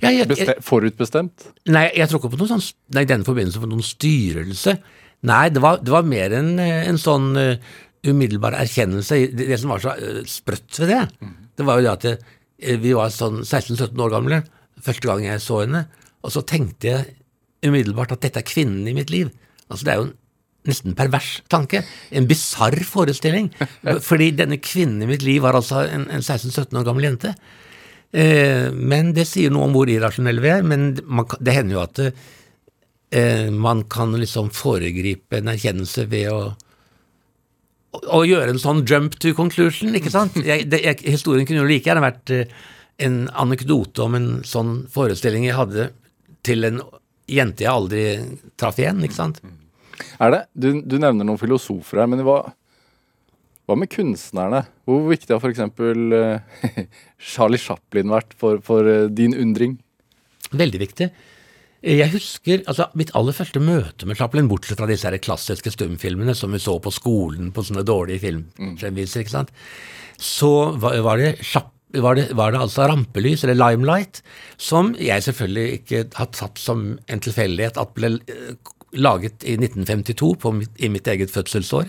ja, 0.00 0.10
jeg, 0.10 0.26
jeg, 0.32 0.56
forutbestemt? 0.66 1.46
Nei, 1.70 1.84
jeg 1.94 2.08
tror 2.10 2.22
ikke 2.22 2.32
på 2.32 2.40
noen 2.40 2.50
sånn, 2.56 2.66
nei, 2.96 3.04
denne 3.06 3.28
forbindelse 3.28 3.62
på 3.62 3.70
noen 3.70 3.86
styrelse. 3.86 4.74
Nei, 5.30 5.44
det 5.54 5.62
var, 5.62 5.78
det 5.84 5.94
var 5.94 6.08
mer 6.08 6.34
en, 6.40 6.50
en 6.58 6.98
sånn 6.98 7.30
uh, 7.38 7.70
umiddelbar 8.08 8.56
erkjennelse. 8.64 9.20
Det, 9.30 9.46
det, 9.52 9.60
som 9.60 9.76
var 9.76 9.84
så 9.84 9.94
uh, 9.94 10.22
sprøtt 10.26 10.82
ved 10.82 10.90
det, 10.94 11.02
mm. 11.20 11.34
det 11.60 11.68
var 11.68 11.78
jo 11.78 11.86
det 11.86 11.94
at 11.94 12.10
Eh, 12.10 12.34
vi 12.60 12.94
var 12.96 13.12
sånn 13.14 13.40
16-17 13.42 14.00
år 14.04 14.12
gamle 14.12 14.42
første 14.84 15.08
gang 15.08 15.24
jeg 15.26 15.42
så 15.44 15.62
henne, 15.64 15.84
og 16.24 16.32
så 16.34 16.42
tenkte 16.46 16.90
jeg 16.90 17.14
umiddelbart 17.66 18.14
at 18.16 18.24
dette 18.24 18.40
er 18.42 18.48
kvinnen 18.48 18.88
i 18.88 18.96
mitt 18.96 19.12
liv. 19.12 19.30
Altså 19.68 19.86
Det 19.86 19.92
er 19.92 20.00
jo 20.00 20.08
en 20.08 20.16
nesten 20.68 20.96
pervers 20.96 21.30
tanke. 21.52 21.82
En 22.12 22.28
bisarr 22.28 22.76
forestilling. 22.84 23.50
Fordi 24.08 24.30
denne 24.36 24.60
kvinnen 24.60 25.04
i 25.04 25.10
mitt 25.10 25.24
liv 25.24 25.42
var 25.44 25.56
altså 25.58 25.84
en, 25.86 26.06
en 26.12 26.24
16-17 26.24 26.76
år 26.80 26.86
gammel 26.88 27.08
jente. 27.08 27.34
Eh, 28.12 28.68
men 28.74 29.14
det 29.16 29.28
sier 29.30 29.52
noe 29.52 29.68
om 29.68 29.76
hvor 29.76 29.90
irrasjonelle 29.92 30.44
vi 30.44 30.52
er. 30.52 30.66
Men 30.66 30.92
man, 31.06 31.28
det 31.40 31.56
hender 31.56 31.78
jo 31.78 31.84
at 31.84 32.02
eh, 32.06 33.48
man 33.52 33.86
kan 33.92 34.16
liksom 34.20 34.52
foregripe 34.56 35.40
en 35.40 35.52
erkjennelse 35.54 36.08
ved 36.12 36.32
å 36.32 36.42
å- 37.96 38.24
gjøre 38.26 38.52
en 38.54 38.60
sånn 38.62 38.84
jump 38.86 39.16
to 39.22 39.32
conclusion, 39.34 39.94
ikke 39.98 40.12
sant? 40.12 40.36
Jeg, 40.50 40.68
det, 40.70 40.82
jeg, 40.84 41.00
historien 41.16 41.46
kunne 41.48 41.62
jo 41.64 41.68
like 41.70 41.88
gjerne 41.88 42.04
vært 42.04 42.30
eh, 42.36 42.52
en 43.02 43.22
anekdote 43.40 44.02
om 44.04 44.14
en 44.18 44.28
sånn 44.44 44.84
forestilling 44.92 45.46
jeg 45.48 45.56
hadde 45.56 45.88
til 46.46 46.64
en 46.68 46.80
jente 47.30 47.64
jeg 47.64 47.70
aldri 47.72 48.02
traff 48.60 48.78
igjen, 48.80 49.00
ikke 49.06 49.16
sant? 49.16 49.40
Er 50.20 50.32
det? 50.34 50.40
Du, 50.52 50.68
du 50.84 50.98
nevner 51.00 51.24
noen 51.24 51.40
filosofer 51.40 52.02
her, 52.02 52.08
men 52.10 52.20
hva, 52.26 52.38
hva 53.68 53.76
med 53.78 53.90
kunstnerne? 53.92 54.64
Hvor 54.88 55.04
viktig 55.08 55.32
har 55.36 55.40
f.eks. 55.40 55.60
Uh, 55.78 56.84
Charlie 57.32 57.60
Chaplin 57.60 58.10
vært 58.12 58.34
for, 58.40 58.60
for 58.64 58.88
eh, 58.88 59.06
din 59.12 59.36
undring? 59.38 59.78
Veldig 60.50 60.80
viktig. 60.82 61.10
Jeg 61.80 62.12
husker 62.12 62.60
altså, 62.68 62.90
mitt 62.98 63.12
aller 63.16 63.32
første 63.32 63.60
møte 63.62 64.04
med 64.08 64.18
Chaplin, 64.18 64.48
bortsett 64.50 64.80
fra 64.80 64.88
disse 64.90 65.08
her 65.08 65.16
klassiske 65.22 65.72
stumfilmene 65.72 66.34
som 66.36 66.52
vi 66.52 66.60
så 66.60 66.76
på 66.82 66.92
skolen 66.92 67.54
på 67.56 67.64
sånne 67.64 67.86
dårlige 67.88 68.26
filmfremviser, 68.26 69.24
ikke 69.24 69.32
sant. 69.32 69.52
Så 70.20 70.50
var, 70.76 70.98
det 71.16 71.32
var, 72.04 72.18
det, 72.18 72.26
var 72.36 72.52
det 72.52 72.60
altså 72.60 72.88
rampelys, 72.90 73.46
eller 73.46 73.56
limelight, 73.56 74.20
som 74.60 74.92
jeg 75.00 75.24
selvfølgelig 75.24 75.78
ikke 75.78 76.02
har 76.18 76.28
tatt 76.36 76.60
som 76.60 76.98
en 77.08 77.24
tilfeldighet 77.24 77.80
at 77.80 77.96
ble 77.96 78.18
eh, 78.28 78.74
laget 79.00 79.46
i 79.48 79.56
1952, 79.56 80.34
på 80.42 80.52
mitt, 80.58 80.76
i 80.76 80.92
mitt 80.92 81.08
eget 81.08 81.32
fødselsår. 81.32 81.88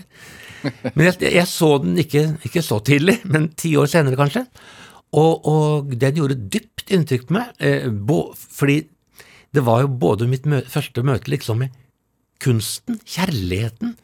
Men 0.94 1.10
jeg, 1.10 1.34
jeg 1.34 1.48
så 1.50 1.74
den 1.82 2.00
ikke, 2.00 2.24
ikke 2.48 2.64
så 2.64 2.80
tidlig, 2.86 3.18
men 3.28 3.50
ti 3.58 3.74
år 3.76 3.92
senere 3.92 4.16
kanskje. 4.16 4.46
Og, 5.12 5.44
og 5.44 5.92
den 6.00 6.16
gjorde 6.16 6.40
dypt 6.48 6.88
inntrykk 6.94 7.28
på 7.28 7.36
meg, 7.36 7.52
eh, 7.60 7.90
bo, 7.92 8.30
fordi 8.32 8.80
det 9.52 9.64
var 9.66 9.82
jo 9.84 9.88
både 9.88 10.28
mitt 10.30 10.46
mø 10.48 10.62
første 10.68 11.02
møte 11.04 11.30
liksom 11.32 11.62
med 11.64 11.74
kunsten, 12.42 12.98
kjærligheten, 13.06 13.94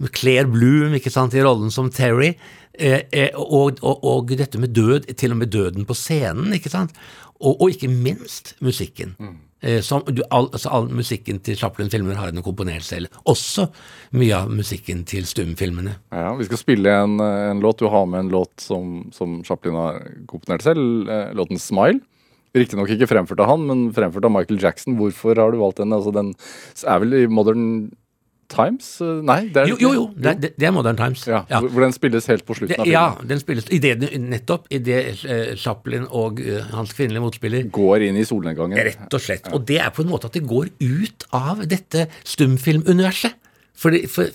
med 0.00 0.14
Claire 0.16 0.48
Bloom 0.48 0.94
ikke 0.96 1.12
sant, 1.12 1.36
i 1.36 1.42
rollen 1.44 1.70
som 1.70 1.90
Terry, 1.92 2.32
eh, 2.74 3.02
eh, 3.12 3.36
og, 3.36 3.78
og, 3.84 4.00
og 4.02 4.32
dette 4.32 4.58
med 4.58 4.72
død, 4.74 5.10
til 5.20 5.34
og 5.36 5.42
med 5.42 5.52
døden 5.52 5.86
på 5.86 5.94
scenen, 5.94 6.54
ikke 6.56 6.72
sant, 6.72 6.96
og, 7.38 7.60
og 7.60 7.70
ikke 7.76 7.92
minst 7.92 8.54
musikken. 8.64 9.14
Eh, 9.60 9.82
som, 9.84 10.02
du, 10.08 10.22
all, 10.32 10.48
altså, 10.56 10.72
all 10.72 10.88
musikken 10.88 11.38
til 11.44 11.58
Chaplin-filmer 11.60 12.16
har 12.16 12.32
hun 12.32 12.42
komponert 12.42 12.82
selv. 12.86 13.12
Også 13.28 13.66
mye 14.16 14.32
av 14.38 14.48
musikken 14.50 15.04
til 15.08 15.28
stumfilmene. 15.28 15.98
Ja, 16.16 16.32
Vi 16.40 16.48
skal 16.48 16.62
spille 16.62 16.94
en, 17.04 17.20
en 17.20 17.60
låt. 17.60 17.78
Du 17.84 17.90
har 17.92 18.08
med 18.08 18.24
en 18.24 18.32
låt 18.32 18.64
som, 18.64 19.10
som 19.12 19.42
Chaplin 19.44 19.76
har 19.76 20.00
komponert 20.26 20.64
selv. 20.64 21.08
eh, 21.08 21.34
Låten 21.36 21.60
'Smile'. 21.60 22.00
Riktignok 22.56 22.90
ikke 22.96 23.06
fremført 23.06 23.40
av 23.44 23.46
han, 23.52 23.66
men 23.68 23.82
fremført 23.94 24.24
av 24.26 24.32
Michael 24.34 24.58
Jackson. 24.62 24.96
Hvorfor 24.98 25.38
har 25.38 25.52
du 25.54 25.58
valgt 25.60 25.78
den? 25.78 25.92
Altså, 25.94 26.10
den 26.14 26.32
er 26.86 26.98
vel 27.04 27.12
i 27.20 27.26
Modern 27.30 27.66
Times? 28.50 28.88
Eh, 29.00 29.20
Nei? 29.22 29.44
Det 29.54 29.60
er, 29.62 29.68
Jo, 29.70 29.76
jo, 29.78 29.90
jo, 29.94 30.04
det, 30.18 30.32
er- 30.32 30.54
det 30.58 30.66
er 30.66 30.72
Modern 30.74 30.96
Times. 30.98 31.22
Ja, 31.30 31.44
Hvor, 31.46 31.68
hvor 31.70 31.84
den 31.86 31.92
spilles 31.94 32.26
helt 32.26 32.42
på 32.48 32.56
slutten 32.58 32.72
Det, 32.74 32.80
av 32.80 32.88
filmen. 32.88 32.96
ja, 33.22 33.28
den 33.30 33.38
spilles 33.38 33.68
i 33.70 33.78
det, 33.78 33.92
nettopp 34.18 34.66
idet 34.74 35.22
uh, 35.22 35.52
Chaplin 35.54 36.08
og 36.10 36.40
uh, 36.42 36.56
hans 36.74 36.90
kvinnelige 36.98 37.22
motspiller 37.22 37.68
Går 37.70 38.08
inn 38.08 38.18
i 38.18 38.24
solnedgangen. 38.26 38.74
Rett 38.90 39.14
og 39.14 39.22
slett. 39.22 39.46
Og 39.54 39.62
det 39.70 39.78
er 39.84 39.94
på 39.94 40.02
en 40.02 40.10
måte 40.10 40.26
at 40.26 40.34
det 40.34 40.42
går 40.50 40.72
ut 40.82 41.28
av 41.30 41.62
dette 41.70 42.08
stumfilmuniverset. 42.26 43.38
For, 43.80 43.94
for, 44.12 44.26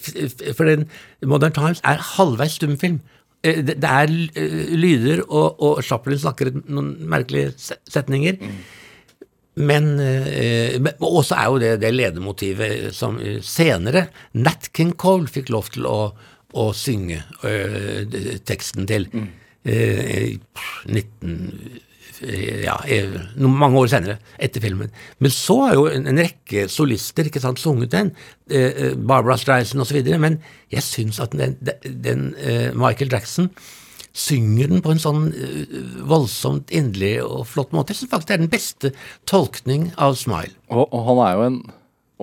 for 0.58 0.65
den 0.71 0.88
Modern 1.28 1.51
Times 1.54 1.84
er 1.86 1.99
halvveis 2.15 2.56
stumfilm. 2.58 3.01
Eh, 3.45 3.62
Det, 3.65 3.75
det 3.84 3.91
er 3.91 4.13
eh, 4.41 4.73
lyder, 4.75 5.21
og, 5.29 5.62
og 5.62 5.84
Chaplin 5.86 6.19
snakker 6.21 6.51
noen 6.65 6.95
merkelige 7.12 7.53
setninger. 7.60 8.39
setninger. 8.39 8.84
Men 9.55 9.86
men 9.95 10.91
også 10.99 11.36
er 11.39 11.45
jo 11.47 11.60
det, 11.63 11.69
det 11.79 11.93
ledemotivet 11.95 12.89
som 12.91 13.15
senere 13.39 14.10
Nat 14.36 14.67
King 14.75 14.91
Cole 14.99 15.31
fikk 15.31 15.47
lov 15.55 15.69
til 15.71 15.88
å, 15.88 16.12
å 16.60 16.65
synge 16.75 17.21
ø, 17.47 17.53
teksten 18.43 18.84
til. 18.89 19.08
Mm. 19.15 19.29
19 20.91 21.85
ja, 22.21 22.75
mange 23.38 23.80
år 23.82 23.91
senere, 23.91 24.17
etter 24.41 24.63
filmen. 24.63 24.91
Men 25.19 25.34
så 25.34 25.58
har 25.65 25.78
jo 25.78 25.88
en, 25.91 26.08
en 26.12 26.21
rekke 26.21 26.67
solister 26.71 27.30
ikke 27.30 27.43
sant, 27.43 27.62
sunget 27.62 27.93
den, 27.95 28.12
eh, 28.49 28.69
eh, 28.69 28.93
Barbara 28.95 29.38
Streisand 29.41 29.84
osv., 29.84 30.01
men 30.21 30.39
jeg 30.73 30.86
syns 30.86 31.21
at 31.23 31.36
den, 31.36 31.58
den, 31.65 31.97
den 32.06 32.28
eh, 32.41 32.69
Michael 32.75 33.12
Jackson 33.12 33.51
synger 34.15 34.71
den 34.71 34.84
på 34.84 34.93
en 34.93 35.01
sånn 35.01 35.25
eh, 35.36 35.80
voldsomt 36.08 36.71
inderlig 36.73 37.17
og 37.25 37.43
flott 37.51 37.73
måte. 37.75 37.93
Jeg 37.93 38.04
syns 38.04 38.13
faktisk 38.13 38.32
det 38.32 38.38
er 38.38 38.43
den 38.45 38.54
beste 38.54 38.93
tolkning 39.28 39.89
av 40.01 40.15
Smile. 40.19 40.56
Og, 40.71 40.88
og 40.88 41.10
han 41.10 41.23
er 41.25 41.34
jo 41.36 41.47
en 41.49 41.60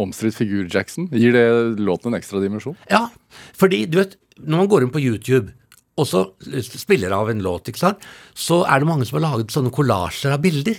omstridt 0.03 0.39
figur, 0.39 0.69
Jackson. 0.73 1.11
Gir 1.13 1.37
det 1.37 1.47
låten 1.83 2.13
en 2.13 2.19
ekstra 2.19 2.41
dimensjon? 2.41 2.79
Ja, 2.91 3.11
fordi 3.59 3.85
du 3.91 4.01
vet, 4.01 4.17
når 4.41 4.65
man 4.65 4.71
går 4.73 4.87
inn 4.87 4.95
på 4.95 5.03
YouTube 5.03 5.53
og 6.01 6.09
så 6.09 6.23
spiller 6.65 7.13
av 7.13 7.31
en 7.31 7.43
låt, 7.45 7.69
ikke 7.69 7.83
sant, 7.83 8.07
så 8.35 8.63
er 8.65 8.81
det 8.81 8.89
mange 8.89 9.09
som 9.09 9.19
har 9.19 9.27
laget 9.27 9.53
sånne 9.53 9.73
kollasjer 9.75 10.33
av 10.33 10.41
bilder 10.45 10.79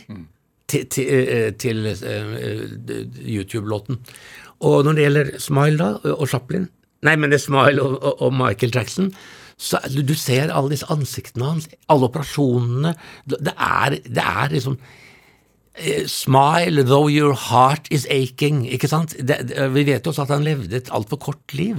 til, 0.71 0.88
til, 0.89 1.12
eh, 1.12 1.52
til 1.60 1.86
eh, 1.91 2.63
YouTube-låten. 3.21 3.99
Og 4.63 4.82
når 4.88 4.97
det 4.97 5.06
gjelder 5.06 5.32
Smile 5.43 5.78
da, 5.78 6.15
og 6.15 6.26
Chaplin, 6.32 6.67
nei, 7.06 7.15
men 7.19 7.30
det 7.30 7.41
er 7.41 7.45
Smile 7.45 7.84
og, 7.84 7.99
og, 7.99 8.26
og 8.26 8.36
Michael 8.39 8.73
Jackson, 8.73 9.12
så 9.60 9.80
du, 9.93 10.15
ser 10.17 10.49
alle 10.49 10.73
disse 10.73 10.89
ansiktene 10.91 11.52
hans, 11.54 11.69
alle 11.91 12.10
operasjonene, 12.10 12.95
det 13.30 13.54
er, 13.54 13.99
det 14.04 14.23
er 14.23 14.56
liksom 14.56 14.80
eh, 15.78 16.08
Smile 16.10 16.88
though 16.89 17.06
your 17.12 17.38
heart 17.38 17.88
is 17.93 18.08
aching. 18.10 18.65
ikke 18.65 18.89
sant? 18.89 19.13
Det, 19.21 19.43
vi 19.76 19.86
vet 19.88 20.04
jo 20.04 20.12
også 20.12 20.26
at 20.26 20.34
han 20.36 20.47
levde 20.47 20.82
et 20.82 20.91
altfor 20.91 21.21
kort 21.30 21.54
liv. 21.54 21.78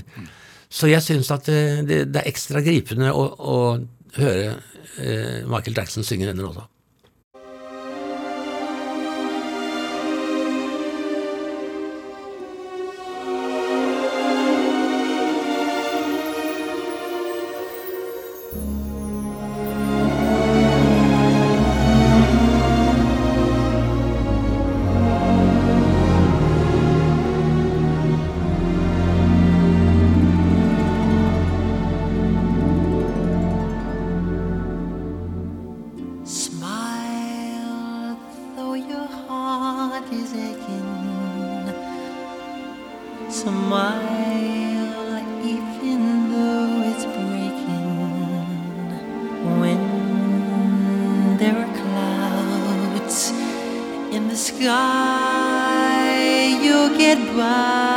Så 0.72 0.90
jeg 0.90 1.04
syns 1.04 1.30
at 1.34 1.48
det, 1.48 1.60
det, 1.88 1.98
det 2.14 2.22
er 2.22 2.30
ekstra 2.30 2.62
gripende 2.64 3.12
å, 3.14 3.26
å 3.38 3.58
høre 4.18 4.54
eh, 4.98 5.42
Michael 5.48 5.76
Jackson 5.76 6.06
synge 6.06 6.28
denne 6.30 6.46
låta. 6.46 6.68
Smile, 43.34 45.18
even 45.44 46.30
though 46.30 46.82
it's 46.90 47.04
breaking. 47.04 48.88
When 49.58 49.82
there 51.38 51.56
are 51.58 51.72
clouds 51.74 53.32
in 54.14 54.28
the 54.28 54.36
sky, 54.36 56.06
you'll 56.62 56.96
get 56.96 57.18
by 57.36 57.93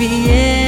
bien. 0.00 0.59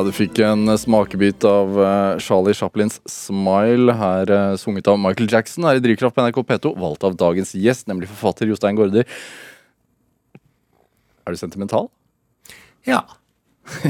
Ja, 0.00 0.04
du 0.08 0.14
fikk 0.16 0.38
en 0.40 0.64
smakebit 0.80 1.44
av 1.44 1.74
eh, 1.76 2.18
Charlie 2.24 2.54
Chaplins 2.56 2.94
'Smile', 3.04 3.92
her 3.92 4.30
eh, 4.32 4.54
sunget 4.56 4.86
av 4.88 4.96
Michael 4.96 5.28
Jackson, 5.28 5.66
her 5.68 5.76
i 5.76 5.82
Drivkraft 5.84 6.14
på 6.16 6.22
NRK 6.24 6.38
P2, 6.48 6.70
valgt 6.80 7.02
av 7.04 7.18
dagens 7.20 7.50
gjest, 7.52 7.84
nemlig 7.90 8.06
forfatter 8.08 8.48
Jostein 8.48 8.78
Gaarder. 8.78 9.04
Er 11.28 11.36
du 11.36 11.36
sentimental? 11.36 11.90
Ja. 12.88 13.02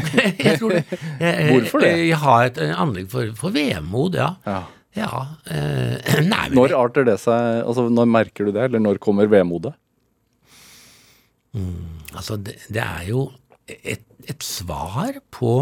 jeg 0.42 0.56
tror 0.58 0.74
det. 0.74 0.80
Jeg, 1.20 1.44
Hvorfor 1.52 1.84
det? 1.84 1.92
Jeg, 1.92 2.08
jeg 2.08 2.18
har 2.24 2.46
et 2.48 2.58
eh, 2.58 2.72
anlegg 2.74 3.06
for, 3.12 3.30
for 3.38 3.54
vemod, 3.54 4.18
ja. 4.18 4.32
Ja. 4.50 4.64
Ja. 4.98 5.12
eh, 5.46 6.18
nei, 6.32 6.48
Når 6.58 6.74
arter 6.74 7.06
det 7.06 7.20
seg 7.22 7.61
Altså, 7.61 7.84
når 7.86 8.11
merker 8.11 8.50
du 8.50 8.56
det, 8.56 8.66
eller 8.66 8.82
når 8.82 8.98
kommer 8.98 9.30
vemodet? 9.30 9.76
Altså, 11.54 12.34
det, 12.34 12.56
det 12.66 12.82
er 12.82 13.06
jo 13.12 13.28
et, 13.70 14.02
et 14.26 14.42
svar 14.42 15.22
på 15.30 15.54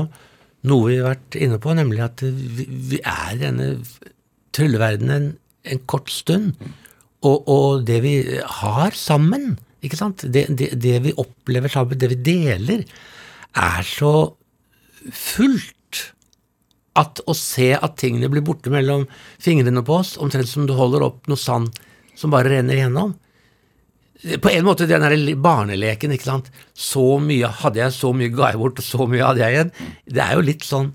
noe 0.67 0.89
vi 0.89 0.99
har 0.99 1.13
vært 1.13 1.39
inne 1.39 1.61
på, 1.63 1.75
nemlig 1.79 2.03
at 2.05 2.25
vi, 2.25 2.67
vi 2.67 3.01
er 3.03 3.37
i 3.37 3.41
denne 3.43 3.69
trylleverdenen 4.57 5.31
en, 5.69 5.83
kort 5.91 6.11
stund. 6.11 6.57
Og, 7.27 7.49
og 7.51 7.87
det 7.87 8.01
vi 8.05 8.15
har 8.63 8.97
sammen, 8.99 9.57
ikke 9.85 9.99
sant, 10.01 10.25
det, 10.27 10.49
det, 10.59 10.73
det 10.83 10.97
vi 11.05 11.15
opplever 11.19 11.71
sammen, 11.71 11.99
det 11.99 12.11
vi 12.15 12.21
deler, 12.33 12.85
er 13.59 13.87
så 13.87 14.13
fullt 15.15 15.75
at 16.99 17.23
å 17.31 17.35
se 17.37 17.71
at 17.77 17.95
tingene 18.01 18.31
blir 18.31 18.43
borte 18.47 18.73
mellom 18.75 19.07
fingrene 19.43 19.85
på 19.87 20.01
oss, 20.01 20.17
omtrent 20.19 20.51
som 20.51 20.67
du 20.67 20.75
holder 20.75 21.05
opp 21.07 21.29
noe 21.31 21.39
sand 21.39 21.71
som 22.19 22.35
bare 22.35 22.51
renner 22.51 22.75
igjennom, 22.75 23.15
på 24.19 24.51
en 24.51 24.67
måte 24.67 24.89
den 24.91 25.05
der 25.05 25.37
barneleken, 25.39 26.13
ikke 26.15 26.27
sant. 26.27 26.51
Så 26.75 27.21
mye 27.23 27.51
hadde 27.61 27.83
jeg, 27.85 27.95
så 27.95 28.11
mye 28.17 28.33
ga 28.35 28.51
jeg 28.53 28.61
bort, 28.61 28.81
og 28.83 28.87
så 28.87 29.07
mye 29.11 29.27
hadde 29.27 29.45
jeg 29.45 29.55
igjen. 29.55 29.71
Det 30.11 30.25
er 30.25 30.35
jo 30.35 30.45
litt 30.49 30.67
sånn 30.67 30.91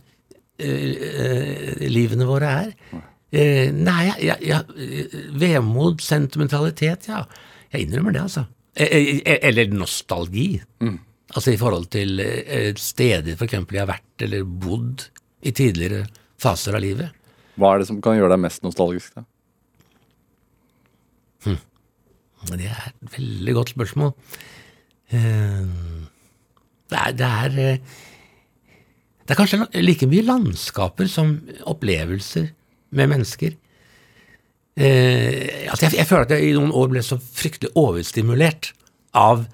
eh, 0.60 1.88
livene 1.88 2.28
våre 2.28 2.52
er. 2.66 2.74
Uh, 3.34 3.72
nei, 3.74 4.12
jeg, 4.22 4.36
jeg, 4.46 5.24
vemod, 5.42 6.04
sentimentalitet, 6.06 7.08
ja. 7.10 7.24
Jeg 7.74 7.88
innrømmer 7.88 8.14
det, 8.14 8.28
altså. 8.28 8.46
Eller 8.78 9.74
nostalgi. 9.74 10.52
Altså 11.34 11.54
i 11.54 11.58
forhold 11.58 11.88
til 11.94 12.22
steder 12.78 13.38
for 13.40 13.48
eksempel 13.48 13.78
jeg 13.78 13.82
har 13.84 13.90
vært 13.90 14.26
eller 14.26 14.46
bodd 14.46 15.08
i 15.46 15.54
tidligere 15.56 16.04
faser 16.42 16.78
av 16.78 16.84
livet. 16.84 17.14
Hva 17.58 17.74
er 17.74 17.82
det 17.82 17.90
som 17.90 18.02
kan 18.04 18.18
gjøre 18.18 18.34
deg 18.36 18.44
mest 18.44 18.66
nostalgisk? 18.66 19.18
da? 19.18 19.26
Men 21.48 21.58
Det 22.50 22.68
er 22.68 22.90
et 22.92 23.14
veldig 23.18 23.54
godt 23.56 23.74
spørsmål. 23.76 24.14
Eh, 25.14 25.68
Det 26.94 27.00
er, 27.00 27.12
det 27.18 27.26
er, 27.28 27.54
eh, 27.58 27.78
det 29.24 29.32
er 29.34 29.40
kanskje 29.40 29.82
like 29.82 30.06
mye 30.06 30.26
landskaper 30.28 31.08
som 31.10 31.40
opplevelser 31.66 32.50
med 32.92 33.10
mennesker. 33.10 33.56
Eh, 34.78 35.66
jeg, 35.66 35.94
jeg 35.96 36.06
føler 36.10 36.28
at 36.28 36.34
jeg 36.36 36.50
i 36.50 36.54
noen 36.58 36.74
år 36.76 36.92
ble 36.92 37.02
så 37.06 37.18
fryktelig 37.18 37.72
overstimulert 37.80 38.74
av 39.14 39.48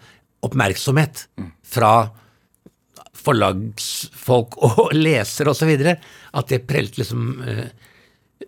oppmerksomhet 0.44 1.28
fra 1.64 2.10
forlagsfolk 3.20 4.58
og 4.64 4.94
lesere 5.06 5.52
osv. 5.52 5.72
at 5.86 6.52
det 6.52 6.66
prelte 6.68 7.04
liksom 7.04 7.44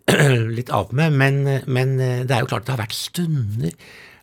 litt 0.57 0.71
av 0.71 0.89
på 0.89 0.95
meg, 0.99 1.11
men, 1.13 1.43
men 1.67 1.97
det 1.99 2.31
er 2.31 2.43
jo 2.43 2.49
klart 2.51 2.65
det 2.67 2.75
har 2.75 2.83
vært 2.83 2.97
stunder 2.97 3.75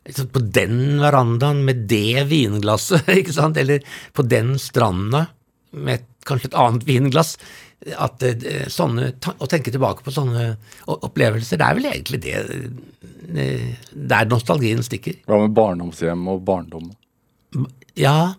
liksom 0.09 0.29
på 0.33 0.41
den 0.59 0.99
verandaen 1.01 1.63
med 1.65 1.85
det 1.89 2.25
vinglasset, 2.29 3.07
ikke 3.21 3.35
sant, 3.35 3.57
eller 3.61 3.85
på 4.17 4.25
den 4.27 4.55
stranda 4.61 5.27
med 5.71 6.05
kanskje 6.27 6.51
et 6.51 6.59
annet 6.59 6.85
vinglass, 6.87 7.35
at 7.95 8.23
eh, 8.25 8.65
sånne, 8.67 9.13
å 9.39 9.47
tenke 9.49 9.71
tilbake 9.71 10.03
på 10.03 10.11
sånne 10.11 10.49
opplevelser, 10.91 11.59
det 11.61 11.67
er 11.67 11.77
vel 11.77 11.87
egentlig 11.93 12.19
det 12.25 12.35
eh, 12.39 13.69
der 13.93 14.27
nostalgien 14.27 14.83
stikker. 14.83 15.21
Hva 15.29 15.39
med 15.45 15.55
barndomshjem 15.55 16.27
og 16.33 16.43
barndom? 16.47 16.89
Ja, 17.97 18.33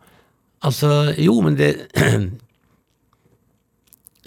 altså 0.65 1.15
Jo, 1.19 1.41
men 1.43 1.57
det 1.59 1.71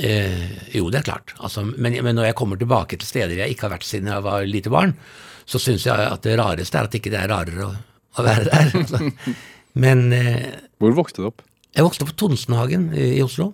eh, 0.09 0.49
Jo, 0.73 0.89
det 0.89 1.03
er 1.03 1.07
klart. 1.11 1.35
Altså, 1.37 1.63
men, 1.69 1.99
men 2.01 2.17
når 2.17 2.31
jeg 2.31 2.39
kommer 2.41 2.59
tilbake 2.59 2.97
til 2.97 3.07
steder 3.07 3.37
jeg 3.43 3.53
ikke 3.53 3.67
har 3.69 3.77
vært 3.77 3.87
siden 3.87 4.11
jeg 4.11 4.25
var 4.25 4.49
lite 4.49 4.73
barn, 4.73 4.97
så 5.45 5.59
syns 5.61 5.85
jeg 5.87 6.07
at 6.09 6.23
det 6.25 6.37
rareste 6.39 6.79
er 6.79 6.89
at 6.89 6.97
ikke 6.99 7.11
det 7.13 7.19
er 7.21 7.31
rarere 7.31 7.65
å, 7.67 7.71
å 8.19 8.25
være 8.25 8.49
der. 8.49 8.85
Så. 8.89 9.01
Men 9.83 10.05
eh, 10.13 10.51
Hvor 10.81 10.93
vokste 10.99 11.23
du 11.23 11.31
opp? 11.31 11.41
jeg 11.73 11.85
vokste 11.87 12.05
opp 12.05 12.11
på 12.13 12.19
Tonsenhagen 12.27 12.91
i, 12.93 13.15
i 13.17 13.23
Oslo. 13.25 13.51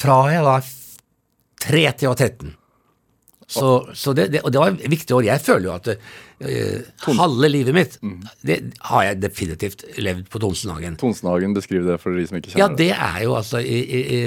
Fra 0.00 0.22
jeg 0.32 0.46
var 0.46 0.64
tre 1.60 1.82
til 1.92 2.06
jeg 2.06 2.14
var 2.14 2.20
13. 2.24 2.54
Så, 3.50 3.70
så 3.98 4.12
det, 4.14 4.28
det, 4.30 4.40
og 4.46 4.52
det 4.54 4.60
var 4.62 4.70
viktige 4.76 4.90
viktig 4.92 5.16
år. 5.16 5.24
Jeg 5.26 5.42
føler 5.42 5.66
jo 5.66 5.72
at 5.74 5.88
eh, 5.90 6.84
halve 7.18 7.48
livet 7.50 7.74
mitt 7.74 7.96
det 8.46 8.60
har 8.86 9.08
jeg 9.08 9.18
definitivt 9.24 9.82
levd 9.98 10.28
på 10.30 10.38
Tonsenhagen. 10.40 10.94
Tonsenhagen, 11.00 11.56
beskriv 11.56 11.82
det 11.88 11.98
for 12.02 12.14
de 12.14 12.28
som 12.30 12.38
ikke 12.38 12.52
kjenner 12.54 12.62
Ja, 12.62 12.68
det 12.78 12.90
er 12.94 13.18
jo 13.26 13.34
altså 13.40 13.58
i, 13.58 13.80
i, 13.82 14.00
i, 14.20 14.22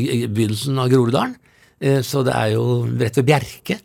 i, 0.00 0.02
i 0.16 0.20
begynnelsen 0.26 0.80
av 0.80 0.88
Groruddalen. 0.90 1.36
Eh, 1.84 2.00
Så 2.06 2.24
det 2.24 2.32
er 2.34 2.54
jo 2.56 2.64
rett 2.88 3.20
ved 3.20 3.28
Bjerke. 3.28 3.78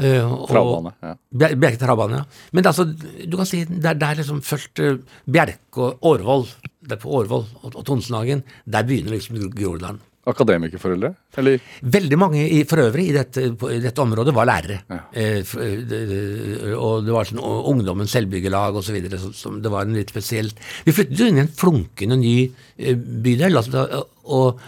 Og- 0.00 0.48
Travbane, 0.48 0.92
ja. 1.02 1.14
Bjerke 1.36 1.78
travbane, 1.78 2.22
ja. 2.22 2.24
Men 2.52 2.64
altså, 2.66 2.84
du 3.28 3.36
kan 3.36 3.46
si 3.46 3.64
det 3.64 3.84
er 3.92 3.94
der 4.00 4.14
liksom 4.22 4.40
først 4.42 4.80
uh, 4.80 4.96
Bjerke 5.30 5.76
og 5.84 5.98
Årvoll, 6.02 6.46
det 6.82 6.96
er 6.96 7.02
på 7.02 7.10
Årvoll 7.20 7.44
og, 7.62 7.74
og 7.76 7.84
Tonsenhagen, 7.86 8.42
der 8.66 8.82
begynner 8.88 9.12
liksom 9.18 9.38
Groruddalen. 9.52 10.00
Akademikerforeldre? 10.24 11.08
Eller 11.40 11.58
Veldig 11.82 12.16
mange 12.18 12.44
i, 12.46 12.60
for 12.70 12.78
øvrig 12.78 13.08
i 13.10 13.14
dette, 13.16 13.42
på, 13.58 13.70
i 13.74 13.80
dette 13.82 13.98
området 14.04 14.34
var 14.36 14.46
lærere. 14.46 14.76
Eh, 15.18 15.40
f- 15.42 15.56
eh, 15.58 15.80
det- 15.82 16.02
det- 16.08 16.76
og 16.76 17.04
det 17.04 17.12
var 17.12 17.24
sånn 17.26 17.40
Ungdommens 17.42 18.12
selvbyggelag 18.14 18.76
osv. 18.78 19.00
Det 19.02 19.70
var 19.72 19.82
en 19.82 19.94
litt 19.98 20.10
spesiell 20.14 20.52
Vi 20.86 20.92
flyttet 20.94 21.18
jo 21.18 21.26
inn 21.26 21.38
i 21.38 21.42
en 21.42 21.48
flunkende 21.50 22.16
ny 22.20 22.36
eh, 22.78 22.94
bydel. 22.94 23.56
Altså, 23.58 24.04
og 24.24 24.60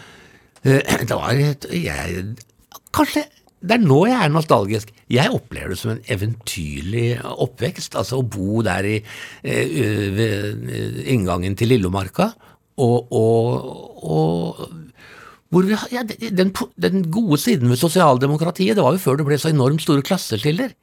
eh, 0.65 0.83
det 1.07 1.15
var 1.15 1.31
et 1.39 1.69
jeg, 1.71 2.27
Kanskje 2.95 3.23
det 3.65 3.79
er 3.79 3.85
nå 3.85 4.01
jeg 4.11 4.21
er 4.21 4.33
nostalgisk. 4.33 4.91
Jeg 5.13 5.33
opplever 5.33 5.73
det 5.73 5.79
som 5.81 5.95
en 5.95 6.03
eventyrlig 6.13 7.07
oppvekst. 7.25 7.97
Altså 7.97 8.21
å 8.21 8.27
bo 8.29 8.61
der 8.67 8.89
i, 8.89 8.97
eh, 9.43 9.77
ved 10.13 10.69
eh, 10.69 10.99
inngangen 11.15 11.57
til 11.57 11.73
Lillomarka, 11.73 12.33
og, 12.85 13.13
og, 13.15 14.03
og 14.05 14.65
hvor 15.55 15.67
vi, 15.69 15.77
ja, 15.95 16.03
den, 16.35 16.51
den 16.83 17.05
gode 17.15 17.39
siden 17.39 17.71
ved 17.71 17.79
sosialdemokratiet, 17.79 18.75
det 18.77 18.83
var 18.85 18.97
jo 18.97 19.05
før 19.05 19.21
det 19.21 19.29
ble 19.29 19.39
så 19.39 19.53
enormt 19.53 19.85
store 19.85 20.03
klasseskiller. 20.03 20.75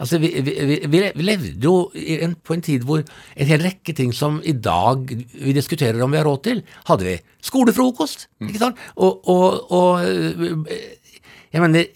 Altså, 0.00 0.18
vi, 0.20 0.30
vi, 0.40 0.78
vi, 0.88 1.00
levde 1.20 1.60
jo 1.60 1.90
en, 1.94 2.32
på 2.40 2.56
en 2.56 2.62
tid 2.64 2.86
hvor 2.88 3.02
en 3.02 3.50
hel 3.50 3.60
rekke 3.64 3.92
ting 3.96 4.14
som 4.16 4.38
i 4.48 4.54
dag 4.56 5.10
vi 5.12 5.52
diskuterer 5.56 6.00
om 6.00 6.12
vi 6.12 6.20
har 6.20 6.28
råd 6.28 6.40
til, 6.46 6.62
hadde 6.88 7.08
vi. 7.08 7.18
Skolefrokost, 7.44 8.28
ikke 8.46 8.62
sant? 8.62 8.80
Og, 8.96 9.28
og, 9.28 9.72
og 9.76 10.04
øh, 10.08 10.56
jeg 11.50 11.62
mener, 11.64 11.86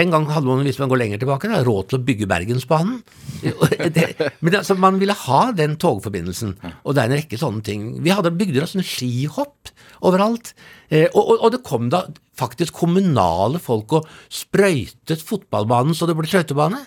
En 0.00 0.10
gang 0.10 0.24
hadde 0.34 0.48
man, 0.48 0.64
hvis 0.66 0.80
man 0.82 0.90
går 0.90 0.98
lenger 0.98 1.20
tilbake, 1.22 1.50
da, 1.50 1.60
råd 1.62 1.90
til 1.90 1.98
å 2.00 2.04
bygge 2.06 2.26
Bergensbanen. 2.30 3.02
Det, 3.96 4.06
men 4.42 4.56
altså, 4.58 4.74
man 4.80 4.98
ville 4.98 5.14
ha 5.14 5.42
den 5.54 5.76
togforbindelsen, 5.78 6.56
og 6.82 6.96
det 6.96 7.02
er 7.02 7.10
en 7.12 7.18
rekke 7.20 7.38
sånne 7.38 7.62
ting. 7.66 7.84
Vi 8.02 8.10
hadde 8.10 8.34
bygde 8.34 8.64
oss 8.64 8.74
en 8.74 8.86
skihopp 8.86 9.70
overalt. 10.06 10.52
Eh, 10.88 11.06
og, 11.12 11.22
og, 11.22 11.36
og 11.46 11.54
det 11.54 11.62
kom 11.66 11.90
da 11.92 12.02
faktisk 12.36 12.76
kommunale 12.82 13.60
folk 13.62 13.94
og 14.00 14.08
sprøytet 14.32 15.22
fotballbanen 15.24 15.96
så 15.96 16.08
det 16.08 16.16
ble 16.18 16.28
skøytebane. 16.30 16.82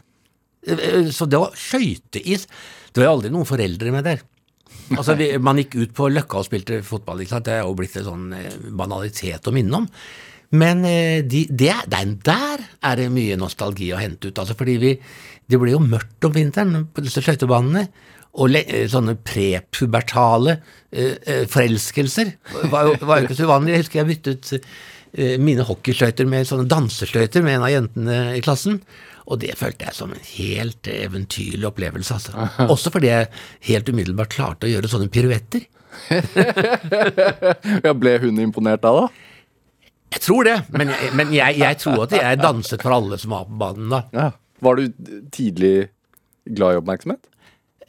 Eh, 0.67 0.75
eh, 0.89 1.09
Så 1.15 1.27
det 1.29 1.39
var 1.41 1.55
skøyteis. 1.57 2.47
Det 2.91 3.01
var 3.01 3.09
jo 3.09 3.15
aldri 3.17 3.33
noen 3.33 3.47
foreldre 3.49 3.95
med 3.95 4.07
der. 4.07 4.25
Altså, 4.97 5.15
vi, 5.17 5.31
Man 5.41 5.59
gikk 5.61 5.77
ut 5.79 5.93
på 5.97 6.09
Løkka 6.11 6.41
og 6.41 6.47
spilte 6.49 6.81
fotball. 6.85 7.23
Ikke 7.23 7.37
sant? 7.37 7.47
Det 7.47 7.57
er 7.57 7.63
jo 7.63 7.77
blitt 7.77 7.95
en 7.99 8.09
sånn 8.09 8.27
banalitet 8.77 9.47
å 9.49 9.53
minne 9.55 9.83
om. 9.83 9.87
Men 10.49 10.81
de, 10.81 11.43
de, 11.45 11.67
den 11.91 12.15
der, 12.25 12.63
er 12.81 12.95
det 12.97 13.11
mye 13.13 13.35
nostalgi 13.37 13.91
å 13.93 13.99
hente 14.01 14.31
ut. 14.31 14.39
Altså, 14.41 14.55
fordi 14.57 14.77
vi, 14.81 14.93
det 15.49 15.59
ble 15.61 15.75
jo 15.75 15.81
mørkt 15.81 16.25
om 16.25 16.33
vinteren 16.33 16.87
på 16.93 17.03
disse 17.05 17.21
skøytebanene. 17.25 17.87
Og 18.37 18.51
le, 18.53 18.61
eh, 18.69 18.85
sånne 18.89 19.15
prepubertale 19.25 20.59
eh, 20.91 21.15
eh, 21.25 21.45
forelskelser 21.49 22.35
var 22.69 22.85
jo, 22.85 22.97
var 23.01 23.19
jo 23.19 23.27
ikke 23.27 23.37
så 23.39 23.47
uvanlig. 23.49 23.73
Jeg 23.73 23.83
husker 23.83 23.99
jeg 23.99 24.09
byttet 24.11 24.51
eh, 24.59 25.35
mine 25.41 25.65
hockeyskøyter 25.65 26.29
med 26.29 26.47
sånne 26.47 26.69
danseskøyter 26.69 27.45
med 27.45 27.57
en 27.57 27.65
av 27.65 27.73
jentene 27.73 28.19
i 28.37 28.43
klassen. 28.45 28.77
Og 29.29 29.41
det 29.41 29.55
følte 29.57 29.85
jeg 29.89 29.97
som 29.97 30.13
en 30.13 30.29
helt 30.35 30.89
eventyrlig 30.93 31.67
opplevelse. 31.69 32.19
Altså. 32.19 32.47
Også 32.73 32.93
fordi 32.93 33.11
jeg 33.11 33.31
helt 33.71 33.89
umiddelbart 33.89 34.33
klarte 34.33 34.69
å 34.69 34.71
gjøre 34.75 34.91
sånne 34.91 35.11
piruetter. 35.13 35.65
Ja, 37.83 37.91
ble 37.97 38.11
hun 38.21 38.37
imponert 38.41 38.83
da, 38.83 38.91
da? 38.93 39.28
Jeg 40.09 40.21
tror 40.25 40.47
det, 40.47 40.57
men, 40.73 40.91
men 41.17 41.33
jeg, 41.35 41.59
jeg 41.61 41.77
tror 41.83 42.05
at 42.07 42.15
jeg 42.17 42.41
danset 42.41 42.81
for 42.81 42.95
alle 42.95 43.17
som 43.21 43.35
var 43.35 43.45
på 43.49 43.57
banen 43.61 43.91
da. 43.93 44.03
Ja. 44.15 44.29
Var 44.65 44.79
du 44.79 45.11
tidlig 45.33 45.73
glad 46.49 46.75
i 46.75 46.79
oppmerksomhet? 46.81 47.29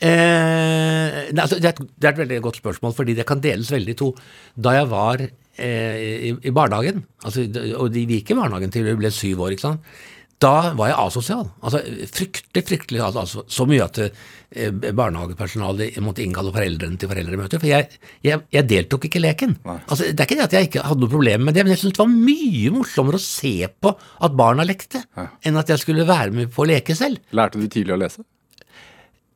Eh, 0.00 1.16
altså, 1.36 1.58
det, 1.60 1.68
er 1.68 1.74
et, 1.74 1.82
det 1.96 2.08
er 2.08 2.14
et 2.14 2.22
veldig 2.22 2.40
godt 2.44 2.60
spørsmål, 2.60 2.94
fordi 2.96 3.16
det 3.18 3.26
kan 3.28 3.42
deles 3.44 3.72
veldig 3.72 3.96
i 3.96 3.98
to. 4.00 4.12
Da 4.56 4.76
jeg 4.78 4.88
var 4.92 5.24
eh, 5.24 5.98
i, 6.30 6.32
i 6.32 6.54
barnehagen, 6.56 7.04
altså, 7.24 7.44
og 7.76 7.90
de 7.92 8.06
gikk 8.08 8.32
i 8.32 8.38
barnehagen 8.38 8.72
til 8.72 8.86
vi 8.88 8.96
ble 9.00 9.12
syv 9.12 9.44
år, 9.44 9.56
ikke 9.56 9.66
sant? 9.68 9.92
Da 10.41 10.72
var 10.76 10.88
jeg 10.88 10.97
asosial. 11.03 11.49
Altså, 11.61 11.80
fryktelig, 12.09 12.62
fryktelig 12.64 13.03
altså, 13.05 13.43
Så 13.45 13.66
mye 13.68 13.84
at 13.84 13.99
eh, 14.01 14.70
barnehagepersonalet 14.72 15.99
måtte 16.05 16.24
innkalle 16.24 16.53
foreldrene 16.55 16.97
til 17.01 17.11
foreldremøter. 17.11 17.61
For 17.61 17.68
jeg, 17.68 18.01
jeg, 18.24 18.41
jeg 18.55 18.68
deltok 18.70 19.05
ikke 19.09 19.20
i 19.20 19.24
leken. 19.26 19.55
Altså, 19.66 20.09
det 20.09 20.16
er 20.16 20.28
ikke 20.28 20.38
det 20.41 20.47
at 20.49 20.57
jeg 20.57 20.70
ikke 20.70 20.86
hadde 20.88 21.05
noe 21.05 21.12
problem 21.12 21.45
med 21.49 21.57
det, 21.57 21.66
men 21.66 21.74
jeg 21.74 21.82
syntes 21.82 21.99
det 21.99 22.05
var 22.05 22.12
mye 22.14 22.74
morsommere 22.78 23.20
å 23.20 23.24
se 23.24 23.55
på 23.68 23.93
at 23.93 24.36
barna 24.41 24.64
lekte, 24.66 25.05
enn 25.45 25.61
at 25.61 25.72
jeg 25.74 25.84
skulle 25.84 26.09
være 26.09 26.32
med 26.36 26.53
på 26.55 26.64
å 26.64 26.70
leke 26.72 26.97
selv. 26.97 27.20
Lærte 27.36 27.61
du 27.61 27.68
tidlig 27.68 27.99
å 27.99 28.01
lese? 28.01 28.24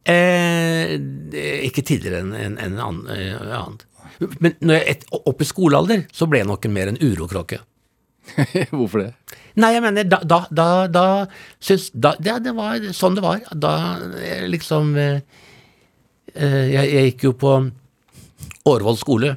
Eh, 0.04 0.96
ikke 1.64 1.84
tidligere 1.84 2.24
enn 2.24 2.32
en, 2.36 2.56
en 2.60 2.80
annen, 2.80 3.04
eh, 3.12 3.54
annet. 3.60 3.86
Men 4.40 4.56
når 4.60 4.76
jeg, 4.78 4.96
et, 4.96 5.06
opp 5.16 5.40
i 5.40 5.48
skolealder 5.48 6.04
så 6.14 6.28
ble 6.30 6.42
jeg 6.42 6.48
nok 6.48 6.68
mer 6.72 6.92
en 6.92 7.00
urokråke. 7.00 7.60
Hvorfor 8.76 9.04
det? 9.04 9.10
Nei, 9.60 9.70
jeg 9.76 9.84
mener, 9.84 10.08
da, 10.08 10.18
da, 10.26 10.40
da, 10.50 10.66
da 10.90 11.04
syns 11.62 11.90
da, 11.94 12.14
det, 12.18 12.40
det 12.46 12.54
var 12.56 12.82
sånn 12.96 13.18
det 13.18 13.24
var. 13.24 13.44
Da 13.54 13.74
eh, 14.18 14.46
liksom 14.50 14.94
eh, 14.98 15.20
eh, 16.34 16.64
jeg, 16.72 16.90
jeg 16.90 17.10
gikk 17.12 17.28
jo 17.28 17.34
på 17.38 17.54
Årvoll 18.64 18.96
skole, 18.98 19.34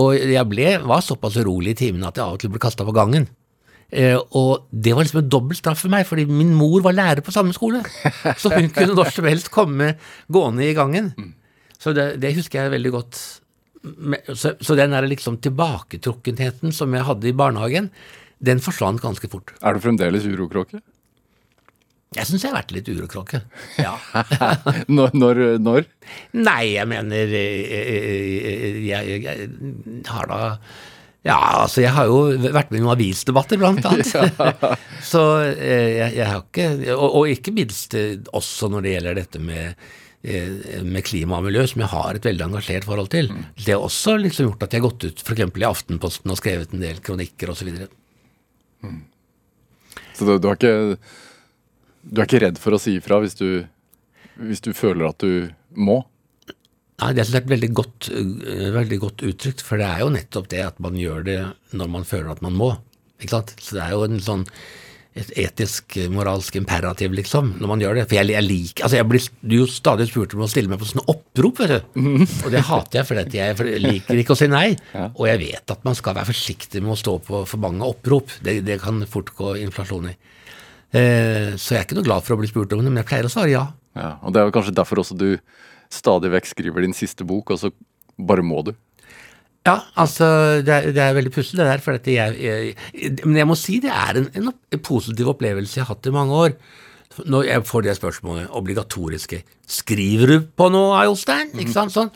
og 0.00 0.16
jeg 0.16 0.50
ble, 0.50 0.68
var 0.88 1.04
såpass 1.04 1.36
urolig 1.38 1.74
i 1.74 1.80
timene 1.84 2.08
at 2.08 2.18
jeg 2.18 2.24
av 2.24 2.36
og 2.36 2.42
til 2.42 2.50
ble 2.50 2.62
kasta 2.62 2.86
på 2.86 2.94
gangen. 2.96 3.28
Eh, 3.94 4.16
og 4.34 4.66
det 4.72 4.94
var 4.96 5.04
liksom 5.04 5.20
en 5.22 5.30
dobbel 5.30 5.58
straff 5.58 5.84
for 5.84 5.92
meg, 5.92 6.06
fordi 6.08 6.24
min 6.26 6.54
mor 6.56 6.82
var 6.82 6.96
lærer 6.96 7.22
på 7.22 7.34
samme 7.34 7.54
skole. 7.54 7.84
Så 8.40 8.50
hun 8.50 8.72
kunne 8.74 8.96
når 8.96 9.12
som 9.14 9.28
helst 9.28 9.52
komme 9.54 9.94
gående 10.32 10.66
i 10.66 10.74
gangen. 10.74 11.12
Så 11.78 11.94
det, 11.94 12.14
det 12.22 12.34
husker 12.38 12.64
jeg 12.64 12.74
veldig 12.74 12.94
godt. 12.96 13.20
Så, 14.32 14.54
så 14.60 14.76
den 14.78 14.94
der 14.96 15.06
liksom 15.08 15.38
tilbaketrukkenheten 15.44 16.72
som 16.72 16.94
jeg 16.96 17.04
hadde 17.04 17.28
i 17.28 17.36
barnehagen, 17.36 17.90
den 18.44 18.60
forsvant 18.64 19.02
ganske 19.02 19.28
fort. 19.30 19.54
Er 19.64 19.76
du 19.76 19.84
fremdeles 19.84 20.26
urokråke? 20.28 20.80
Jeg 22.14 22.28
syns 22.28 22.44
jeg 22.44 22.52
har 22.52 22.60
vært 22.60 22.72
litt 22.76 22.88
urokråke. 22.88 23.40
Ja. 23.80 23.94
Når? 24.96 25.14
når, 25.18 25.40
når? 25.58 25.86
Nei, 26.38 26.74
jeg 26.76 26.86
mener 26.90 27.32
eh, 27.34 27.62
eh, 27.78 28.76
jeg, 28.86 29.16
jeg, 29.24 29.24
jeg 29.24 30.04
har 30.06 30.28
da 30.30 30.38
Ja, 31.24 31.38
altså, 31.64 31.80
jeg 31.82 31.94
har 31.96 32.06
jo 32.10 32.36
vært 32.54 32.70
med 32.70 32.78
i 32.78 32.84
noen 32.84 32.94
avisdebatter, 32.94 33.58
blant 33.58 33.86
annet. 33.90 34.12
Så 35.10 35.24
eh, 35.42 36.14
jeg, 36.14 36.28
har 36.28 36.44
ikke 36.44 36.94
og, 36.94 37.08
og 37.08 37.32
ikke 37.32 37.54
minst 37.56 37.96
eh, 37.98 38.20
også 38.36 38.70
når 38.70 38.86
det 38.86 38.94
gjelder 38.94 39.20
dette 39.22 39.42
med 39.42 39.64
eh, 39.72 40.00
med 40.24 41.04
klima 41.04 41.36
og 41.36 41.44
miljø, 41.44 41.66
som 41.68 41.82
jeg 41.82 41.92
har 41.92 42.16
et 42.16 42.24
veldig 42.24 42.46
engasjert 42.46 42.86
forhold 42.88 43.10
til. 43.12 43.28
Det 43.58 43.74
har 43.74 43.82
også 43.84 44.16
liksom 44.22 44.48
gjort 44.48 44.64
at 44.64 44.72
jeg 44.72 44.80
har 44.80 44.88
gått 44.88 45.04
ut 45.04 45.20
f.eks. 45.20 45.42
i 45.44 45.66
Aftenposten 45.68 46.32
og 46.32 46.40
skrevet 46.40 46.72
en 46.72 46.84
del 46.84 47.02
kronikker 47.04 47.52
osv. 47.52 47.68
Så 50.14 50.24
du, 50.24 50.32
du, 50.38 50.48
er 50.48 50.56
ikke, 50.56 50.74
du 52.08 52.22
er 52.22 52.28
ikke 52.28 52.42
redd 52.46 52.60
for 52.62 52.76
å 52.76 52.80
si 52.80 52.96
ifra 53.00 53.20
hvis 53.24 53.36
du, 53.36 53.48
hvis 54.40 54.64
du 54.64 54.72
føler 54.76 55.10
at 55.10 55.20
du 55.20 55.50
må? 55.76 56.00
Nei, 57.02 57.10
Det 57.16 57.24
er 57.24 57.40
et 57.40 57.50
veldig 57.50 57.70
godt, 57.74 58.08
øh, 58.14 58.70
veldig 58.76 58.98
godt 59.02 59.24
uttrykt, 59.26 59.64
for 59.66 59.82
det 59.82 59.88
er 59.88 60.04
jo 60.04 60.12
nettopp 60.14 60.48
det 60.52 60.62
at 60.62 60.80
man 60.82 60.96
gjør 60.98 61.24
det 61.26 61.40
når 61.74 61.90
man 61.90 62.06
føler 62.06 62.30
at 62.32 62.42
man 62.44 62.54
må. 62.56 62.70
Ikke 63.18 63.34
sant? 63.34 63.54
Så 63.58 63.76
det 63.76 63.82
er 63.82 63.96
jo 63.96 64.04
en 64.06 64.22
sånn 64.22 64.46
et 65.14 65.30
etisk, 65.44 65.94
moralsk 66.10 66.56
imperativ, 66.58 67.12
liksom, 67.14 67.52
når 67.60 67.70
man 67.70 67.82
gjør 67.84 68.00
det. 68.00 68.04
For 68.10 68.18
jeg, 68.18 68.32
jeg 68.34 68.46
liker 68.48 68.86
Altså, 68.86 68.98
jeg 68.98 69.06
blir 69.12 69.26
du 69.44 69.54
jo 69.60 69.66
stadig 69.70 70.08
spurt 70.10 70.34
om 70.34 70.42
å 70.42 70.48
stille 70.50 70.72
meg 70.72 70.80
på 70.80 70.88
sånne 70.90 71.06
opprop, 71.12 71.60
vet 71.62 71.70
du. 71.70 72.00
Og 72.42 72.50
det 72.50 72.64
hater 72.66 73.00
jeg, 73.00 73.06
for 73.06 73.20
dette. 73.20 73.38
jeg 73.38 73.58
for 73.58 73.70
jeg 73.70 73.82
liker 73.84 74.22
ikke 74.24 74.34
å 74.34 74.40
si 74.40 74.48
nei. 74.50 74.66
Og 75.14 75.28
jeg 75.30 75.42
vet 75.44 75.74
at 75.76 75.86
man 75.86 75.94
skal 75.98 76.16
være 76.18 76.32
forsiktig 76.32 76.82
med 76.82 76.96
å 76.96 76.98
stå 76.98 77.18
på 77.28 77.44
for 77.46 77.62
mange 77.62 77.86
opprop. 77.86 78.34
Det, 78.42 78.58
det 78.66 78.80
kan 78.82 79.04
fort 79.10 79.30
gå 79.38 79.54
inflasjon 79.62 80.10
i. 80.10 80.16
Eh, 80.94 81.54
så 81.58 81.74
jeg 81.74 81.80
er 81.80 81.86
ikke 81.86 81.98
noe 81.98 82.06
glad 82.06 82.26
for 82.26 82.36
å 82.36 82.40
bli 82.42 82.50
spurt 82.50 82.74
om 82.74 82.82
det, 82.82 82.90
men 82.90 83.02
jeg 83.02 83.10
pleier 83.10 83.26
å 83.26 83.32
svare 83.32 83.54
ja. 83.54 83.64
Ja, 83.94 84.16
og 84.22 84.34
det 84.34 84.40
er 84.40 84.48
jo 84.48 84.54
kanskje 84.54 84.74
derfor 84.74 85.02
også 85.02 85.14
du 85.18 85.28
stadig 85.94 86.30
vekk 86.34 86.50
skriver 86.50 86.82
din 86.82 86.94
siste 86.96 87.26
bok, 87.26 87.54
og 87.54 87.60
så 87.62 87.70
bare 88.18 88.42
må 88.46 88.62
du. 88.66 88.74
Ja, 89.64 89.78
altså, 89.96 90.26
det 90.60 90.72
er, 90.74 90.86
det 90.92 91.00
er 91.00 91.14
veldig 91.16 91.32
pussig 91.32 91.56
det 91.56 91.64
der, 91.64 91.80
for 91.80 91.96
jeg, 91.96 92.36
jeg 92.36 93.12
Men 93.24 93.38
jeg 93.40 93.48
må 93.48 93.56
si 93.56 93.78
det 93.80 93.92
er 93.92 94.20
en, 94.20 94.26
en, 94.36 94.52
positiv 94.84 95.30
opplevelse 95.32 95.78
jeg 95.78 95.86
har 95.86 95.94
hatt 95.94 96.08
i 96.10 96.12
mange 96.12 96.36
år. 96.36 96.56
Når 97.24 97.46
jeg 97.48 97.64
får 97.64 97.86
det 97.86 97.96
spørsmålet 97.96 98.50
obligatoriske 98.50 99.42
'Skriver 99.64 100.26
du 100.26 100.36
på 100.52 100.68
noe, 100.68 100.98
Jostein?' 101.06 101.54
Ikke 101.56 101.72
sant? 101.72 101.94
Sånn. 101.94 102.10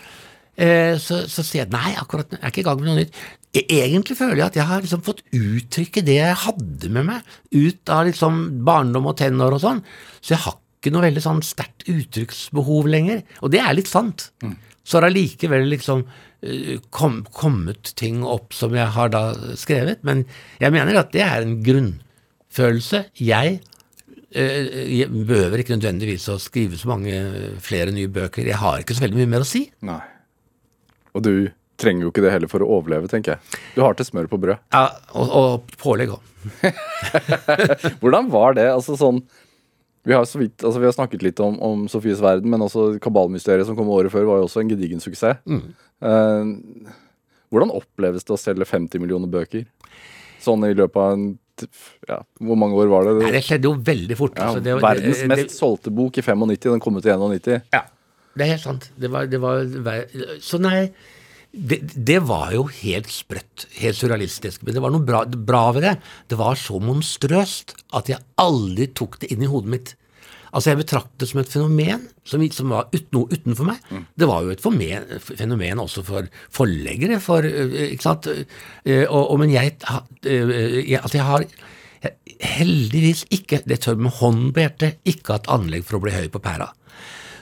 Eh, 0.59 0.99
så, 0.99 1.23
så 1.31 1.45
sier 1.47 1.63
jeg 1.63 1.73
nei, 1.73 1.95
akkurat 1.97 2.33
jeg 2.35 2.41
er 2.43 2.51
ikke 2.51 2.65
i 2.65 2.67
gang 2.67 2.81
med 2.83 2.89
noe 2.91 3.01
nytt. 3.01 3.19
E- 3.55 3.65
Egentlig 3.79 4.17
føler 4.19 4.43
jeg 4.43 4.47
at 4.51 4.57
jeg 4.59 4.69
har 4.69 4.83
liksom 4.85 5.05
fått 5.07 5.23
uttrykke 5.33 6.05
det 6.05 6.19
jeg 6.19 6.41
hadde 6.45 6.91
med 6.93 7.07
meg, 7.09 7.37
ut 7.55 7.93
av 7.95 8.09
liksom 8.11 8.65
barndom 8.67 9.07
og 9.09 9.17
tenår 9.23 9.57
og 9.57 9.63
sånn. 9.63 9.85
Så 10.21 10.35
jeg 10.35 10.43
har 10.45 10.59
ikke 10.59 10.93
noe 10.93 11.07
veldig 11.07 11.23
sånn 11.23 11.41
sterkt 11.47 11.87
uttrykksbehov 11.89 12.91
lenger. 12.91 13.23
Og 13.41 13.55
det 13.55 13.63
er 13.63 13.79
litt 13.79 13.89
sant. 13.89 14.29
Så 14.89 14.97
har 14.97 15.09
allikevel 15.11 15.67
liksom 15.69 16.07
eh, 16.41 16.79
kom, 16.95 17.21
kommet 17.37 17.93
ting 18.01 18.23
opp 18.25 18.57
som 18.57 18.77
jeg 18.77 18.89
har 18.95 19.13
da 19.13 19.25
skrevet, 19.61 20.01
men 20.09 20.25
jeg 20.63 20.73
mener 20.73 21.03
at 21.03 21.13
det 21.13 21.25
er 21.27 21.45
en 21.45 21.59
grunnfølelse. 21.67 23.03
Jeg, 23.21 23.59
eh, 24.33 24.71
jeg 24.97 25.13
behøver 25.13 25.61
ikke 25.61 25.77
nødvendigvis 25.77 26.29
å 26.33 26.39
skrive 26.41 26.81
så 26.81 26.89
mange 26.95 27.21
flere 27.65 27.93
nye 27.93 28.09
bøker. 28.09 28.49
Jeg 28.49 28.63
har 28.63 28.81
ikke 28.81 28.97
så 28.97 29.05
veldig 29.05 29.21
mye 29.21 29.33
mer 29.37 29.45
å 29.45 29.51
si. 29.51 29.67
Nei. 29.85 30.01
Og 31.13 31.25
du 31.27 31.35
trenger 31.79 32.07
jo 32.07 32.13
ikke 32.13 32.25
det 32.25 32.33
heller 32.35 32.51
for 32.51 32.65
å 32.65 32.71
overleve, 32.79 33.11
tenker 33.11 33.37
jeg. 33.37 33.61
Du 33.77 33.85
har 33.85 33.95
til 33.99 34.09
smør 34.09 34.31
på 34.31 34.41
brød. 34.41 34.65
Ja, 34.75 34.89
og, 35.15 35.37
og 35.39 35.77
pålegg 35.79 36.17
òg. 36.17 36.25
Hvordan 38.01 38.31
var 38.33 38.57
det? 38.57 38.67
Altså 38.73 38.97
sånn 38.99 39.21
Vi 40.09 40.15
har, 40.17 40.25
så 40.25 40.41
vidt, 40.41 40.63
altså 40.65 40.81
vi 40.81 40.87
har 40.89 40.95
snakket 40.97 41.25
litt 41.27 41.41
om, 41.45 41.59
om 41.61 41.83
Sofies 41.93 42.23
verden, 42.25 42.49
men 42.49 42.63
også 42.65 42.95
Kabalmysteriet 43.05 43.69
som 43.69 43.77
kom 43.77 43.91
året 43.93 44.13
før, 44.15 44.25
var 44.31 44.41
jo 44.41 44.47
også 44.47 44.63
en 44.63 44.71
gedigen 44.73 45.03
suksess. 45.05 45.43
Eh, 45.45 46.53
hvordan 47.53 47.75
oppleves 47.77 48.25
det 48.25 48.33
å 48.33 48.41
selge 48.41 48.65
50 48.69 49.03
millioner 49.03 49.29
bøker? 49.29 49.67
Sånn 50.41 50.65
i 50.69 50.73
løpet 50.79 51.03
av 51.03 51.13
en 51.17 51.29
ja, 52.07 52.21
Hvor 52.39 52.55
mange 52.61 52.79
år 52.79 52.91
var 52.93 53.09
det? 53.09 53.15
Nei, 53.19 53.35
det 53.35 53.43
skjedde 53.43 53.67
jo 53.67 53.75
veldig 53.83 54.17
fort. 54.17 54.37
ja, 54.39 54.47
altså, 54.47 54.63
det 54.63 54.77
verdens 54.79 55.23
det- 55.25 55.29
mest 55.33 55.57
solgte 55.59 55.91
bok 55.91 56.19
i 56.19 56.23
95, 56.23 56.71
den 56.71 56.81
kom 56.81 56.97
ut 56.97 57.07
i 57.07 57.11
91. 57.11 57.63
Ja, 57.75 57.83
det 58.37 58.47
er 58.47 58.53
helt 58.55 58.63
sant. 58.63 58.91
Det 58.97 59.11
var, 59.11 59.27
det 59.27 59.41
var, 59.43 59.65
så 60.41 60.61
nei, 60.63 60.89
det, 61.53 61.81
det 61.97 62.21
var 62.29 62.53
jo 62.55 62.65
helt 62.69 63.11
sprøtt, 63.11 63.67
helt 63.81 63.97
surrealistisk. 63.99 64.63
Men 64.63 64.77
det 64.77 64.83
var 64.85 64.93
noe 64.95 65.05
bra, 65.05 65.25
bra 65.27 65.73
ved 65.75 65.83
det. 65.83 65.95
Det 66.31 66.39
var 66.39 66.55
så 66.55 66.79
monstrøst 66.79 67.75
at 67.93 68.11
jeg 68.13 68.23
aldri 68.39 68.87
tok 68.95 69.19
det 69.19 69.33
inn 69.33 69.43
i 69.43 69.51
hodet 69.51 69.73
mitt. 69.75 69.95
Altså 70.53 70.71
Jeg 70.71 70.79
betraktet 70.83 71.21
det 71.21 71.29
som 71.31 71.41
et 71.41 71.53
fenomen 71.53 72.07
som, 72.25 72.45
som 72.53 72.71
var 72.73 72.89
ut, 72.95 73.07
noe 73.13 73.29
utenfor 73.33 73.69
meg. 73.69 73.83
Det 74.19 74.29
var 74.29 74.43
jo 74.47 74.51
et 74.55 74.63
fenomen, 74.65 75.09
fenomen 75.21 75.83
også 75.85 76.05
for 76.07 76.29
forleggere, 76.51 77.21
for, 77.21 77.45
øh, 77.45 77.77
ikke 77.93 78.03
sant? 78.07 78.27
Øh, 78.29 79.05
Og, 79.09 79.31
og, 79.31 79.39
men 79.41 79.51
jeg, 79.53 79.77
jeg, 80.25 81.01
altså 81.03 81.17
jeg 81.19 81.25
har 81.25 81.45
jeg, 81.45 82.13
heldigvis 82.41 83.25
ikke, 83.35 83.63
det 83.67 83.81
tør 83.81 83.97
med 83.99 84.11
hånden 84.21 84.53
på 84.55 84.61
hjertet, 84.63 84.99
ikke 85.05 85.35
hatt 85.35 85.49
anlegg 85.51 85.85
for 85.85 85.99
å 85.99 86.03
bli 86.05 86.13
høy 86.15 86.29
på 86.31 86.39
pæra. 86.43 86.71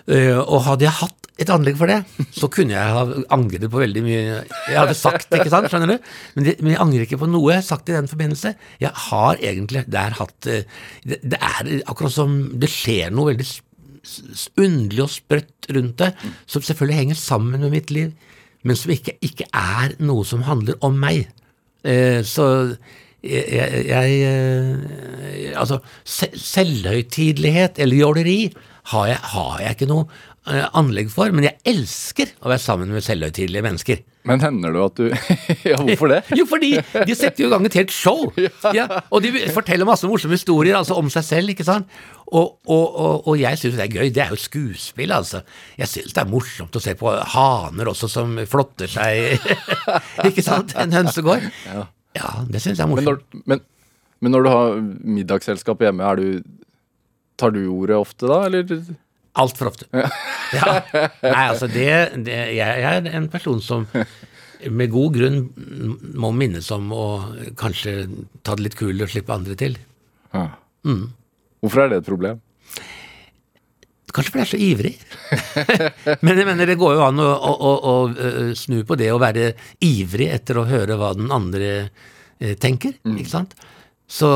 Eh, 0.06 0.38
og 0.38 0.62
hadde 0.66 0.86
jeg 0.86 0.98
hatt 1.00 1.26
et 1.36 1.50
anlegg 1.52 1.76
for 1.76 1.90
det, 1.90 1.98
så 2.32 2.48
kunne 2.52 2.72
jeg 2.72 2.92
ha 2.96 3.02
angret 3.34 3.68
på 3.68 3.80
veldig 3.82 4.02
mye 4.06 4.20
jeg 4.22 4.76
hadde 4.78 4.94
sagt, 4.96 5.28
ikke 5.36 5.50
sant, 5.52 5.68
skjønner 5.68 5.90
du? 5.92 6.10
Men, 6.36 6.46
det, 6.46 6.54
men 6.62 6.72
jeg 6.72 6.80
angrer 6.80 7.04
ikke 7.04 7.18
på 7.20 7.28
noe 7.28 7.50
jeg 7.52 7.60
har 7.60 7.66
sagt 7.66 7.90
i 7.92 7.96
den 7.96 8.08
forbindelse. 8.08 8.54
Jeg 8.80 8.92
har 9.10 9.42
egentlig 9.44 9.82
der 9.92 10.16
hatt 10.16 10.48
eh, 10.48 10.64
Det, 11.04 11.20
det 11.20 11.40
er 11.40 11.72
akkurat 11.84 12.14
som 12.14 12.38
det 12.56 12.70
skjer 12.72 13.12
noe 13.12 13.34
veldig 13.34 13.48
underlig 14.62 15.02
og 15.02 15.10
sprøtt 15.12 15.68
rundt 15.74 15.98
det, 15.98 16.12
som 16.46 16.62
selvfølgelig 16.62 17.00
henger 17.00 17.18
sammen 17.18 17.60
med 17.60 17.74
mitt 17.74 17.90
liv, 17.90 18.12
men 18.66 18.78
som 18.78 18.92
ikke, 18.94 19.16
ikke 19.24 19.48
er 19.50 19.96
noe 19.98 20.24
som 20.26 20.46
handler 20.46 20.78
om 20.86 20.96
meg. 21.02 21.26
Eh, 21.84 22.22
så 22.26 22.46
jeg, 23.26 23.44
jeg, 23.50 23.82
jeg 23.90 24.10
eh, 24.30 25.52
Altså, 25.56 25.78
selvhøytidelighet 26.06 27.78
eller 27.82 27.96
jåleri 27.98 28.38
har 28.92 29.06
jeg, 29.10 29.20
har 29.34 29.60
jeg 29.64 29.76
ikke 29.76 29.88
noe 29.90 30.04
eh, 30.46 30.66
anlegg 30.78 31.08
for, 31.10 31.32
men 31.34 31.46
jeg 31.48 31.58
elsker 31.66 32.34
å 32.44 32.50
være 32.52 32.62
sammen 32.62 32.92
med 32.94 33.02
selvhøytidelige 33.06 33.64
mennesker. 33.66 34.02
Men 34.26 34.42
hender 34.42 34.74
det 34.74 34.80
at 34.82 34.96
du 34.98 35.04
Ja, 35.70 35.76
hvorfor 35.86 36.10
det? 36.10 36.20
Jo, 36.34 36.46
fordi 36.50 36.72
de 37.06 37.14
setter 37.14 37.44
jo 37.44 37.48
i 37.48 37.52
gang 37.52 37.66
et 37.68 37.76
helt 37.78 37.94
show. 37.94 38.24
Ja, 38.76 38.86
og 39.14 39.22
de 39.22 39.30
forteller 39.54 39.86
masse 39.86 40.08
morsomme 40.10 40.34
historier 40.38 40.78
altså 40.78 40.96
om 40.98 41.10
seg 41.14 41.26
selv. 41.26 41.52
ikke 41.54 41.66
sant? 41.66 41.86
Og, 42.26 42.56
og, 42.66 42.86
og, 42.98 43.28
og 43.30 43.36
jeg 43.38 43.58
syns 43.60 43.76
det 43.78 43.84
er 43.86 43.92
gøy. 44.00 44.10
Det 44.14 44.24
er 44.24 44.32
jo 44.34 44.40
skuespill, 44.42 45.14
altså. 45.14 45.44
Jeg 45.78 45.86
syns 45.92 46.14
det 46.16 46.24
er 46.24 46.30
morsomt 46.32 46.74
å 46.74 46.82
se 46.82 46.96
på 46.98 47.12
haner 47.36 47.90
også 47.92 48.10
som 48.10 48.34
flotter 48.50 48.90
seg. 48.90 49.46
ikke 50.30 50.42
sant? 50.46 50.74
En 50.82 50.94
hønsegård. 50.94 51.46
Ja, 52.18 52.32
det 52.50 52.62
syns 52.64 52.80
jeg 52.80 52.82
er 52.82 52.90
Men 52.90 52.96
morsomt. 52.98 53.26
når, 53.30 53.46
men, 53.52 53.62
men 54.24 54.34
når 54.34 54.42
du 54.46 54.50
har 54.56 54.78
middagsselskap 55.20 55.86
hjemme, 55.86 56.02
er 56.02 56.18
du 56.18 56.26
Tar 57.36 57.52
du 57.52 57.66
ordet 57.68 57.98
ofte 57.98 58.28
da, 58.30 58.44
eller? 58.48 58.94
Altfor 59.36 59.72
ofte. 59.72 59.88
Ja. 59.92 60.72
Nei, 61.20 61.44
altså 61.50 61.66
det, 61.68 61.90
det 62.24 62.36
Jeg 62.56 62.84
er 62.86 63.08
en 63.18 63.28
person 63.32 63.58
som 63.60 63.88
med 64.72 64.92
god 64.92 65.16
grunn 65.18 65.40
må 66.16 66.30
minnes 66.32 66.68
om 66.72 66.88
å 66.94 67.06
kanskje 67.60 68.06
ta 68.46 68.56
det 68.56 68.68
litt 68.68 68.78
kul 68.78 68.94
og 69.04 69.10
slippe 69.12 69.34
andre 69.34 69.56
til. 69.58 69.76
Ja. 70.32 70.48
Hvorfor 71.60 71.84
er 71.84 71.92
det 71.92 72.00
et 72.02 72.08
problem? 72.08 72.40
Kanskje 74.16 74.32
fordi 74.32 74.40
jeg 74.40 74.46
er 74.46 74.52
så 74.52 74.60
ivrig. 74.64 74.94
Men 76.24 76.38
jeg 76.40 76.48
mener, 76.48 76.70
det 76.70 76.78
går 76.80 76.94
jo 76.96 77.02
an 77.04 77.20
å, 77.20 77.26
å, 77.34 77.52
å, 77.52 77.72
å 77.90 77.96
øh, 78.14 78.52
snu 78.56 78.78
på 78.88 78.96
det 78.96 79.10
å 79.12 79.20
være 79.20 79.50
ivrig 79.84 80.30
etter 80.32 80.60
å 80.60 80.64
høre 80.70 80.96
hva 80.96 81.10
den 81.18 81.28
andre 81.34 81.72
eh, 81.82 82.54
tenker, 82.62 82.96
ikke 83.04 83.32
sant? 83.32 83.52
Så, 84.08 84.30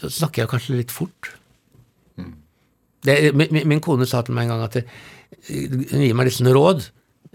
så 0.00 0.10
snakker 0.10 0.42
jeg 0.42 0.50
kanskje 0.50 0.80
litt 0.80 0.94
fort. 0.94 1.30
Det, 3.02 3.16
min, 3.34 3.62
min- 3.66 3.80
kone 3.82 4.06
sa 4.06 4.20
til 4.22 4.34
meg 4.36 4.46
en 4.46 4.54
gang 4.54 4.62
at 4.68 4.76
det, 4.78 4.84
hun 5.48 6.04
gir 6.04 6.14
meg 6.14 6.28
litt 6.28 6.36
sånne 6.38 6.54
råd, 6.54 6.84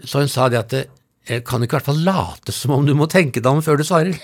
så 0.06 0.22
hun 0.22 0.30
sa 0.32 0.46
det 0.48 0.60
at 0.62 0.72
det, 0.72 0.82
eh, 1.28 1.42
kan 1.44 1.60
du 1.60 1.66
ikke 1.66 1.76
i 1.76 1.80
hvert 1.80 1.90
fall 1.90 2.02
late 2.06 2.54
som 2.56 2.72
om 2.78 2.86
du 2.88 2.94
må 2.96 3.08
tenke 3.10 3.42
deg 3.42 3.50
om 3.50 3.60
før 3.64 3.76
du 3.80 3.84
svarer? 3.84 4.14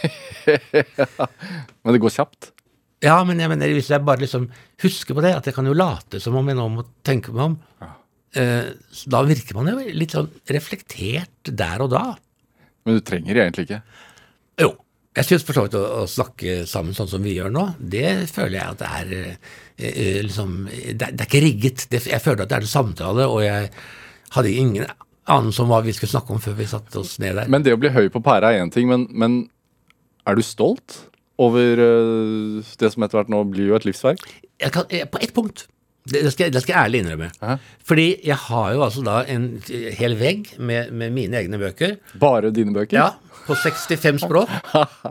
Men 1.84 1.92
det 1.96 2.00
går 2.02 2.14
kjapt. 2.16 2.50
Ja, 3.04 3.18
men 3.26 3.36
jeg 3.42 3.50
mener, 3.52 3.68
hvis 3.76 3.90
jeg 3.92 4.00
bare 4.06 4.22
liksom 4.22 4.46
husker 4.80 5.16
på 5.18 5.20
det, 5.20 5.34
at 5.36 5.44
jeg 5.50 5.52
kan 5.56 5.66
jo 5.68 5.74
late 5.76 6.16
som 6.22 6.38
om 6.40 6.46
jeg 6.48 6.56
nå 6.56 6.64
må 6.72 6.86
tenke 7.04 7.34
meg 7.34 7.50
om, 7.50 7.56
eh, 8.32 8.70
da 9.12 9.20
virker 9.28 9.58
man 9.58 9.68
jo 9.68 9.82
litt 9.92 10.14
sånn 10.16 10.30
reflektert 10.48 11.50
der 11.52 11.84
og 11.84 11.90
da. 11.92 12.04
Men 12.88 12.96
du 12.96 13.04
trenger 13.04 13.42
egentlig 13.42 13.66
ikke. 13.68 13.82
Jeg 15.14 15.28
syns 15.28 15.44
for 15.46 15.54
så 15.54 15.62
vidt 15.66 15.76
å, 15.78 15.82
å 16.02 16.06
snakke 16.10 16.64
sammen 16.66 16.94
sånn 16.96 17.10
som 17.12 17.22
vi 17.22 17.36
gjør 17.36 17.52
nå, 17.54 17.68
det 17.78 18.08
føler 18.32 18.56
jeg 18.58 18.72
at 18.72 18.80
det 18.80 18.88
er 18.98 19.12
eh, 19.20 19.52
eh, 19.78 20.18
liksom 20.26 20.56
det, 20.66 20.96
er- 21.06 21.12
det 21.14 21.20
er 21.22 21.28
ikke 21.28 21.42
rigget. 21.44 21.84
Det, 21.92 22.00
jeg 22.10 22.22
føler 22.24 22.42
at 22.42 22.50
det 22.50 22.56
er 22.58 22.66
en 22.66 22.72
samtale, 22.74 23.26
og 23.30 23.44
jeg 23.44 23.68
hadde 24.34 24.54
ingen 24.58 24.88
anelse 25.30 25.62
om 25.62 25.70
hva 25.70 25.78
vi 25.86 25.94
skulle 25.96 26.10
snakke 26.16 26.34
om 26.34 26.42
før 26.42 26.56
vi 26.58 26.66
satte 26.68 26.98
oss 27.00 27.14
ned 27.22 27.38
der. 27.38 27.46
Men 27.52 27.62
det 27.64 27.72
å 27.76 27.80
bli 27.80 27.92
høy 27.94 28.08
på 28.12 28.20
pæra 28.26 28.50
er 28.56 28.64
én 28.64 28.72
ting, 28.74 28.90
men, 28.90 29.06
men 29.14 29.38
er 30.26 30.34
du 30.36 30.42
stolt 30.44 30.98
over 31.40 31.80
øh, 31.82 32.58
det 32.82 32.90
som 32.94 33.06
etter 33.06 33.20
hvert 33.20 33.30
nå 33.32 33.40
blir 33.50 33.70
jo 33.70 33.78
et 33.78 33.86
livsverk? 33.88 34.26
jeg 34.62 34.70
kan, 34.74 34.86
på 35.10 35.18
ett 35.22 35.32
punkt. 35.34 35.64
Det, 36.04 36.20
det, 36.26 36.30
skal, 36.34 36.50
det 36.52 36.60
skal 36.62 36.74
jeg 36.74 36.84
ærlig 36.90 36.98
innrømme. 37.00 37.30
Aha. 37.42 37.54
Fordi 37.88 38.04
jeg 38.28 38.36
har 38.44 38.74
jo 38.76 38.82
altså 38.84 39.00
da 39.06 39.14
en 39.32 39.46
hel 39.96 40.14
vegg 40.20 40.50
med, 40.60 40.90
med 40.92 41.14
mine 41.16 41.38
egne 41.40 41.58
bøker. 41.62 41.94
Bare 42.20 42.50
dine 42.54 42.74
bøker? 42.76 42.98
Ja, 42.98 43.06
på 43.46 43.54
65 43.60 44.22
språk. 44.24 44.50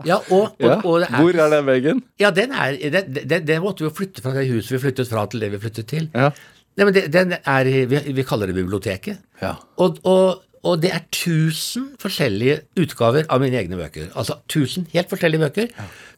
Ja, 0.08 0.16
og, 0.30 0.54
og, 0.58 0.64
Ja. 0.64 0.76
og 0.82 1.00
det 1.02 1.08
er, 1.10 1.20
Hvor 1.20 1.38
er 1.44 1.50
den 1.54 1.66
veggen? 1.68 2.02
Ja, 2.20 2.30
den 2.34 2.52
er, 2.52 2.76
det, 2.94 3.04
det, 3.30 3.42
det 3.48 3.60
måtte 3.62 3.84
vi 3.84 3.88
jo 3.90 3.94
flytte 3.94 4.22
fra 4.24 4.32
det 4.36 4.48
huset 4.50 4.74
vi 4.76 4.82
flyttet 4.88 5.08
fra 5.10 5.26
til 5.30 5.40
det 5.44 5.52
vi 5.54 5.60
flyttet 5.62 5.86
til. 5.90 6.08
Ja. 6.14 6.30
Nei, 6.74 6.84
men 6.88 6.94
det, 6.96 7.04
den 7.14 7.36
er, 7.38 7.70
vi, 7.86 8.00
vi 8.16 8.24
kaller 8.26 8.50
det 8.50 8.56
biblioteket. 8.56 9.20
Ja. 9.42 9.52
Og, 9.78 10.00
og, 10.10 10.40
og 10.64 10.80
det 10.82 10.90
er 10.96 11.04
1000 11.06 11.92
forskjellige 12.02 12.56
utgaver 12.82 13.28
av 13.30 13.42
mine 13.44 13.60
egne 13.60 13.78
bøker. 13.78 14.08
Altså 14.18 14.40
1000 14.48 14.88
helt 14.94 15.12
forskjellige 15.12 15.44
bøker. 15.46 15.68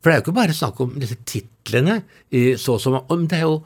For 0.00 0.08
det 0.08 0.14
er 0.14 0.20
jo 0.22 0.24
ikke 0.24 0.36
bare 0.38 0.54
snakk 0.56 0.80
om 0.86 0.94
disse 1.02 1.18
titlene, 1.28 1.98
i 2.32 2.54
så 2.60 2.78
som 2.80 2.96
om 3.02 3.26
Det 3.28 3.40
er 3.42 3.44
jo 3.48 3.58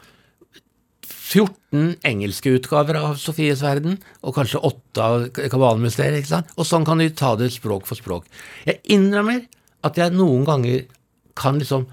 14 1.30 2.00
engelske 2.06 2.56
utgaver 2.56 2.98
av 2.98 3.14
Sofies 3.22 3.62
verden, 3.62 4.00
og 4.26 4.34
kanskje 4.34 4.62
8 4.66 5.04
av 5.04 5.28
Kabalmysteriet. 5.36 6.18
ikke 6.24 6.32
sant? 6.34 6.50
Og 6.58 6.66
sånn 6.66 6.86
kan 6.88 6.98
du 6.98 7.06
ta 7.14 7.36
det 7.38 7.52
språk 7.54 7.86
for 7.86 7.98
språk. 7.98 8.26
Jeg 8.66 8.82
innrømmer 8.90 9.44
at 9.86 10.00
jeg 10.00 10.16
noen 10.16 10.44
ganger 10.48 10.88
kan 11.38 11.60
liksom 11.60 11.86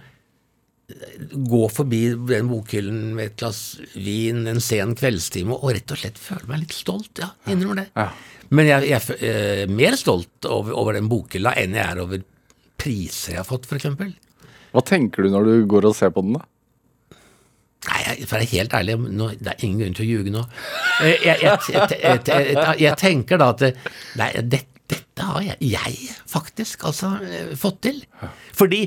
gå 0.88 1.62
forbi 1.70 2.02
den 2.30 2.48
bokhyllen 2.48 3.12
med 3.18 3.34
et 3.34 3.40
glass 3.42 3.62
vin 3.94 4.46
en 4.48 4.62
sen 4.64 4.96
kveldstime 4.96 5.56
og 5.58 5.74
rett 5.76 5.92
og 5.92 6.00
slett 6.00 6.20
føle 6.22 6.48
meg 6.48 6.64
litt 6.64 6.76
stolt. 6.76 7.20
Ja, 7.20 7.34
innrømmer 7.52 7.82
det. 7.84 7.88
Ja. 7.98 8.08
Men 8.56 8.70
jeg, 8.70 8.88
jeg 8.88 9.02
er 9.18 9.64
eh, 9.64 9.64
mer 9.68 9.98
stolt 10.00 10.48
over, 10.48 10.72
over 10.80 10.96
den 10.96 11.10
bokhylla 11.12 11.52
enn 11.60 11.76
jeg 11.76 11.84
er 11.84 12.00
over 12.06 12.24
priser 12.80 13.36
jeg 13.36 13.42
har 13.42 13.48
fått, 13.50 13.68
f.eks. 13.68 13.90
Hva 14.72 14.84
tenker 14.88 15.26
du 15.26 15.34
når 15.34 15.50
du 15.50 15.68
går 15.70 15.90
og 15.90 15.98
ser 15.98 16.14
på 16.16 16.24
den, 16.24 16.38
da? 16.40 16.48
Nei, 17.88 18.02
for 18.26 18.36
å 18.36 18.40
være 18.42 18.50
helt 18.52 18.74
ærlig, 18.76 18.98
nå, 19.00 19.30
det 19.40 19.54
er 19.54 19.66
ingen 19.66 19.84
grunn 19.84 19.98
til 19.98 20.06
å 20.06 20.10
ljuge 20.12 20.34
nå. 20.34 20.44
Eh, 21.02 21.14
Jeg, 21.24 21.38
jeg, 21.44 22.00
jeg, 22.04 22.80
jeg, 22.82 22.96
tenker 23.00 23.40
da 23.40 23.52
at 23.54 23.64
nei, 24.20 24.30
det, 24.44 24.64
dette 24.92 25.28
har 25.30 25.46
jeg, 25.64 26.08
faktisk 26.28 26.88
altså 26.90 27.14
eh, 27.24 27.54
fått 27.60 27.82
til. 27.88 28.02
Fordi 28.58 28.82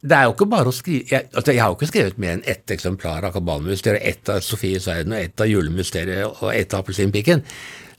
det 0.00 0.16
er 0.16 0.24
jo 0.24 0.32
ikke 0.32 0.48
bare 0.48 0.70
å 0.70 0.72
skrive 0.72 1.12
Jeg, 1.12 1.26
altså, 1.36 1.52
har 1.52 1.68
jo 1.68 1.76
ikke 1.76 1.90
skrevet 1.90 2.20
mer 2.22 2.38
enn 2.38 2.46
ett 2.48 2.72
eksemplar 2.72 3.26
av 3.28 3.34
Kabalmysteriet, 3.36 4.00
ett 4.00 4.32
av 4.32 4.40
Sofies 4.44 4.88
verden, 4.88 5.12
og 5.12 5.20
ett 5.20 5.44
av 5.44 5.50
Julemysteriet 5.50 6.40
og 6.40 6.54
ett 6.54 6.72
av 6.72 6.84
Appelsinpiken. 6.84 7.44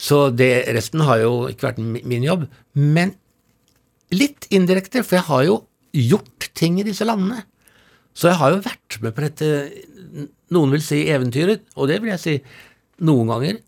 Så 0.01 0.23
det, 0.33 0.49
resten 0.73 1.03
har 1.05 1.21
jo 1.21 1.33
ikke 1.51 1.69
vært 1.69 1.81
min 1.83 2.25
jobb. 2.25 2.47
Men 2.73 3.13
litt 4.09 4.49
indirekte, 4.49 5.05
for 5.05 5.19
jeg 5.19 5.27
har 5.29 5.45
jo 5.45 5.59
gjort 5.93 6.49
ting 6.57 6.79
i 6.81 6.87
disse 6.87 7.05
landene. 7.05 7.43
Så 8.17 8.31
jeg 8.31 8.39
har 8.41 8.53
jo 8.53 8.63
vært 8.65 8.97
med 9.03 9.15
på 9.15 9.23
dette, 9.23 9.49
noen 10.51 10.75
vil 10.75 10.83
si 10.83 11.05
eventyret, 11.11 11.63
og 11.77 11.87
det 11.91 12.01
vil 12.01 12.11
jeg 12.13 12.23
si 12.23 12.35
noen 13.07 13.31
ganger, 13.31 13.61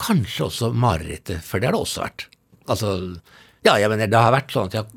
kanskje 0.00 0.46
også 0.46 0.70
marerittet, 0.72 1.44
for 1.44 1.60
det 1.60 1.68
har 1.68 1.76
det 1.76 1.82
også 1.84 2.04
vært. 2.06 2.26
Altså, 2.70 2.94
ja, 3.66 3.76
jeg 3.76 3.90
mener, 3.92 4.08
det 4.08 4.20
har 4.20 4.32
vært 4.32 4.54
sånn 4.54 4.70
at 4.70 4.78
jeg 4.78 4.88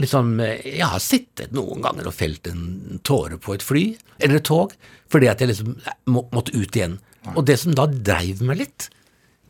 liksom, 0.00 0.32
jeg 0.40 0.86
har 0.86 1.02
sittet 1.02 1.52
noen 1.54 1.82
ganger 1.84 2.08
og 2.08 2.16
felt 2.16 2.48
en 2.50 3.00
tåre 3.06 3.38
på 3.42 3.54
et 3.56 3.64
fly, 3.64 3.84
eller 4.18 4.40
et 4.40 4.48
tog, 4.48 4.74
fordi 5.12 5.30
at 5.30 5.42
jeg 5.42 5.52
liksom 5.52 5.76
må, 6.10 6.24
måtte 6.34 6.54
ut 6.56 6.76
igjen. 6.76 6.98
Og 7.34 7.44
det 7.46 7.58
som 7.60 7.76
da 7.76 7.86
dreiv 7.90 8.42
meg 8.46 8.62
litt, 8.62 8.88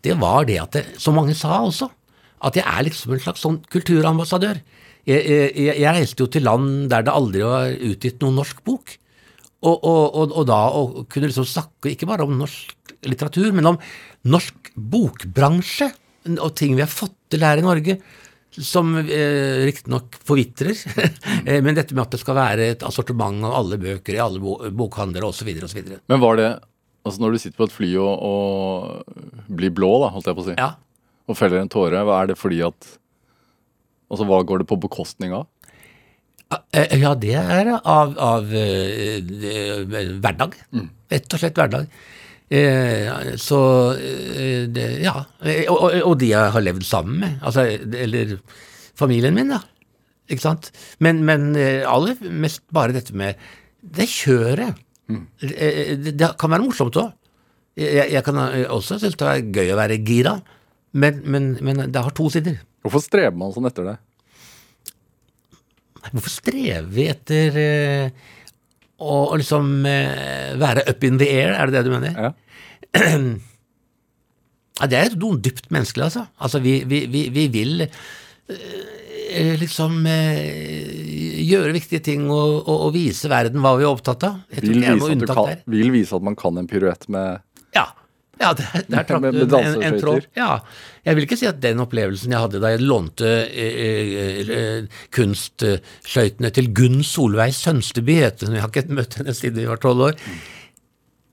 det 0.04 0.16
var 0.20 0.46
det 0.48 0.58
at 0.62 0.76
det, 0.76 0.84
som 1.00 1.16
mange 1.16 1.36
sa 1.38 1.60
også, 1.62 1.90
at 2.46 2.56
jeg 2.56 2.64
er 2.64 2.86
liksom 2.86 3.12
en 3.14 3.22
slags 3.22 3.42
sånn 3.44 3.58
kulturambassadør. 3.72 4.62
Jeg, 5.08 5.52
jeg, 5.56 5.86
reiste 5.86 6.24
jo 6.24 6.28
til 6.30 6.44
land 6.44 6.90
der 6.92 7.06
det 7.06 7.14
aldri 7.14 7.44
var 7.46 7.72
utgitt 7.72 8.20
noen 8.22 8.40
norsk 8.40 8.60
bok. 8.66 8.96
Og, 9.60 9.76
og, 9.76 10.02
og, 10.16 10.32
og 10.40 10.46
da 10.48 10.60
kunne 11.12 11.28
liksom 11.28 11.48
snakke 11.48 11.92
ikke 11.92 12.08
bare 12.08 12.24
om 12.24 12.38
norsk 12.40 12.94
litteratur, 13.08 13.50
men 13.56 13.72
om 13.74 13.78
norsk 14.28 14.72
bokbransje 14.76 15.90
og 16.36 16.50
ting 16.56 16.76
vi 16.76 16.84
har 16.84 16.92
fått 16.92 17.16
til 17.32 17.44
her 17.44 17.60
i 17.60 17.64
Norge, 17.64 17.96
som 18.50 18.92
eh, 18.98 19.62
riktignok 19.64 20.16
forvitrer, 20.26 20.74
eh, 21.46 21.60
men 21.62 21.76
dette 21.76 21.94
med 21.94 22.02
at 22.06 22.16
det 22.16 22.22
skal 22.22 22.36
være 22.36 22.70
et 22.74 22.84
assortiment 22.86 23.44
av 23.46 23.54
alle 23.60 23.78
bøker 23.80 24.16
i 24.16 24.22
alle 24.22 24.42
bo 24.42 24.56
bokhandler 24.74 25.28
osv. 25.28 25.52
osv. 25.64 25.94
Men 26.10 26.24
var 26.24 26.40
det 26.40 26.50
Altså 27.00 27.22
når 27.22 27.32
du 27.32 27.38
sitter 27.40 27.56
på 27.56 27.64
et 27.64 27.72
fly 27.72 27.86
og, 27.96 28.24
og 28.28 29.52
blir 29.56 29.70
blå, 29.72 29.88
da, 30.02 30.10
holdt 30.12 30.26
jeg 30.28 30.36
på 30.36 30.42
å 30.42 30.48
si, 30.50 30.56
Ja. 30.60 30.66
og 31.24 31.38
feller 31.38 31.62
en 31.62 31.70
tåre, 31.72 32.02
hva 32.04 32.18
er 32.20 32.28
det 32.28 32.36
fordi 32.36 32.58
at 32.66 32.90
Altså 34.10 34.26
hva 34.28 34.40
går 34.46 34.62
det 34.62 34.68
på 34.70 34.78
bekostning 34.82 35.32
av? 35.36 35.46
Eh, 36.74 36.96
Ja, 36.98 37.14
det 37.14 37.36
er 37.38 37.68
av, 37.78 38.16
av 38.18 38.48
eh, 38.54 39.20
eh, 39.22 39.84
hverdag. 40.18 40.56
Rett 41.10 41.36
og 41.36 41.42
slett 41.42 41.58
hverdag. 41.60 41.86
Eh, 42.50 43.36
så 43.38 43.60
eh, 43.94 44.64
det, 44.66 44.88
Ja. 45.04 45.20
Eh, 45.46 45.68
Og, 45.70 45.94
og, 46.02 46.16
de 46.18 46.32
jeg 46.32 46.50
har 46.56 46.64
levd 46.66 46.82
sammen 46.86 47.20
med. 47.22 47.38
Altså, 47.46 47.68
eller 47.94 48.38
familien 48.98 49.34
min, 49.38 49.52
da. 49.54 49.60
Ikke 50.30 50.42
sant? 50.42 50.72
Men, 50.98 51.22
men 51.26 51.54
eh, 51.58 51.86
aller 51.86 52.18
mest 52.30 52.64
bare 52.74 52.94
dette 52.98 53.14
med 53.14 53.38
det 53.82 54.08
kjøret. 54.10 54.74
Mm. 55.10 55.22
Det, 55.42 56.16
det 56.18 56.32
kan 56.38 56.50
være 56.52 56.66
morsomt 56.66 56.98
òg. 56.98 57.12
Jeg, 57.78 58.10
jeg 58.12 58.24
kan 58.26 58.38
eh, 58.42 58.66
også 58.70 58.98
synes 58.98 59.14
det 59.18 59.30
er 59.30 59.46
gøy 59.54 59.70
å 59.74 59.78
være 59.78 60.00
gira, 60.06 60.34
men, 60.92 61.22
men, 61.30 61.52
men 61.62 61.86
det 61.94 62.02
har 62.02 62.10
to 62.14 62.26
sider. 62.30 62.58
Hvorfor 62.84 63.02
streber 63.04 63.36
man 63.40 63.52
sånn 63.54 63.68
etter 63.68 63.90
det? 63.90 63.96
Hvorfor 66.10 66.32
strever 66.32 66.88
vi 66.88 67.06
etter 67.12 67.58
eh, 67.60 68.28
å 69.04 69.20
liksom 69.36 69.84
eh, 69.88 70.56
være 70.60 70.86
up 70.88 71.04
in 71.04 71.20
the 71.20 71.28
air, 71.28 71.54
er 71.56 71.68
det 71.68 71.78
det 71.78 71.86
du 71.88 71.94
mener? 71.96 72.16
Ja. 72.16 72.32
Ja, 74.80 74.86
det 74.88 74.96
er 74.96 75.16
noe 75.20 75.36
dypt 75.44 75.66
menneskelig, 75.68 76.06
altså. 76.06 76.22
Altså, 76.40 76.60
vi, 76.64 76.78
vi, 76.88 77.02
vi, 77.12 77.26
vi 77.34 77.42
vil 77.52 77.82
eh, 77.84 79.50
liksom 79.60 79.98
eh, 80.08 81.42
gjøre 81.44 81.74
viktige 81.76 82.00
ting 82.06 82.22
og, 82.30 82.62
og, 82.62 82.86
og 82.86 82.94
vise 82.94 83.28
verden 83.28 83.60
hva 83.60 83.74
vi 83.76 83.84
er 83.84 83.90
opptatt 83.92 84.24
av. 84.24 84.38
Vil 84.56 84.80
vise, 84.80 85.18
kan, 85.28 85.60
vil 85.76 85.92
vise 85.92 86.16
at 86.16 86.24
man 86.24 86.38
kan 86.38 86.56
en 86.56 86.70
piruett 86.70 87.04
med 87.12 87.44
Ja, 87.76 87.90
ja 88.40 88.52
der, 88.56 88.84
der 88.88 89.06
traff 89.08 89.24
du 89.24 89.28
en, 89.30 89.56
en, 89.60 89.82
en 89.86 89.98
tråd. 90.00 90.26
Ja. 90.38 90.50
Jeg 91.06 91.16
vil 91.16 91.26
ikke 91.26 91.38
si 91.40 91.48
at 91.48 91.60
den 91.62 91.80
opplevelsen 91.82 92.34
jeg 92.34 92.44
hadde 92.44 92.60
da 92.62 92.72
jeg 92.74 92.84
lånte 92.84 93.30
eh, 93.48 93.80
eh, 93.86 94.52
eh, 94.56 95.00
kunstskøytene 95.16 96.52
til 96.56 96.70
Gunn 96.76 97.04
Solveig 97.06 97.54
Sønsteby, 97.56 98.20
jeg 98.24 98.60
har 98.60 98.72
ikke 98.72 98.88
møtt 98.96 99.20
henne 99.20 99.36
siden 99.36 99.62
vi 99.62 99.68
var 99.70 99.80
tolv 99.82 100.10
år. 100.10 100.20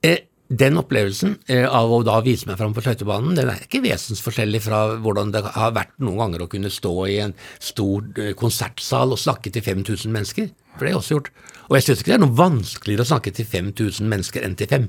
Eh, 0.06 0.22
den 0.48 0.78
opplevelsen 0.80 1.34
eh, 1.52 1.66
av 1.68 1.90
å 1.92 2.00
da 2.06 2.16
vise 2.24 2.48
meg 2.48 2.56
fram 2.60 2.72
på 2.72 2.80
skøytebanen, 2.84 3.34
den 3.36 3.50
er 3.52 3.64
ikke 3.66 3.82
vesensforskjellig 3.84 4.62
fra 4.64 4.80
hvordan 5.04 5.34
det 5.34 5.42
har 5.44 5.74
vært 5.76 5.92
noen 6.00 6.22
ganger 6.22 6.44
å 6.44 6.48
kunne 6.48 6.72
stå 6.72 6.94
i 7.12 7.18
en 7.26 7.34
stor 7.60 8.06
eh, 8.16 8.32
konsertsal 8.38 9.12
og 9.12 9.20
snakke 9.20 9.52
til 9.52 9.64
5000 9.66 10.14
mennesker. 10.14 10.48
For 10.78 10.86
det 10.86 10.94
har 10.94 10.96
jeg 10.96 11.02
også 11.02 11.18
gjort. 11.18 11.30
Og 11.68 11.76
jeg 11.76 11.84
syns 11.84 12.00
ikke 12.00 12.14
det 12.14 12.16
er 12.16 12.24
noe 12.24 12.38
vanskeligere 12.38 13.04
å 13.04 13.10
snakke 13.12 13.34
til 13.36 13.48
5000 13.52 14.08
mennesker 14.08 14.48
enn 14.48 14.56
til 14.56 14.72
fem. 14.72 14.88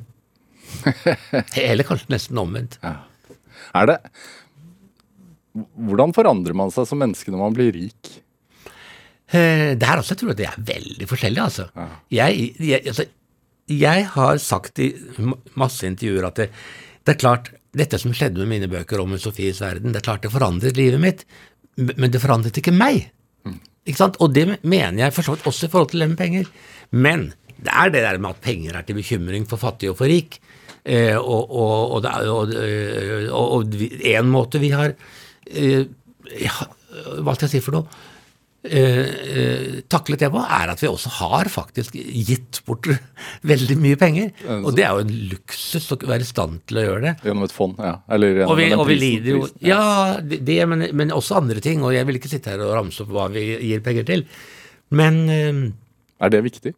Eller 1.60 1.88
kanskje 1.88 2.14
nesten 2.14 2.40
omvendt. 2.42 2.80
Er 3.76 3.90
det 3.90 4.00
Hvordan 5.76 6.14
forandrer 6.16 6.56
man 6.56 6.72
seg 6.72 6.86
som 6.88 7.00
menneske 7.02 7.32
når 7.34 7.42
man 7.42 7.56
blir 7.58 7.72
rik? 7.76 8.12
Eh, 9.34 9.76
Det 9.76 9.88
her 9.90 10.00
også 10.02 10.14
jeg 10.16 10.22
tror 10.22 10.32
jeg 10.34 10.40
det 10.40 10.48
er 10.50 10.68
veldig 10.70 11.08
forskjellig, 11.10 11.42
altså. 11.44 11.66
Jeg, 12.14 12.52
jeg, 12.62 12.84
altså. 12.88 13.06
jeg 13.70 14.06
har 14.14 14.38
sagt 14.42 14.80
i 14.86 14.92
masse 15.60 15.86
intervjuer 15.90 16.30
at 16.30 16.40
det, 16.42 16.50
det 17.06 17.16
er 17.16 17.22
klart, 17.22 17.52
dette 17.78 18.00
som 18.02 18.14
skjedde 18.16 18.40
med 18.42 18.54
mine 18.54 18.70
bøker 18.72 19.02
om 19.04 19.18
Sofies 19.22 19.60
verden, 19.62 19.92
det 19.94 20.02
er 20.02 20.08
klart 20.08 20.24
det 20.26 20.32
forandret 20.34 20.78
livet 20.80 21.02
mitt, 21.02 21.26
men 21.78 22.10
det 22.14 22.22
forandret 22.24 22.58
ikke 22.62 22.74
meg. 22.74 23.10
Ikke 23.90 24.00
sant? 24.04 24.18
Og 24.22 24.34
det 24.36 24.46
mener 24.62 25.04
jeg 25.04 25.14
for 25.16 25.26
så 25.26 25.36
vidt 25.36 25.46
også 25.50 25.68
i 25.68 25.74
forhold 25.74 25.92
til 25.94 26.04
det 26.04 26.10
med 26.12 26.20
penger. 26.20 26.50
Men 26.92 27.30
det 27.60 27.74
er 27.74 27.92
det 27.94 28.02
der 28.06 28.18
med 28.22 28.36
at 28.36 28.42
penger 28.46 28.78
er 28.78 28.86
til 28.88 28.98
bekymring 28.98 29.46
for 29.50 29.62
fattig 29.62 29.90
og 29.92 29.98
for 30.02 30.10
rik. 30.10 30.38
Eh, 30.90 31.16
og, 31.20 31.52
og, 31.54 32.06
og, 32.10 32.54
og 33.30 33.74
en 34.10 34.30
måte 34.34 34.58
vi 34.64 34.72
har 34.74 34.96
eh, 35.54 35.84
Hva 37.22 37.36
skal 37.36 37.46
jeg 37.46 37.60
si 37.60 37.62
for 37.66 37.78
noe? 37.78 38.06
eh, 38.64 39.06
eh, 39.40 39.76
taklet 39.88 40.20
det 40.20 40.30
på, 40.34 40.42
er 40.44 40.72
at 40.74 40.82
vi 40.84 40.90
også 40.90 41.12
har 41.20 41.48
faktisk 41.52 41.94
gitt 41.96 42.60
bort 42.68 42.90
veldig 43.52 43.78
mye 43.80 44.00
penger. 44.02 44.32
Og 44.60 44.74
det 44.76 44.84
er 44.86 44.98
jo 44.98 45.06
en 45.06 45.14
luksus 45.32 45.88
å 45.96 46.00
være 46.02 46.26
i 46.26 46.28
stand 46.28 46.60
til 46.68 46.82
å 46.82 46.86
gjøre 46.88 47.04
det. 47.06 47.14
Gjennom 47.24 47.46
et 47.48 47.56
fond? 47.56 47.78
ja. 47.80 47.94
Eller 48.12 48.34
gjennom 48.42 48.52
Og 48.52 48.60
vi, 48.60 48.68
den 48.74 48.80
og 48.84 48.90
vi 48.90 48.98
lider 49.00 49.38
jo 49.38 49.44
Ja, 49.64 49.84
det, 50.20 50.58
men, 50.68 50.88
men 50.92 51.14
også 51.16 51.40
andre 51.40 51.64
ting. 51.64 51.84
Og 51.88 51.96
jeg 51.96 52.08
vil 52.10 52.20
ikke 52.20 52.32
sitte 52.34 52.52
her 52.56 52.66
og 52.66 52.74
ramse 52.76 53.06
opp 53.06 53.14
hva 53.16 53.30
vi 53.32 53.46
gir 53.70 53.84
penger 53.86 54.10
til. 54.10 54.26
Men 54.92 55.22
eh, 55.32 55.62
Er 56.26 56.34
det 56.36 56.44
viktig? 56.50 56.74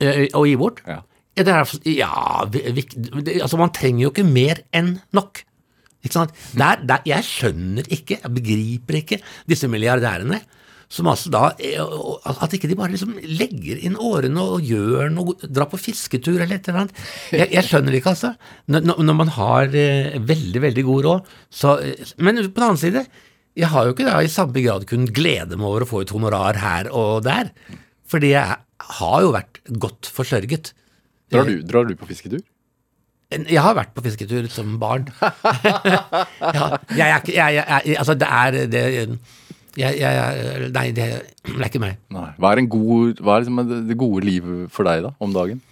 eh, 0.00 0.24
Å 0.32 0.46
gi 0.48 0.56
bort? 0.60 0.80
Ja. 0.88 1.02
Ja, 1.36 1.42
det 1.42 1.54
er, 1.54 1.70
ja 1.90 2.44
vi, 2.52 2.84
det, 3.26 3.40
altså 3.42 3.58
Man 3.58 3.72
trenger 3.74 4.04
jo 4.06 4.10
ikke 4.12 4.26
mer 4.28 4.60
enn 4.76 4.92
nok. 5.16 5.40
Ikke 6.04 6.14
sant? 6.18 6.34
Der, 6.54 6.82
der, 6.86 7.00
jeg 7.08 7.24
skjønner 7.26 7.86
ikke, 7.90 8.20
jeg 8.22 8.34
begriper 8.36 8.98
ikke 9.00 9.18
disse 9.50 9.66
milliardærene 9.72 10.42
som 10.94 11.08
altså 11.10 11.30
da 11.32 11.40
eh, 11.64 11.80
At 12.44 12.52
ikke 12.54 12.68
de 12.70 12.76
bare 12.78 12.92
liksom 12.92 13.16
legger 13.24 13.80
inn 13.88 13.96
årene 13.98 14.42
og 14.44 14.62
gjør 14.68 15.08
noe, 15.10 15.32
drar 15.48 15.66
på 15.72 15.80
fisketur 15.80 16.36
eller 16.36 16.58
et 16.60 16.68
eller 16.68 16.84
annet. 16.84 17.00
Jeg, 17.34 17.48
jeg 17.56 17.66
skjønner 17.66 17.96
ikke, 17.98 18.12
altså. 18.12 18.34
Når- 18.70 19.00
når 19.02 19.16
man 19.24 19.32
har 19.34 19.74
eh, 19.74 20.18
veldig, 20.28 20.60
veldig 20.68 20.84
god 20.86 21.08
råd, 21.08 21.32
så 21.50 21.72
eh, 21.82 22.12
Men 22.20 22.36
på 22.44 22.52
den 22.60 22.66
annen 22.68 22.82
side, 22.84 23.06
jeg 23.58 23.72
har 23.72 23.88
jo 23.88 23.96
ikke 23.96 24.06
da 24.06 24.20
i 24.22 24.30
samme 24.30 24.62
grad 24.62 24.86
kunnet 24.90 25.10
glede 25.16 25.56
meg 25.56 25.66
over 25.66 25.82
å 25.86 25.90
få 25.96 26.04
et 26.04 26.12
honorar 26.14 26.60
her 26.62 26.92
og 26.92 27.24
der. 27.26 27.50
Fordi 28.06 28.34
jeg 28.36 28.54
har 29.00 29.18
jo 29.24 29.32
vært 29.34 29.60
godt 29.80 30.12
forsørget. 30.14 30.74
Drar 31.32 31.48
du, 31.48 31.62
drar 31.66 31.88
du 31.88 31.94
på 31.98 32.08
fisketur? 32.08 32.42
Jeg 33.34 33.62
har 33.64 33.74
vært 33.74 33.94
på 33.96 34.04
fisketur 34.04 34.46
som 34.52 34.76
barn. 34.78 35.08
ja, 35.24 36.66
jeg 36.94 37.08
jeg, 37.08 37.34
jeg, 37.34 37.64
jeg, 37.64 37.96
Altså, 37.98 38.14
det 38.14 38.28
er 38.30 38.58
det 38.70 38.84
jeg, 39.74 39.98
jeg, 39.98 40.70
Nei, 40.70 40.88
det, 40.94 41.06
det 41.48 41.56
er 41.58 41.66
ikke 41.66 41.82
meg. 41.82 41.96
Nei. 42.14 42.28
Hva 42.38 42.52
er, 42.52 42.62
en 42.62 42.70
god, 42.70 43.22
hva 43.24 43.36
er 43.36 43.46
liksom 43.46 43.88
det, 43.88 43.96
gode 43.98 44.26
livet 44.26 44.68
for 44.74 44.86
deg 44.86 45.02
da, 45.08 45.14
om 45.24 45.34
dagen? 45.34 45.62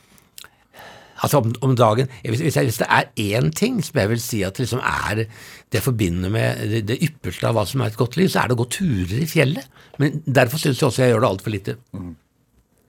Altså, 1.23 1.39
om, 1.39 1.53
om 1.63 1.77
dagen 1.79 2.09
hvis, 2.25 2.41
hvis, 2.43 2.59
hvis 2.67 2.81
det 2.83 2.89
er 2.91 3.13
én 3.23 3.53
ting 3.55 3.79
som 3.85 4.01
jeg 4.01 4.11
vil 4.11 4.23
si 4.25 4.41
at 4.43 4.59
liksom 4.59 4.83
er 4.83 5.23
det 5.71 5.85
forbinder 5.85 6.33
med 6.35 6.65
det, 6.73 6.83
det 6.89 6.99
ypperste 7.07 7.47
av 7.47 7.55
hva 7.55 7.67
som 7.69 7.85
er 7.85 7.93
et 7.93 8.01
godt 8.01 8.19
liv, 8.19 8.33
så 8.33 8.43
er 8.43 8.51
det 8.51 8.57
å 8.57 8.63
gå 8.65 8.67
turer 8.75 9.21
i 9.23 9.29
fjellet. 9.31 9.71
Men 10.03 10.19
derfor 10.27 10.59
syns 10.59 10.83
jeg 10.83 10.89
også 10.89 11.05
jeg 11.05 11.15
gjør 11.15 11.23
det 11.23 11.31
altfor 11.31 11.55
lite. 11.55 11.77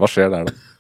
Hva 0.02 0.10
skjer 0.10 0.34
der, 0.34 0.50
da? 0.50 0.73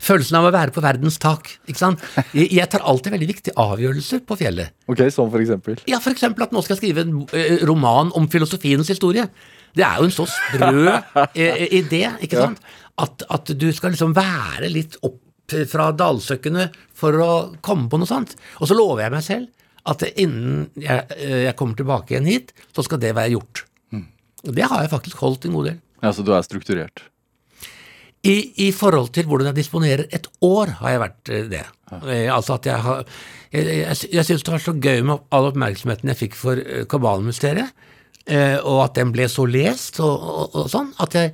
Følelsen 0.00 0.38
av 0.38 0.48
å 0.48 0.52
være 0.54 0.72
på 0.74 0.82
verdens 0.84 1.18
tak. 1.20 1.50
ikke 1.68 1.80
sant? 1.80 2.02
Jeg, 2.32 2.48
jeg 2.56 2.68
tar 2.72 2.84
alltid 2.88 3.12
veldig 3.14 3.28
viktige 3.28 3.56
avgjørelser 3.60 4.22
på 4.26 4.38
fjellet. 4.40 4.72
Ok, 4.90 5.02
Som 5.12 5.30
for 5.32 5.42
eksempel? 5.44 5.80
Ja, 5.90 6.00
for 6.00 6.14
eksempel 6.14 6.46
at 6.46 6.54
nå 6.56 6.62
skal 6.64 6.76
jeg 6.76 6.82
skrive 6.82 7.04
en 7.04 7.18
eh, 7.36 7.58
roman 7.68 8.12
om 8.16 8.28
filosofiens 8.32 8.88
historie. 8.92 9.26
Det 9.76 9.84
er 9.86 10.00
jo 10.00 10.08
en 10.08 10.14
så 10.14 10.26
sprø 10.30 10.96
eh, 11.36 11.66
idé, 11.78 12.06
ikke 12.24 12.40
sant? 12.46 12.62
At, 13.00 13.22
at 13.30 13.52
du 13.56 13.68
skal 13.76 13.94
liksom 13.94 14.16
være 14.16 14.72
litt 14.72 14.96
opp 15.06 15.20
fra 15.70 15.88
dalsøkkene 15.98 16.68
for 16.94 17.16
å 17.20 17.30
komme 17.64 17.88
på 17.90 17.98
noe 17.98 18.08
sånt. 18.08 18.36
Og 18.62 18.70
så 18.70 18.76
lover 18.78 19.04
jeg 19.04 19.14
meg 19.16 19.24
selv 19.26 19.90
at 19.90 20.04
innen 20.10 20.66
jeg, 20.78 21.06
eh, 21.16 21.40
jeg 21.46 21.56
kommer 21.58 21.78
tilbake 21.78 22.14
igjen 22.14 22.28
hit, 22.28 22.54
så 22.76 22.84
skal 22.86 23.00
det 23.02 23.14
være 23.16 23.34
gjort. 23.36 23.64
Og 24.48 24.54
det 24.56 24.64
har 24.64 24.80
jeg 24.84 24.92
faktisk 24.92 25.20
holdt 25.20 25.44
en 25.44 25.52
god 25.56 25.66
del. 25.68 25.80
Ja, 26.00 26.12
Så 26.16 26.24
du 26.24 26.30
er 26.32 26.44
strukturert? 26.46 27.02
I, 28.26 28.34
I 28.66 28.68
forhold 28.76 29.14
til 29.16 29.28
hvordan 29.28 29.48
jeg 29.50 29.62
disponerer 29.62 30.02
et 30.12 30.26
år, 30.44 30.74
har 30.82 30.92
jeg 30.92 31.00
vært 31.00 31.30
eh, 31.32 31.46
det. 31.48 31.62
Ja. 31.90 32.00
altså 32.36 32.54
at 32.54 32.66
jeg 32.68 32.78
har 32.84 33.00
Jeg, 33.50 33.64
jeg, 33.66 33.96
jeg 34.14 34.24
syns 34.28 34.44
det 34.46 34.52
var 34.52 34.60
så 34.62 34.74
gøy 34.78 35.00
med 35.02 35.24
all 35.34 35.48
oppmerksomheten 35.48 36.12
jeg 36.12 36.18
fikk 36.20 36.36
for 36.38 36.60
eh, 36.60 36.84
Kabalmysteriet, 36.86 37.72
eh, 38.30 38.58
og 38.60 38.84
at 38.84 38.94
den 39.00 39.10
ble 39.14 39.26
så 39.28 39.46
lest 39.48 39.98
og, 40.04 40.12
og, 40.20 40.54
og 40.54 40.68
sånn, 40.70 40.92
at 41.02 41.16
jeg 41.18 41.32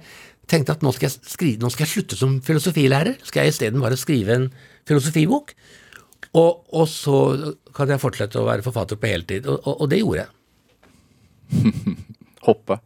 tenkte 0.49 0.77
at 0.77 0.87
nå 0.87 0.95
skal, 0.95 1.11
jeg 1.11 1.29
skrive, 1.35 1.61
nå 1.61 1.69
skal 1.75 1.85
jeg 1.85 1.93
slutte 1.93 2.19
som 2.19 2.39
filosofilærer. 2.47 3.19
Skal 3.27 3.45
jeg 3.45 3.57
isteden 3.57 3.83
bare 3.83 3.99
skrive 3.99 4.39
en 4.39 4.47
filosofibok? 4.87 5.53
Og, 6.37 6.63
og 6.73 6.87
så 6.91 7.19
kan 7.77 7.91
jeg 7.91 8.03
fortsette 8.03 8.41
å 8.41 8.47
være 8.47 8.65
forfatter 8.65 8.99
på 9.01 9.11
heltid. 9.11 9.49
Og, 9.51 9.59
og, 9.67 9.83
og 9.83 9.91
det 9.91 10.01
gjorde 10.01 10.23
jeg. 10.23 10.31
Hoppe? 12.47 12.79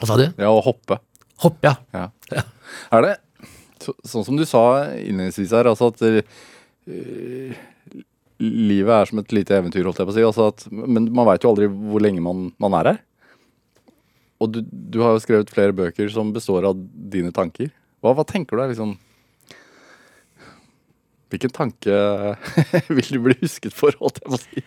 Hva 0.00 0.08
sa 0.10 0.18
du? 0.18 0.26
Ja, 0.26 0.50
å 0.50 0.62
hoppe. 0.64 0.98
Hoppe, 1.42 1.70
ja. 1.70 1.74
Ja. 1.94 2.08
Er 2.96 3.06
det 3.06 3.12
så, 3.82 3.94
sånn 4.06 4.26
som 4.26 4.38
du 4.38 4.44
sa 4.48 4.62
innledningsvis 4.94 5.54
her, 5.56 5.68
altså 5.70 5.90
at 5.90 6.02
eh, 6.06 7.56
livet 8.42 8.92
er 8.94 9.10
som 9.10 9.22
et 9.22 9.34
lite 9.34 9.56
eventyr, 9.56 9.86
holdt 9.86 10.02
jeg 10.02 10.08
på 10.08 10.14
å 10.14 10.16
si. 10.16 10.26
Altså 10.26 10.48
at, 10.52 10.66
men 10.70 11.08
man 11.14 11.28
veit 11.28 11.44
jo 11.44 11.52
aldri 11.52 11.68
hvor 11.70 12.02
lenge 12.04 12.22
man, 12.24 12.50
man 12.62 12.76
er 12.80 12.92
her. 12.92 13.00
Og 14.42 14.50
du, 14.54 14.60
du 14.66 15.00
har 15.02 15.14
jo 15.14 15.22
skrevet 15.22 15.52
flere 15.54 15.74
bøker 15.76 16.10
som 16.10 16.32
består 16.34 16.66
av 16.66 16.78
dine 17.12 17.30
tanker. 17.34 17.70
Hva, 18.02 18.14
hva 18.18 18.26
tenker 18.26 18.58
du 18.58 18.64
er 18.64 18.72
liksom 18.72 18.96
Hvilken 21.32 21.52
tanke 21.54 21.96
vil 22.96 23.08
du 23.08 23.20
bli 23.24 23.36
husket 23.40 23.74
for, 23.76 23.96
holdt 24.00 24.20
jeg 24.20 24.28
på 24.28 24.36
å 24.36 24.42
si? 24.42 24.64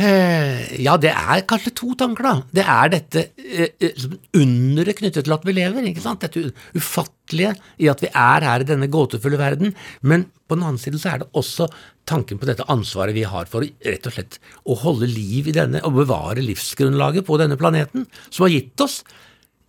Eh, 0.00 0.62
ja, 0.80 0.94
det 1.00 1.12
er 1.12 1.42
kanskje 1.48 1.74
to 1.76 1.90
tanker, 2.00 2.24
da. 2.24 2.34
Det 2.56 2.64
er 2.64 2.92
dette 2.94 3.24
eh, 3.36 3.74
eh, 3.76 4.06
underet 4.40 5.02
knyttet 5.02 5.26
til 5.26 5.36
at 5.36 5.44
vi 5.44 5.56
lever. 5.58 5.90
ikke 5.90 6.04
sant? 6.04 6.24
Dette 6.24 6.54
ufattelige 6.76 7.52
i 7.84 7.90
at 7.92 8.00
vi 8.04 8.08
er 8.08 8.48
her 8.48 8.64
i 8.64 8.68
denne 8.68 8.88
gåtefulle 8.92 9.40
verden. 9.40 9.76
Men 10.00 10.26
på 10.48 10.56
den 10.56 10.64
annen 10.64 10.80
side 10.80 11.02
så 11.02 11.12
er 11.12 11.22
det 11.22 11.30
også 11.36 11.68
tanken 12.08 12.40
på 12.40 12.48
dette 12.48 12.64
ansvaret 12.72 13.16
vi 13.16 13.26
har 13.28 13.48
for 13.50 13.66
rett 13.66 14.08
og 14.08 14.14
slett 14.14 14.40
å 14.64 14.78
holde 14.80 15.08
liv 15.10 15.50
i 15.50 15.56
denne, 15.56 15.82
og 15.84 16.00
bevare 16.00 16.44
livsgrunnlaget 16.44 17.26
på 17.26 17.38
denne 17.40 17.58
planeten, 17.60 18.06
som 18.30 18.46
har 18.46 18.54
gitt 18.54 18.84
oss 18.84 19.00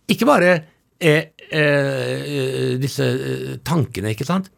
ikke 0.08 0.28
bare 0.28 0.52
eh, 1.00 1.34
eh, 1.52 2.76
disse 2.80 3.04
eh, 3.04 3.58
tankene, 3.66 4.14
ikke 4.14 4.26
sant, 4.28 4.48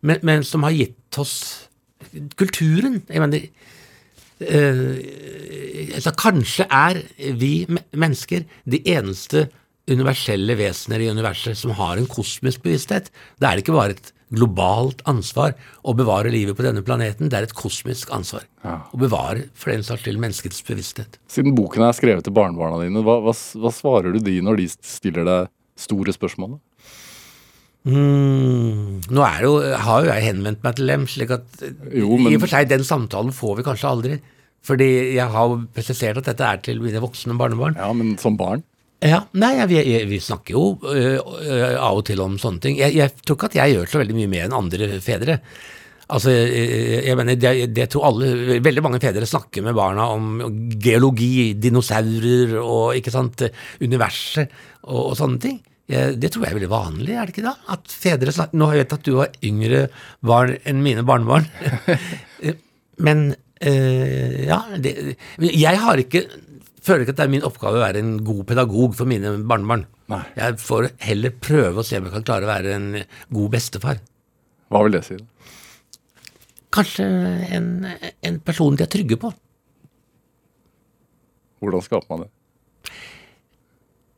men, 0.00 0.20
men 0.22 0.44
som 0.46 0.66
har 0.66 0.76
gitt 0.76 1.18
oss 1.18 1.68
kulturen. 2.38 3.00
Jeg 3.08 3.22
mener, 3.22 3.48
eh, 4.40 5.94
altså 5.98 6.14
Kanskje 6.18 6.68
er 6.70 7.02
vi 7.38 7.52
mennesker 7.68 8.46
de 8.64 8.82
eneste 8.94 9.48
universelle 9.88 10.54
vesener 10.58 11.02
i 11.02 11.10
universet 11.10 11.56
som 11.56 11.72
har 11.78 11.98
en 11.98 12.08
kosmisk 12.10 12.62
bevissthet. 12.66 13.10
Da 13.40 13.50
er 13.50 13.58
det 13.58 13.66
ikke 13.66 13.76
bare 13.78 13.96
et 13.96 14.12
globalt 14.34 15.00
ansvar 15.08 15.54
å 15.88 15.94
bevare 15.96 16.32
livet 16.32 16.56
på 16.56 16.64
denne 16.66 16.82
planeten, 16.84 17.30
det 17.30 17.38
er 17.38 17.46
et 17.46 17.56
kosmisk 17.56 18.10
ansvar. 18.12 18.44
Å 18.60 19.00
bevare 19.00 19.46
for 19.56 19.72
den 19.72 19.84
saks 19.86 20.04
skyld 20.04 20.20
menneskets 20.20 20.60
bevissthet. 20.68 21.16
Siden 21.32 21.56
boken 21.56 21.86
er 21.86 21.96
skrevet 21.96 22.26
til 22.26 22.36
barnebarna 22.36 22.82
dine, 22.82 23.00
hva, 23.06 23.18
hva, 23.24 23.32
hva 23.32 23.72
svarer 23.72 24.12
du 24.12 24.20
de 24.24 24.38
når 24.44 24.60
de 24.60 24.68
stiller 24.76 25.24
deg 25.28 25.52
store 25.80 26.12
spørsmål? 26.12 26.58
Mm, 27.86 28.98
nå 29.14 29.22
er 29.24 29.44
jo, 29.46 29.52
har 29.84 30.02
jo 30.02 30.10
jeg 30.10 30.26
henvendt 30.26 30.64
meg 30.66 30.74
til 30.76 30.90
dem, 30.90 31.06
slik 31.08 31.30
at 31.36 31.62
Jo, 31.94 32.16
men- 32.16 32.32
i 32.32 32.36
og 32.36 32.42
for 32.42 32.50
seg 32.52 32.68
den 32.68 32.84
samtalen 32.84 33.32
får 33.32 33.56
vi 33.60 33.66
kanskje 33.68 33.92
aldri. 33.92 34.18
Fordi 34.66 35.14
jeg 35.14 35.28
har 35.30 35.54
presisert 35.72 36.18
at 36.18 36.24
dette 36.24 36.44
er 36.44 36.58
til 36.58 36.80
mine 36.82 37.00
voksne 37.00 37.36
barnebarn. 37.38 37.76
Ja, 37.78 37.92
men 37.92 38.18
som 38.18 38.36
barn? 38.36 38.64
Ja, 39.00 39.22
nei, 39.32 39.52
ja, 39.60 39.66
vi, 39.70 39.78
vi 40.10 40.18
snakker 40.18 40.56
jo 40.56 40.62
uh, 40.82 41.18
uh, 41.22 41.76
av 41.78 42.00
og 42.00 42.04
til 42.08 42.20
om 42.20 42.34
sånne 42.36 42.60
ting. 42.64 42.78
Jeg, 42.80 42.96
jeg 42.98 43.12
tror 43.22 43.36
ikke 43.38 43.50
at 43.52 43.58
jeg 43.60 43.76
gjør 43.76 43.92
så 43.92 44.00
veldig 44.02 44.16
mye 44.18 44.30
mer 44.32 44.48
enn 44.48 44.56
andre 44.58 44.88
fedre. 45.04 45.38
Altså, 46.08 46.32
jeg, 46.32 47.04
jeg 47.06 47.16
mener, 47.20 47.36
det, 47.38 47.52
det 47.76 47.86
tror 47.92 48.08
alle, 48.08 48.58
veldig 48.64 48.82
mange 48.82 49.00
fedre 49.00 49.28
snakker 49.28 49.62
med 49.62 49.76
barna 49.78 50.08
om 50.10 50.40
geologi, 50.82 51.52
dinosaurer 51.54 52.56
og 52.58 52.96
ikke 52.98 53.12
sant, 53.14 53.44
universet 53.84 54.50
og, 54.88 55.12
og 55.12 55.16
sånne 55.20 55.42
ting. 55.46 55.58
Jeg, 55.88 56.18
det 56.20 56.28
tror 56.34 56.44
jeg 56.44 56.52
er 56.52 56.58
veldig 56.58 56.70
vanlig, 56.72 57.14
er 57.16 57.28
det 57.28 57.32
ikke 57.32 57.46
da? 57.46 57.54
At 57.72 57.88
fedre 57.88 58.48
Nå 58.52 58.66
har 58.68 58.76
jeg 58.76 58.84
vet 58.84 58.96
at 58.98 59.06
du 59.06 59.14
var 59.16 59.38
yngre 59.44 59.84
barn 60.20 60.58
enn 60.68 60.82
mine 60.84 61.04
barnebarn. 61.08 61.48
Men 63.06 63.30
eh, 63.64 64.44
ja, 64.50 64.60
det, 64.76 64.92
jeg 65.40 65.80
har 65.80 66.02
ikke 66.02 66.26
føler 66.84 67.04
ikke 67.04 67.14
at 67.14 67.20
det 67.20 67.26
er 67.26 67.32
min 67.32 67.46
oppgave 67.46 67.78
å 67.78 67.84
være 67.84 68.02
en 68.02 68.12
god 68.24 68.44
pedagog 68.48 68.94
for 68.98 69.08
mine 69.08 69.34
barnebarn. 69.48 69.86
Nei. 70.12 70.22
Jeg 70.38 70.60
får 70.62 70.90
heller 71.04 71.34
prøve 71.48 71.82
å 71.82 71.86
se 71.86 71.98
om 71.98 72.08
jeg 72.08 72.14
kan 72.16 72.26
klare 72.30 72.46
å 72.46 72.52
være 72.52 72.76
en 72.76 72.88
god 73.34 73.50
bestefar. 73.56 74.00
Hva 74.72 74.84
vil 74.84 74.96
det 74.96 75.04
si? 75.06 75.18
Kanskje 76.74 77.04
en, 77.56 77.68
en 78.28 78.40
person 78.44 78.76
de 78.76 78.84
er 78.84 78.92
trygge 78.92 79.18
på. 79.20 79.32
Hvordan 81.64 81.84
skaper 81.84 82.12
man 82.12 82.26
det? 82.26 82.32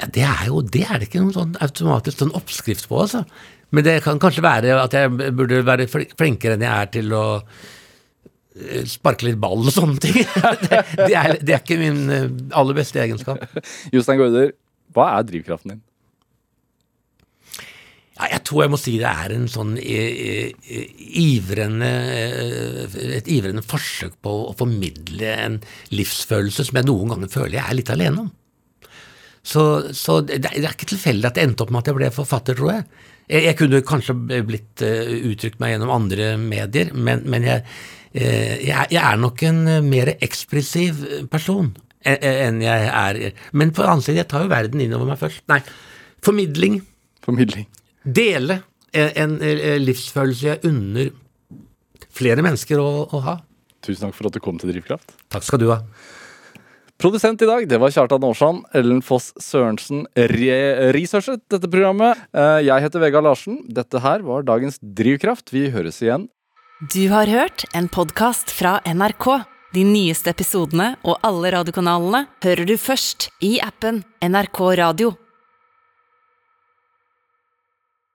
Ja, 0.01 0.09
det 0.09 0.25
er 0.25 0.47
jo 0.49 0.63
det 0.65 0.87
er 0.87 1.01
det 1.01 1.11
ikke 1.11 1.21
noen 1.21 1.35
sånn 1.37 1.59
automatisk 1.61 2.23
sånn 2.23 2.37
oppskrift 2.39 2.89
på, 2.89 3.03
altså. 3.03 3.27
Men 3.75 3.87
det 3.87 3.99
kan 4.05 4.21
kanskje 4.23 4.45
være 4.45 4.79
at 4.81 4.97
jeg 4.97 5.13
burde 5.37 5.61
være 5.67 5.87
flinkere 5.91 6.57
enn 6.57 6.65
jeg 6.65 6.73
er 6.73 6.89
til 6.95 7.13
å 7.15 7.27
eh, 7.37 8.89
sparke 8.89 9.29
litt 9.29 9.39
ball 9.43 9.63
og 9.63 9.75
sånne 9.75 10.01
ting. 10.03 10.19
det, 10.65 10.81
det, 10.97 11.13
er, 11.13 11.37
det 11.39 11.55
er 11.55 11.61
ikke 11.61 11.79
min 11.83 12.01
eh, 12.15 12.27
aller 12.57 12.81
beste 12.81 13.03
egenskap. 13.03 13.45
Jostein 13.95 14.19
Gaarder, 14.23 14.57
hva 14.97 15.13
er 15.19 15.29
drivkraften 15.29 15.77
din? 15.77 15.85
Ja, 18.17 18.27
jeg 18.35 18.43
tror 18.49 18.65
jeg 18.65 18.73
må 18.73 18.81
si 18.81 18.97
det 19.01 19.09
er 19.09 19.37
en 19.37 19.47
sånn 19.49 19.77
eh, 19.81 20.51
ivrende 21.21 21.89
et 23.21 23.31
ivrende 23.33 23.65
forsøk 23.65 24.19
på 24.25 24.35
å 24.49 24.57
formidle 24.59 25.31
en 25.47 25.63
livsfølelse 25.95 26.67
som 26.69 26.81
jeg 26.81 26.89
noen 26.89 27.15
ganger 27.15 27.33
føler 27.33 27.61
jeg 27.61 27.65
er 27.69 27.79
litt 27.79 27.95
alene 27.95 28.27
om. 28.27 28.35
Så, 29.43 29.63
så 29.97 30.21
det, 30.27 30.43
er 30.45 30.73
ikke 30.75 30.91
tilfeldig 30.91 31.31
at 31.31 31.39
det 31.39 31.47
endte 31.47 31.65
opp 31.65 31.73
med 31.73 31.83
at 31.83 31.91
jeg 31.91 31.97
ble 31.97 32.11
forfatter, 32.13 32.59
tror 32.59 32.75
jeg. 32.75 32.85
Jeg, 33.31 33.45
jeg 33.47 33.57
kunne 33.61 33.81
kanskje 33.87 34.17
blitt 34.47 34.85
uh, 34.85 35.13
uttrykt 35.31 35.61
meg 35.63 35.75
gjennom 35.75 35.93
andre 35.95 36.35
medier, 36.41 36.93
men, 36.95 37.25
men 37.31 37.47
jeg, 37.47 37.65
uh, 37.65 38.57
jeg, 38.61 38.91
jeg 38.93 39.01
er 39.01 39.21
nok 39.23 39.45
en 39.49 39.63
eh, 39.71 39.85
mer 39.87 40.13
ekspressiv 40.19 41.05
person 41.33 41.71
e- 42.03 42.19
e- 42.19 42.37
enn 42.49 42.61
jeg 42.65 42.91
er 42.91 43.21
Men 43.57 43.73
på 43.73 43.85
den 43.85 43.95
annen 43.95 44.05
side, 44.05 44.21
jeg 44.21 44.31
tar 44.31 44.45
jo 44.45 44.53
verden 44.53 44.83
innover 44.85 45.09
meg 45.13 45.21
først. 45.21 45.45
Nei, 45.53 45.63
formidling. 46.25 46.81
Formidling. 47.25 47.69
Dele 48.05 48.61
en, 48.93 49.37
en, 49.39 49.83
livsfølelse 49.85 50.49
jeg 50.49 50.65
unner 50.67 51.13
flere 52.11 52.43
mennesker 52.45 52.81
å, 52.83 52.91
å 53.07 53.21
ha. 53.25 53.37
Tusen 53.85 54.09
takk 54.09 54.17
for 54.19 54.29
at 54.29 54.37
du 54.37 54.43
kom 54.45 54.59
til 54.61 54.73
Drivkraft. 54.73 55.15
Takk 55.33 55.47
skal 55.47 55.63
du 55.63 55.71
ha. 55.71 55.81
Produsent 57.01 57.41
i 57.43 57.47
dag, 57.49 57.65
det 57.69 57.79
var 57.81 57.93
Kjartan 57.95 58.25
Aarsand. 58.29 58.67
Ellen 58.77 59.01
Foss 59.05 59.31
Sørensen 59.41 60.03
re 60.15 60.57
researchet 60.93 61.41
dette 61.49 61.71
programmet. 61.73 62.19
Eh, 62.37 62.61
Jeg 62.67 62.85
heter 62.85 63.01
Vegard 63.01 63.25
Larsen. 63.25 63.63
Dette 63.73 64.03
her 64.05 64.21
var 64.27 64.45
dagens 64.45 64.77
Drivkraft. 64.83 65.49
Vi 65.53 65.71
høres 65.73 66.03
igjen 66.05 66.29
Du 66.93 67.09
har 67.09 67.27
hørt 67.27 67.65
en 67.75 67.89
podkast 67.89 68.53
fra 68.53 68.81
NRK. 68.85 69.45
De 69.73 69.85
nyeste 69.85 70.29
episodene 70.33 70.97
og 71.05 71.17
alle 71.23 71.53
radiokanalene 71.55 72.27
hører 72.43 72.67
du 72.67 72.77
først 72.77 73.31
i 73.41 73.59
appen 73.65 74.03
NRK 74.21 74.61
Radio. 74.81 75.15